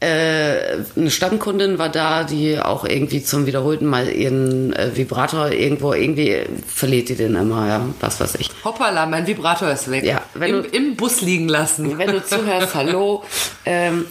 Äh, 0.00 0.78
eine 0.96 1.12
Stammkundin 1.12 1.78
war 1.78 1.88
da, 1.88 2.24
die 2.24 2.58
auch 2.58 2.84
irgendwie 2.84 3.22
zum 3.22 3.46
wiederholten 3.46 3.86
Mal 3.86 4.08
ihren 4.08 4.72
äh, 4.72 4.90
Vibrator 4.96 5.52
irgendwo, 5.52 5.92
irgendwie 5.92 6.38
verliert 6.66 7.08
die 7.08 7.14
den 7.14 7.36
immer, 7.36 7.68
ja, 7.68 7.86
was 8.00 8.18
weiß 8.20 8.34
ich. 8.40 8.50
Hoppala, 8.64 9.06
mein 9.06 9.28
Vibrator 9.28 9.70
ist 9.70 9.88
weg. 9.92 10.02
Ja, 10.02 10.22
wenn 10.34 10.54
Im, 10.56 10.62
du- 10.64 10.68
Im 10.70 10.96
Bus 10.96 11.20
liegen 11.20 11.48
lassen. 11.48 11.98
Wenn 11.98 12.10
du 12.10 12.24
zuhörst, 12.24 12.74
hallo. 12.74 13.22
Ähm, 13.64 14.06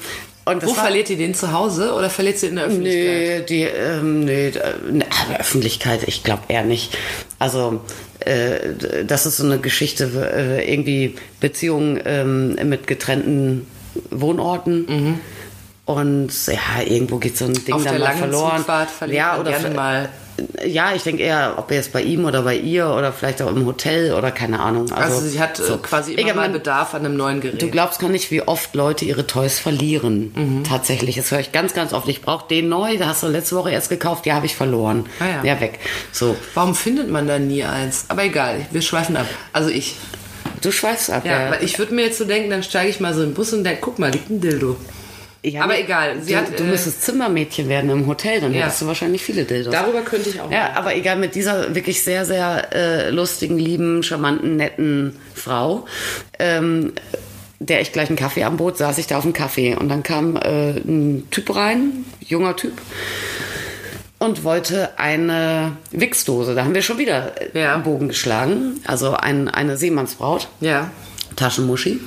und 0.46 0.66
Wo 0.66 0.74
verliert 0.74 1.10
ihr 1.10 1.18
den 1.18 1.34
zu 1.34 1.52
Hause 1.52 1.94
oder 1.94 2.10
verliert 2.10 2.40
sie 2.40 2.48
in 2.48 2.56
der 2.56 2.66
Öffentlichkeit? 2.66 3.40
Nee, 3.40 3.46
die, 3.48 3.62
ähm, 3.62 4.26
nee, 4.26 4.48
äh, 4.48 4.92
ne, 4.92 5.06
Öffentlichkeit, 5.38 6.08
ich 6.08 6.24
glaube 6.24 6.44
eher 6.48 6.64
nicht. 6.64 6.98
Also, 7.38 7.82
äh, 8.22 9.04
das 9.06 9.26
ist 9.26 9.38
so 9.38 9.44
eine 9.44 9.60
Geschichte, 9.60 10.10
äh, 10.36 10.72
irgendwie 10.72 11.16
Beziehungen 11.40 12.02
ähm, 12.06 12.56
mit 12.70 12.88
getrennten 12.88 13.68
Wohnorten. 14.10 14.86
Mhm. 14.88 15.20
Und 15.86 16.48
ja, 16.48 16.84
irgendwo 16.86 17.18
geht 17.18 17.38
so 17.38 17.46
ein 17.46 17.54
Ding 17.54 17.74
Auf 17.74 17.84
dann 17.84 17.98
der 17.98 18.08
mal 18.08 18.16
verloren. 18.16 18.58
Zugfahrt 18.58 18.90
verliert 18.90 19.18
ja, 19.18 19.40
oder 19.40 19.52
gerne 19.52 19.76
mal. 19.76 20.10
Ja, 20.66 20.94
ich 20.96 21.04
denke 21.04 21.24
eher, 21.24 21.56
ob 21.58 21.72
jetzt 21.72 21.92
bei 21.94 22.02
ihm 22.02 22.26
oder 22.26 22.42
bei 22.44 22.56
ihr 22.56 22.88
oder 22.90 23.12
vielleicht 23.14 23.42
auch 23.42 23.50
im 23.50 23.66
Hotel 23.66 24.14
oder 24.14 24.32
keine 24.32 24.60
Ahnung. 24.60 24.92
Also, 24.92 25.16
Also, 25.16 25.28
sie 25.28 25.40
hat 25.40 25.60
äh, 25.60 25.64
so. 25.64 25.78
quasi 25.78 26.14
immer 26.14 26.22
Egal, 26.22 26.36
mal 26.36 26.42
man- 26.44 26.54
Bedarf 26.54 26.94
an 26.94 27.06
einem 27.06 27.18
neuen 27.18 27.42
Gerät. 27.42 27.62
Du 27.62 27.70
glaubst 27.70 28.00
gar 28.00 28.10
nicht, 28.10 28.32
wie 28.32 28.42
oft 28.42 28.74
Leute 28.76 29.06
ihre 29.06 29.28
Toys 29.28 29.60
verlieren. 29.60 30.32
Mhm. 30.36 30.64
Tatsächlich. 30.64 31.16
Das 31.16 31.32
höre 31.32 31.40
ich 31.40 31.52
ganz, 31.52 31.74
ganz 31.74 31.94
oft. 31.94 32.08
Ich 32.08 32.22
brauche 32.22 32.48
den 32.48 32.70
neu, 32.70 32.98
da 32.98 33.08
hast 33.08 33.24
du 33.24 33.28
letzte 33.28 33.56
Woche 33.56 33.72
erst 33.72 33.90
gekauft, 33.90 34.26
ja, 34.26 34.36
habe 34.36 34.46
ich 34.46 34.56
verloren. 34.56 35.06
Ah 35.20 35.44
ja. 35.44 35.54
ja, 35.54 35.60
weg. 35.62 35.80
So. 36.12 36.36
Warum 36.54 36.76
findet 36.76 37.10
man 37.10 37.28
da 37.28 37.40
nie 37.40 37.64
eins? 37.64 38.06
Aber 38.08 38.24
egal, 38.24 38.66
wir 38.72 38.82
schweifen 38.82 39.18
ab. 39.18 39.26
Also 39.54 39.70
ich. 39.70 39.96
Du 40.62 40.72
schweifst 40.72 41.10
ab. 41.10 41.26
Ja, 41.26 41.50
weil 41.50 41.64
ich 41.64 41.80
würde 41.80 41.94
mir 41.96 42.04
jetzt 42.06 42.20
so 42.20 42.26
denken, 42.26 42.52
dann 42.52 42.62
steige 42.62 42.90
ich 42.90 43.00
mal 43.00 43.14
so 43.16 43.22
in 43.24 43.30
den 43.30 43.34
Bus 43.34 43.52
und 43.52 43.64
denke, 43.64 43.80
guck 43.82 43.98
mal, 43.98 44.12
liegt 44.12 44.30
ein 44.30 44.42
Dildo. 44.42 44.76
Ja, 45.44 45.64
aber 45.64 45.80
egal, 45.80 46.22
sie 46.22 46.34
du, 46.34 46.38
hat, 46.38 46.60
du 46.60 46.64
äh, 46.64 46.68
müsstest 46.68 47.02
Zimmermädchen 47.04 47.68
werden 47.68 47.90
im 47.90 48.06
Hotel, 48.06 48.42
dann 48.42 48.54
Ja. 48.54 48.66
hättest 48.66 48.82
du 48.84 48.88
wahrscheinlich 48.88 49.24
viele 49.24 49.44
Dildos. 49.46 49.74
Darüber 49.74 50.02
könnte 50.02 50.30
ich 50.30 50.40
auch. 50.40 50.52
Ja, 50.52 50.74
aber 50.76 50.96
egal, 50.96 51.16
mit 51.16 51.34
dieser 51.34 51.74
wirklich 51.74 52.04
sehr, 52.04 52.26
sehr 52.26 52.68
äh, 52.76 53.10
lustigen, 53.10 53.58
lieben, 53.58 54.04
charmanten, 54.04 54.56
netten 54.56 55.16
Frau, 55.34 55.88
ähm, 56.38 56.94
der 57.58 57.82
ich 57.82 57.92
gleich 57.92 58.10
einen 58.10 58.18
Kaffee 58.18 58.44
am 58.44 58.58
Boot, 58.58 58.78
saß 58.78 58.98
ich 59.00 59.08
da 59.08 59.18
auf 59.18 59.24
dem 59.24 59.34
Kaffee 59.34 59.76
und 59.76 59.90
dann 59.90 60.04
kam 60.04 60.36
äh, 60.36 60.72
ein 60.80 61.28
Typ 61.32 61.56
rein, 61.56 62.06
junger 62.20 62.56
Typ, 62.56 62.74
und 64.20 64.44
wollte 64.44 65.00
eine 65.00 65.72
Wichsdose. 65.90 66.54
Da 66.54 66.64
haben 66.66 66.76
wir 66.76 66.84
schon 66.84 67.00
wieder 67.00 67.34
äh, 67.56 67.60
Ja. 67.60 67.74
einen 67.74 67.84
Bogen 67.84 68.08
geschlagen. 68.10 68.80
Also 68.86 69.14
ein, 69.16 69.48
eine 69.48 69.78
Seemannsbraut. 69.78 70.48
Ja. 70.60 70.92
Taschenmuschi. 71.36 72.00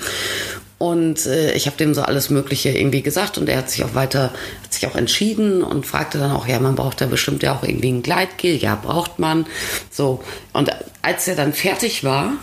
Und 0.85 1.25
äh, 1.25 1.55
ich 1.55 1.65
habe 1.65 1.79
dem 1.79 1.95
so 1.95 2.03
alles 2.03 2.29
Mögliche 2.29 2.69
irgendwie 2.69 3.01
gesagt 3.01 3.39
und 3.39 3.49
er 3.49 3.57
hat 3.57 3.71
sich 3.71 3.83
auch 3.85 3.95
weiter, 3.95 4.35
hat 4.63 4.75
sich 4.75 4.87
auch 4.87 4.97
entschieden 4.97 5.63
und 5.63 5.87
fragte 5.87 6.19
dann 6.19 6.31
auch, 6.31 6.47
ja, 6.47 6.61
man 6.61 6.75
braucht 6.75 7.01
da 7.01 7.07
bestimmt 7.07 7.43
ja 7.43 7.57
auch 7.57 7.63
irgendwie 7.63 7.91
ein 7.91 8.03
Gleitgel. 8.03 8.55
Ja, 8.55 8.75
braucht 8.75 9.19
man. 9.19 9.47
So. 9.91 10.23
Und 10.53 10.71
als 11.01 11.27
er 11.27 11.37
dann 11.37 11.55
fertig 11.55 12.05
war 12.05 12.35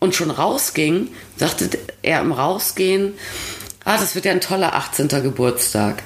und 0.00 0.16
schon 0.16 0.32
rausging, 0.32 1.10
sagte 1.36 1.78
er 2.02 2.22
im 2.22 2.32
Rausgehen, 2.32 3.14
ah, 3.84 3.98
das 3.98 4.16
wird 4.16 4.24
ja 4.24 4.32
ein 4.32 4.40
toller 4.40 4.74
18. 4.74 5.06
Geburtstag. 5.22 6.02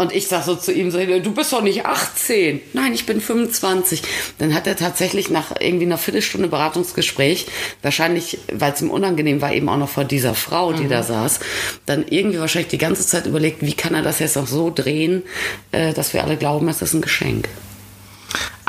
Und 0.00 0.14
ich 0.14 0.28
sag 0.28 0.44
so 0.44 0.54
zu 0.54 0.72
ihm 0.72 0.92
so, 0.92 0.98
du 0.98 1.34
bist 1.34 1.52
doch 1.52 1.60
nicht 1.60 1.84
18. 1.84 2.60
Nein, 2.72 2.94
ich 2.94 3.04
bin 3.04 3.20
25. 3.20 4.00
Dann 4.38 4.54
hat 4.54 4.68
er 4.68 4.76
tatsächlich 4.76 5.28
nach 5.28 5.56
irgendwie 5.58 5.86
einer 5.86 5.98
Viertelstunde 5.98 6.46
Beratungsgespräch, 6.46 7.46
wahrscheinlich, 7.82 8.38
weil 8.52 8.72
es 8.72 8.80
ihm 8.80 8.90
unangenehm 8.90 9.40
war, 9.42 9.52
eben 9.52 9.68
auch 9.68 9.76
noch 9.76 9.88
vor 9.88 10.04
dieser 10.04 10.36
Frau, 10.36 10.72
die 10.72 10.86
da 10.86 11.02
saß, 11.02 11.40
dann 11.84 12.06
irgendwie 12.08 12.38
wahrscheinlich 12.38 12.70
die 12.70 12.78
ganze 12.78 13.04
Zeit 13.04 13.26
überlegt, 13.26 13.60
wie 13.62 13.74
kann 13.74 13.92
er 13.92 14.02
das 14.02 14.20
jetzt 14.20 14.36
noch 14.36 14.46
so 14.46 14.70
drehen, 14.72 15.24
äh, 15.72 15.92
dass 15.92 16.14
wir 16.14 16.22
alle 16.22 16.36
glauben, 16.36 16.68
es 16.68 16.80
ist 16.80 16.94
ein 16.94 17.02
Geschenk. 17.02 17.48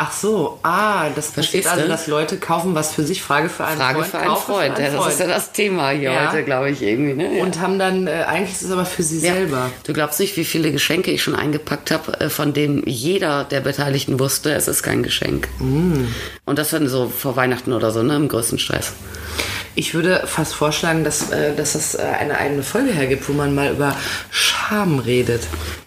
Ach 0.02 0.14
so, 0.14 0.60
ah, 0.64 1.10
das 1.14 1.32
Verstehst 1.32 1.68
versteht 1.68 1.68
also, 1.68 1.90
dass 1.90 2.08
Leute 2.08 2.38
kaufen 2.38 2.74
was 2.74 2.94
für 2.94 3.04
sich, 3.04 3.22
Frage 3.22 3.50
für 3.50 3.66
einen 3.66 3.82
Frage 3.82 3.96
Freund. 4.00 4.08
für 4.12 4.18
einen 4.20 4.36
Freund. 4.38 4.76
Für 4.78 4.84
einen 4.84 4.94
Ja, 4.94 4.98
das 5.04 5.14
ist 5.14 5.20
ja 5.20 5.28
das 5.28 5.52
Thema 5.52 5.90
hier 5.90 6.14
Ja. 6.14 6.32
heute, 6.32 6.44
glaube 6.44 6.70
ich, 6.70 6.82
irgendwie. 6.82 7.16
Ne? 7.16 7.42
Und 7.42 7.60
haben 7.60 7.78
dann, 7.80 8.08
äh, 8.08 8.24
eigentlich 8.26 8.52
ist 8.54 8.62
es 8.62 8.72
aber 8.72 8.86
für 8.86 9.04
sie 9.04 9.20
Ja. 9.20 9.34
selber. 9.34 9.70
Du 9.84 9.92
glaubst 9.92 10.22
nicht, 10.22 10.38
wie 10.38 10.46
viele 10.46 10.72
Geschenke 10.72 11.12
ich 11.12 11.22
schon 11.22 11.36
eingepackt 11.36 11.92
habe, 11.92 12.18
äh, 12.22 12.30
von 12.30 12.54
denen 12.54 12.82
jeder 12.86 13.44
der 13.44 13.60
Beteiligten 13.60 14.22
wusste, 14.22 14.54
es 14.54 14.70
ist 14.70 14.84
kein 14.84 15.04
Geschenk. 15.04 15.50
Mm. 15.60 16.06
Und 16.46 16.58
das 16.60 16.70
dann 16.70 16.88
so 16.88 17.10
vor 17.10 17.36
Weihnachten 17.36 17.74
oder 17.74 17.92
so, 17.92 18.02
ne, 18.02 18.16
im 18.16 18.30
größten 18.30 18.58
Stress. 18.58 18.94
Ich 19.80 19.94
würde 19.94 20.24
fast 20.28 20.56
vorschlagen, 20.56 21.06
dass, 21.06 21.32
äh, 21.32 21.56
dass 21.56 21.74
es 21.74 21.96
äh, 21.96 22.02
eine 22.02 22.38
eigene 22.38 22.64
Folge 22.64 22.92
hergibt, 22.92 23.30
wo 23.30 23.32
man 23.34 23.56
mal 23.56 23.72
über 23.72 23.96
Scham 24.30 25.00
redet. 25.00 25.42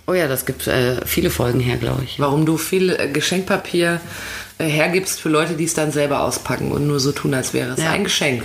Oh 0.06 0.14
ja, 0.14 0.28
das 0.28 0.46
gibt 0.46 0.66
äh, 0.66 1.04
viele 1.04 1.28
Folgen 1.28 1.60
her, 1.60 1.76
glaube 1.76 2.04
ich. 2.04 2.18
Warum 2.18 2.46
du 2.46 2.56
viel 2.56 2.88
äh, 2.98 3.08
Geschenkpapier 3.08 4.00
hergibst 4.58 5.20
für 5.20 5.28
Leute, 5.28 5.54
die 5.54 5.64
es 5.64 5.74
dann 5.74 5.92
selber 5.92 6.22
auspacken 6.22 6.72
und 6.72 6.86
nur 6.86 7.00
so 7.00 7.12
tun, 7.12 7.34
als 7.34 7.52
wäre 7.52 7.72
es 7.72 7.80
Ja. 7.82 7.90
ein 7.90 8.04
Geschenk. 8.04 8.44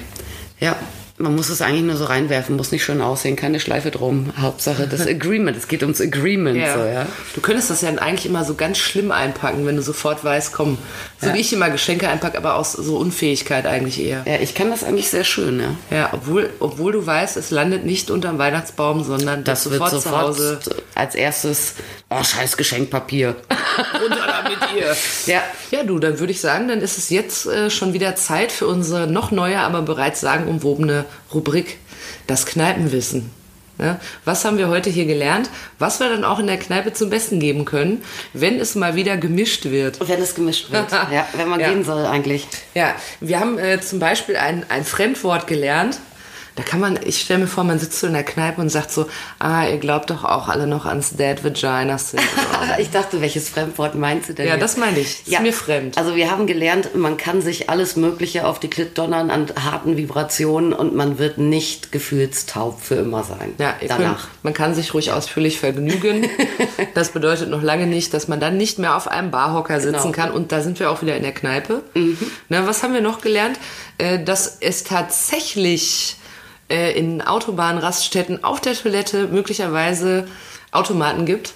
Ja, 0.60 0.76
man 1.20 1.36
muss 1.36 1.50
es 1.50 1.62
eigentlich 1.64 1.84
nur 1.84 1.98
so 1.98 2.06
reinwerfen, 2.06 2.56
muss 2.56 2.72
nicht 2.72 2.84
schön 2.86 3.02
aussehen, 3.02 3.36
keine 3.36 3.60
Schleife 3.60 3.90
drum. 3.90 4.32
Hauptsache 4.40 4.88
das 4.88 5.08
Agreement, 5.08 5.58
es 5.58 5.68
geht 5.68 5.82
ums 5.82 6.00
Agreement. 6.00 6.58
So, 6.58 6.80
ja. 6.86 7.08
Du 7.34 7.42
könntest 7.42 7.72
das 7.72 7.82
ja 7.82 7.90
eigentlich 7.90 8.28
immer 8.28 8.44
so 8.46 8.54
ganz 8.54 8.78
schlimm 8.78 9.12
einpacken, 9.12 9.66
wenn 9.66 9.76
du 9.78 9.82
sofort 9.82 10.24
weißt, 10.24 10.54
komm, 10.54 10.78
so 11.20 11.28
Ja. 11.28 11.34
wie 11.34 11.40
ich 11.40 11.52
immer 11.54 11.72
Geschenke 11.72 12.08
einpacke, 12.08 12.38
aber 12.38 12.56
aus 12.56 12.74
so 12.74 12.98
Unfähigkeit 12.98 13.66
eigentlich 13.66 14.00
eher. 14.00 14.22
ja, 14.28 14.36
ich 14.42 14.54
kann 14.54 14.70
das 14.70 14.84
eigentlich 14.84 15.10
sehr 15.10 15.24
schön, 15.24 15.60
ja. 15.60 15.76
Ja, 15.98 16.10
obwohl, 16.12 16.52
obwohl 16.60 16.92
du 16.92 17.04
weißt, 17.06 17.36
es 17.38 17.50
landet 17.50 17.84
nicht 17.84 18.12
unterm 18.12 18.38
Weihnachtsbaum, 18.38 19.04
sondern 19.04 19.44
Das 19.44 19.68
wird 19.72 19.80
wird 19.82 19.90
sofort, 19.92 20.04
zu 20.04 20.22
Hause 20.22 20.60
als 20.94 21.16
erstes, 21.16 21.74
oh, 22.12 22.24
scheiß 22.24 22.58
Geschenkpapier. 22.58 23.36
runter 24.02 24.18
da 24.28 24.48
mit 24.50 24.58
ihr. 24.80 24.96
ja, 25.26 25.42
Ja, 25.72 25.84
du, 25.84 25.98
dann 25.98 26.20
würde 26.20 26.32
ich 26.32 26.42
sagen, 26.42 26.68
dann 26.68 26.82
ist 26.82 26.98
es 27.00 27.10
jetzt 27.10 27.48
äh, 27.48 27.72
schon 27.72 27.94
wieder 27.94 28.16
Zeit 28.16 28.52
für 28.52 28.68
unsere 28.68 29.08
noch 29.08 29.32
neue, 29.32 29.58
aber 29.60 29.82
bereits 29.82 30.22
sagenumwobene 30.22 31.06
Rubrik, 31.34 31.78
das 32.28 32.46
Kneipenwissen. 32.46 33.30
Ja, 33.80 34.00
was 34.26 34.44
haben 34.44 34.58
wir 34.58 34.70
heute 34.70 34.90
hier 34.90 35.06
gelernt? 35.06 35.52
Was 35.78 36.00
wir 36.00 36.10
dann 36.10 36.24
auch 36.24 36.40
in 36.40 36.48
der 36.48 36.58
Kneipe 36.58 36.94
zum 36.94 37.12
Besten 37.12 37.40
geben 37.40 37.64
können, 37.64 38.04
wenn 38.34 38.60
es 38.60 38.74
mal 38.74 38.96
wieder 38.96 39.18
gemischt 39.18 39.66
wird. 39.66 40.00
wenn 40.08 40.20
es 40.20 40.34
gemischt 40.34 40.72
wird. 40.72 40.92
ja, 41.12 41.28
wenn 41.36 41.48
man 41.48 41.60
Ja. 41.60 41.70
gehen 41.70 41.84
soll 41.84 42.06
eigentlich. 42.08 42.48
Ja, 42.74 42.96
wir 43.20 43.40
haben 43.40 43.60
äh, 43.60 43.80
zum 43.80 44.00
Beispiel 44.00 44.36
ein, 44.36 44.66
ein 44.70 44.84
Fremdwort 44.84 45.46
gelernt, 45.46 46.00
Da 46.58 46.64
kann 46.64 46.80
man, 46.80 47.00
ich 47.06 47.22
stelle 47.22 47.42
mir 47.42 47.48
vor, 47.48 47.64
man 47.64 47.78
sitzt 47.78 48.00
so 48.00 48.08
in 48.08 48.14
der 48.14 48.24
Kneipe 48.24 48.60
und 48.60 48.70
sagt 48.70 48.90
so, 48.92 49.06
ah, 49.38 49.68
ihr 49.68 49.78
glaubt 49.78 50.10
doch 50.10 50.24
auch 50.24 50.50
alle 50.50 50.66
noch 50.66 50.88
ans 50.88 51.12
Dead 51.12 51.44
Vagina 51.44 52.00
Syndrome. 52.00 52.28
ich 52.80 52.90
dachte, 52.90 53.22
welches 53.22 53.48
Fremdwort 53.48 53.94
meinst 53.94 54.30
du 54.30 54.34
denn? 54.34 54.48
ja, 54.48 54.54
jetzt? 54.54 54.64
das 54.64 54.78
meine 54.78 54.98
ich. 55.00 55.28
Ist 55.28 55.40
mir 55.40 55.54
fremd. 55.54 56.00
Also 56.00 56.16
wir 56.16 56.32
haben 56.32 56.48
gelernt, 56.48 56.96
man 56.96 57.16
kann 57.16 57.44
sich 57.44 57.70
alles 57.70 57.96
Mögliche 57.96 58.48
auf 58.48 58.60
die 58.60 58.70
Klit 58.72 58.98
donnern 58.98 59.30
an 59.30 59.46
harten 59.64 59.98
Vibrationen 59.98 60.74
und 60.74 60.96
man 60.96 61.20
wird 61.20 61.38
nicht 61.38 61.92
gefühlstaub 61.92 62.82
für 62.82 62.96
immer 62.96 63.24
sein. 63.24 63.54
Ja, 63.60 63.76
danach. 63.88 64.22
Könnt, 64.22 64.44
man 64.44 64.54
kann 64.56 64.74
sich 64.74 64.96
ruhig 64.96 65.12
ausführlich 65.12 65.60
vergnügen. 65.60 66.28
das 66.96 67.10
bedeutet 67.10 67.50
noch 67.50 67.62
lange 67.62 67.86
nicht, 67.86 68.16
dass 68.16 68.28
man 68.28 68.40
dann 68.40 68.58
nicht 68.58 68.80
mehr 68.80 68.96
auf 68.96 69.08
einem 69.08 69.30
Barhocker 69.30 69.80
sitzen 69.80 70.12
Genau. 70.12 70.12
kann. 70.12 70.32
Und 70.32 70.52
da 70.52 70.62
sind 70.62 70.80
wir 70.80 70.90
auch 70.90 71.04
wieder 71.04 71.16
in 71.16 71.22
der 71.22 71.34
Kneipe. 71.34 71.84
Na, 72.50 72.66
was 72.66 72.82
haben 72.82 72.96
wir 72.96 73.02
noch 73.02 73.22
gelernt? 73.22 73.60
Äh, 74.00 74.24
dass 74.24 74.58
es 74.60 74.84
tatsächlich 74.84 76.18
äh, 76.70 76.98
in 76.98 77.22
Autobahnraststätten 77.22 78.44
auf 78.44 78.62
der 78.62 78.74
Toilette 78.74 79.28
möglicherweise 79.28 80.28
Automaten 80.72 81.26
gibt. 81.26 81.54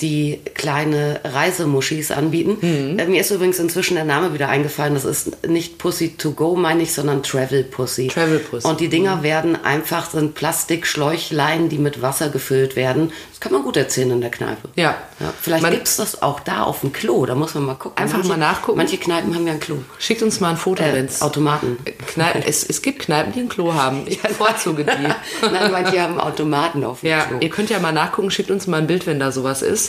Die 0.00 0.40
kleine 0.54 1.20
Reisemuschis 1.22 2.10
anbieten. 2.10 2.56
Mhm. 2.60 2.98
Äh, 2.98 3.06
Mir 3.06 3.20
ist 3.20 3.30
übrigens 3.30 3.60
inzwischen 3.60 3.94
der 3.94 4.04
Name 4.04 4.34
wieder 4.34 4.48
eingefallen. 4.48 4.94
Das 4.94 5.04
ist 5.04 5.46
nicht 5.46 5.78
Pussy 5.78 6.16
to 6.16 6.32
go, 6.32 6.56
meine 6.56 6.82
ich, 6.82 6.92
sondern 6.92 7.22
Travel 7.22 7.62
Pussy. 7.62 8.08
Travel 8.08 8.40
Pussy. 8.40 8.66
Mhm. 8.66 8.70
Und 8.72 8.80
die 8.80 8.88
Dinger 8.88 9.22
werden 9.22 9.62
einfach, 9.64 10.10
sind 10.10 10.34
Plastikschläuchlein, 10.34 11.68
die 11.68 11.78
mit 11.78 12.02
Wasser 12.02 12.28
gefüllt 12.28 12.76
werden. 12.76 13.12
Das 13.30 13.40
kann 13.40 13.52
man 13.52 13.62
gut 13.62 13.76
erzählen 13.76 14.10
in 14.10 14.20
der 14.20 14.30
Kneipe. 14.30 14.68
Ja. 14.74 14.96
ja 15.20 15.32
vielleicht 15.40 15.68
gibt 15.70 15.86
es 15.86 15.96
das 15.96 16.22
auch 16.22 16.40
da 16.40 16.62
auf 16.64 16.80
dem 16.80 16.92
Klo. 16.92 17.24
Da 17.26 17.34
muss 17.34 17.54
man 17.54 17.64
mal 17.64 17.74
gucken. 17.74 18.02
Einfach 18.02 18.24
mal 18.24 18.36
nachgucken. 18.36 18.78
Manche 18.78 18.96
Kneipen 18.98 19.34
haben 19.34 19.46
ja 19.46 19.52
ein 19.52 19.60
Klo. 19.60 19.76
Schickt 19.98 20.22
uns 20.22 20.40
mal 20.40 20.50
ein 20.50 20.56
Foto, 20.56 20.82
Äh, 20.82 20.92
wenn's- 20.94 21.22
Automaten. 21.22 21.78
Kneipen, 22.08 22.42
es, 22.46 22.64
es 22.64 22.82
gibt 22.82 23.00
Kneipen, 23.00 23.32
die 23.32 23.40
ein 23.40 23.48
Klo 23.48 23.74
haben. 23.74 24.02
Ich 24.06 24.20
bevorzuge 24.20 24.84
die. 24.84 25.46
Nein, 25.52 25.70
manche 25.70 26.00
haben 26.00 26.18
Automaten 26.18 26.84
auf 26.84 27.00
dem 27.00 27.10
Ja, 27.10 27.24
Klo. 27.26 27.36
ihr 27.40 27.50
könnt 27.50 27.70
ja 27.70 27.78
mal 27.78 27.92
nachgucken, 27.92 28.30
schickt 28.30 28.50
uns 28.50 28.66
mal 28.66 28.78
ein 28.78 28.86
Bild, 28.86 29.06
wenn 29.06 29.20
da 29.20 29.30
sowas 29.30 29.62
ist. 29.62 29.83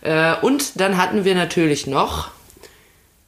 Äh, 0.00 0.34
und 0.42 0.80
dann 0.80 0.96
hatten 0.96 1.24
wir 1.24 1.34
natürlich 1.34 1.86
noch, 1.86 2.30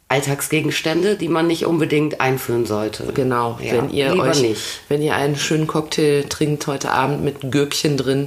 Alltagsgegenstände, 0.09 1.15
die 1.15 1.29
man 1.29 1.47
nicht 1.47 1.67
unbedingt 1.67 2.21
einführen 2.21 2.67
sollte. 2.67 3.13
genau, 3.15 3.59
Ja, 3.63 3.75
wenn 3.75 3.91
ihr 3.91 4.17
euch, 4.17 4.41
nicht. 4.43 4.61
wenn 4.89 5.03
ihr 5.03 5.15
einen 5.15 5.37
schönen 5.37 5.69
Cocktail 5.69 6.25
trinkt 6.29 6.67
heute 6.67 6.91
Abend 6.91 7.23
mit 7.23 7.53
Gürkchen 7.53 7.97
drin, 7.97 8.27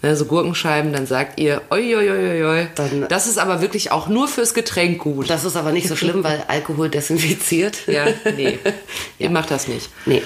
ne, 0.00 0.16
so 0.16 0.24
Gurkenscheiben, 0.24 0.90
dann 0.94 1.06
sagt 1.06 1.38
ihr, 1.38 1.60
oi, 1.70 1.94
oi, 1.96 2.10
oi, 2.10 2.44
oi. 2.44 2.66
Dann- 2.76 3.08
das 3.10 3.26
ist 3.26 3.36
aber 3.36 3.60
wirklich 3.60 3.92
auch 3.92 4.08
nur 4.08 4.26
fürs 4.26 4.54
Getränk 4.54 5.00
gut. 5.00 5.28
Das 5.28 5.44
ist 5.44 5.54
aber 5.56 5.70
nicht 5.72 5.86
so 5.88 5.96
schlimm, 5.96 6.24
weil 6.24 6.42
Alkohol 6.48 6.88
desinfiziert. 6.88 7.86
ja, 7.88 8.06
nee, 8.34 8.58
ihr 9.18 9.28
macht 9.28 9.50
das 9.50 9.68
nicht. 9.68 9.90
Nee. 10.06 10.22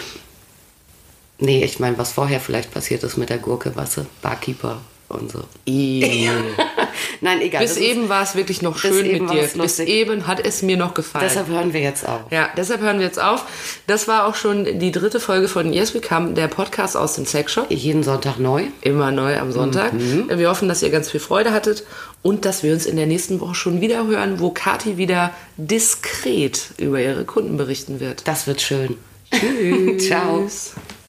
Nee, 1.41 1.65
ich 1.65 1.81
meine, 1.81 1.99
was 1.99 2.13
vorher 2.13 2.39
vielleicht 2.39 2.71
passiert 2.73 3.03
ist 3.03 3.17
mit 3.17 3.29
der 3.29 3.39
Gurke, 3.39 3.73
was 3.75 3.97
Barkeeper 4.23 4.81
und 5.09 5.33
so. 5.33 5.43
Nein, 7.20 7.40
egal. 7.40 7.62
Bis 7.62 7.76
eben 7.76 8.09
war 8.09 8.22
es 8.22 8.34
wirklich 8.34 8.62
noch 8.62 8.78
schön 8.78 9.07
mit 9.07 9.30
dir. 9.30 9.49
Bis 9.55 9.78
eben 9.78 10.26
hat 10.26 10.45
es 10.45 10.62
mir 10.62 10.76
noch 10.76 10.95
gefallen. 10.95 11.24
Deshalb 11.28 11.49
hören 11.49 11.72
wir 11.72 11.80
jetzt 11.80 12.07
auf. 12.09 12.22
Ja, 12.30 12.49
deshalb 12.57 12.80
hören 12.80 12.99
wir 12.99 13.07
jetzt 13.07 13.20
auf. 13.20 13.45
Das 13.86 14.09
war 14.09 14.26
auch 14.26 14.34
schon 14.34 14.78
die 14.78 14.93
dritte 14.93 15.20
Folge 15.20 15.49
von 15.49 15.72
Yes 15.72 15.95
We 15.95 16.01
Come, 16.01 16.32
der 16.34 16.49
Podcast 16.49 16.97
aus 16.97 17.14
dem 17.14 17.26
Sexshop. 17.26 17.70
Jeden 17.70 18.03
Sonntag 18.03 18.38
neu. 18.38 18.64
Immer 18.80 19.11
neu 19.11 19.38
am 19.38 19.53
Sonntag. 19.53 19.93
Wir 19.95 20.49
hoffen, 20.49 20.68
dass 20.68 20.82
ihr 20.82 20.90
ganz 20.90 21.11
viel 21.11 21.20
Freude 21.20 21.53
hattet 21.53 21.84
und 22.22 22.45
dass 22.45 22.62
wir 22.62 22.72
uns 22.72 22.86
in 22.86 22.97
der 22.97 23.07
nächsten 23.07 23.40
Woche 23.40 23.55
schon 23.55 23.80
wieder 23.80 24.07
hören, 24.07 24.40
wo 24.40 24.51
Kathi 24.51 24.97
wieder 24.97 25.32
diskret 25.57 26.70
über 26.78 27.01
ihre 27.01 27.24
Kunden 27.24 27.57
berichten 27.57 28.01
wird. 28.01 28.26
Das 28.28 28.47
wird 28.47 28.61
schön. 28.61 28.97
Ciao. 29.99 30.43
Tschüss. 30.43 30.72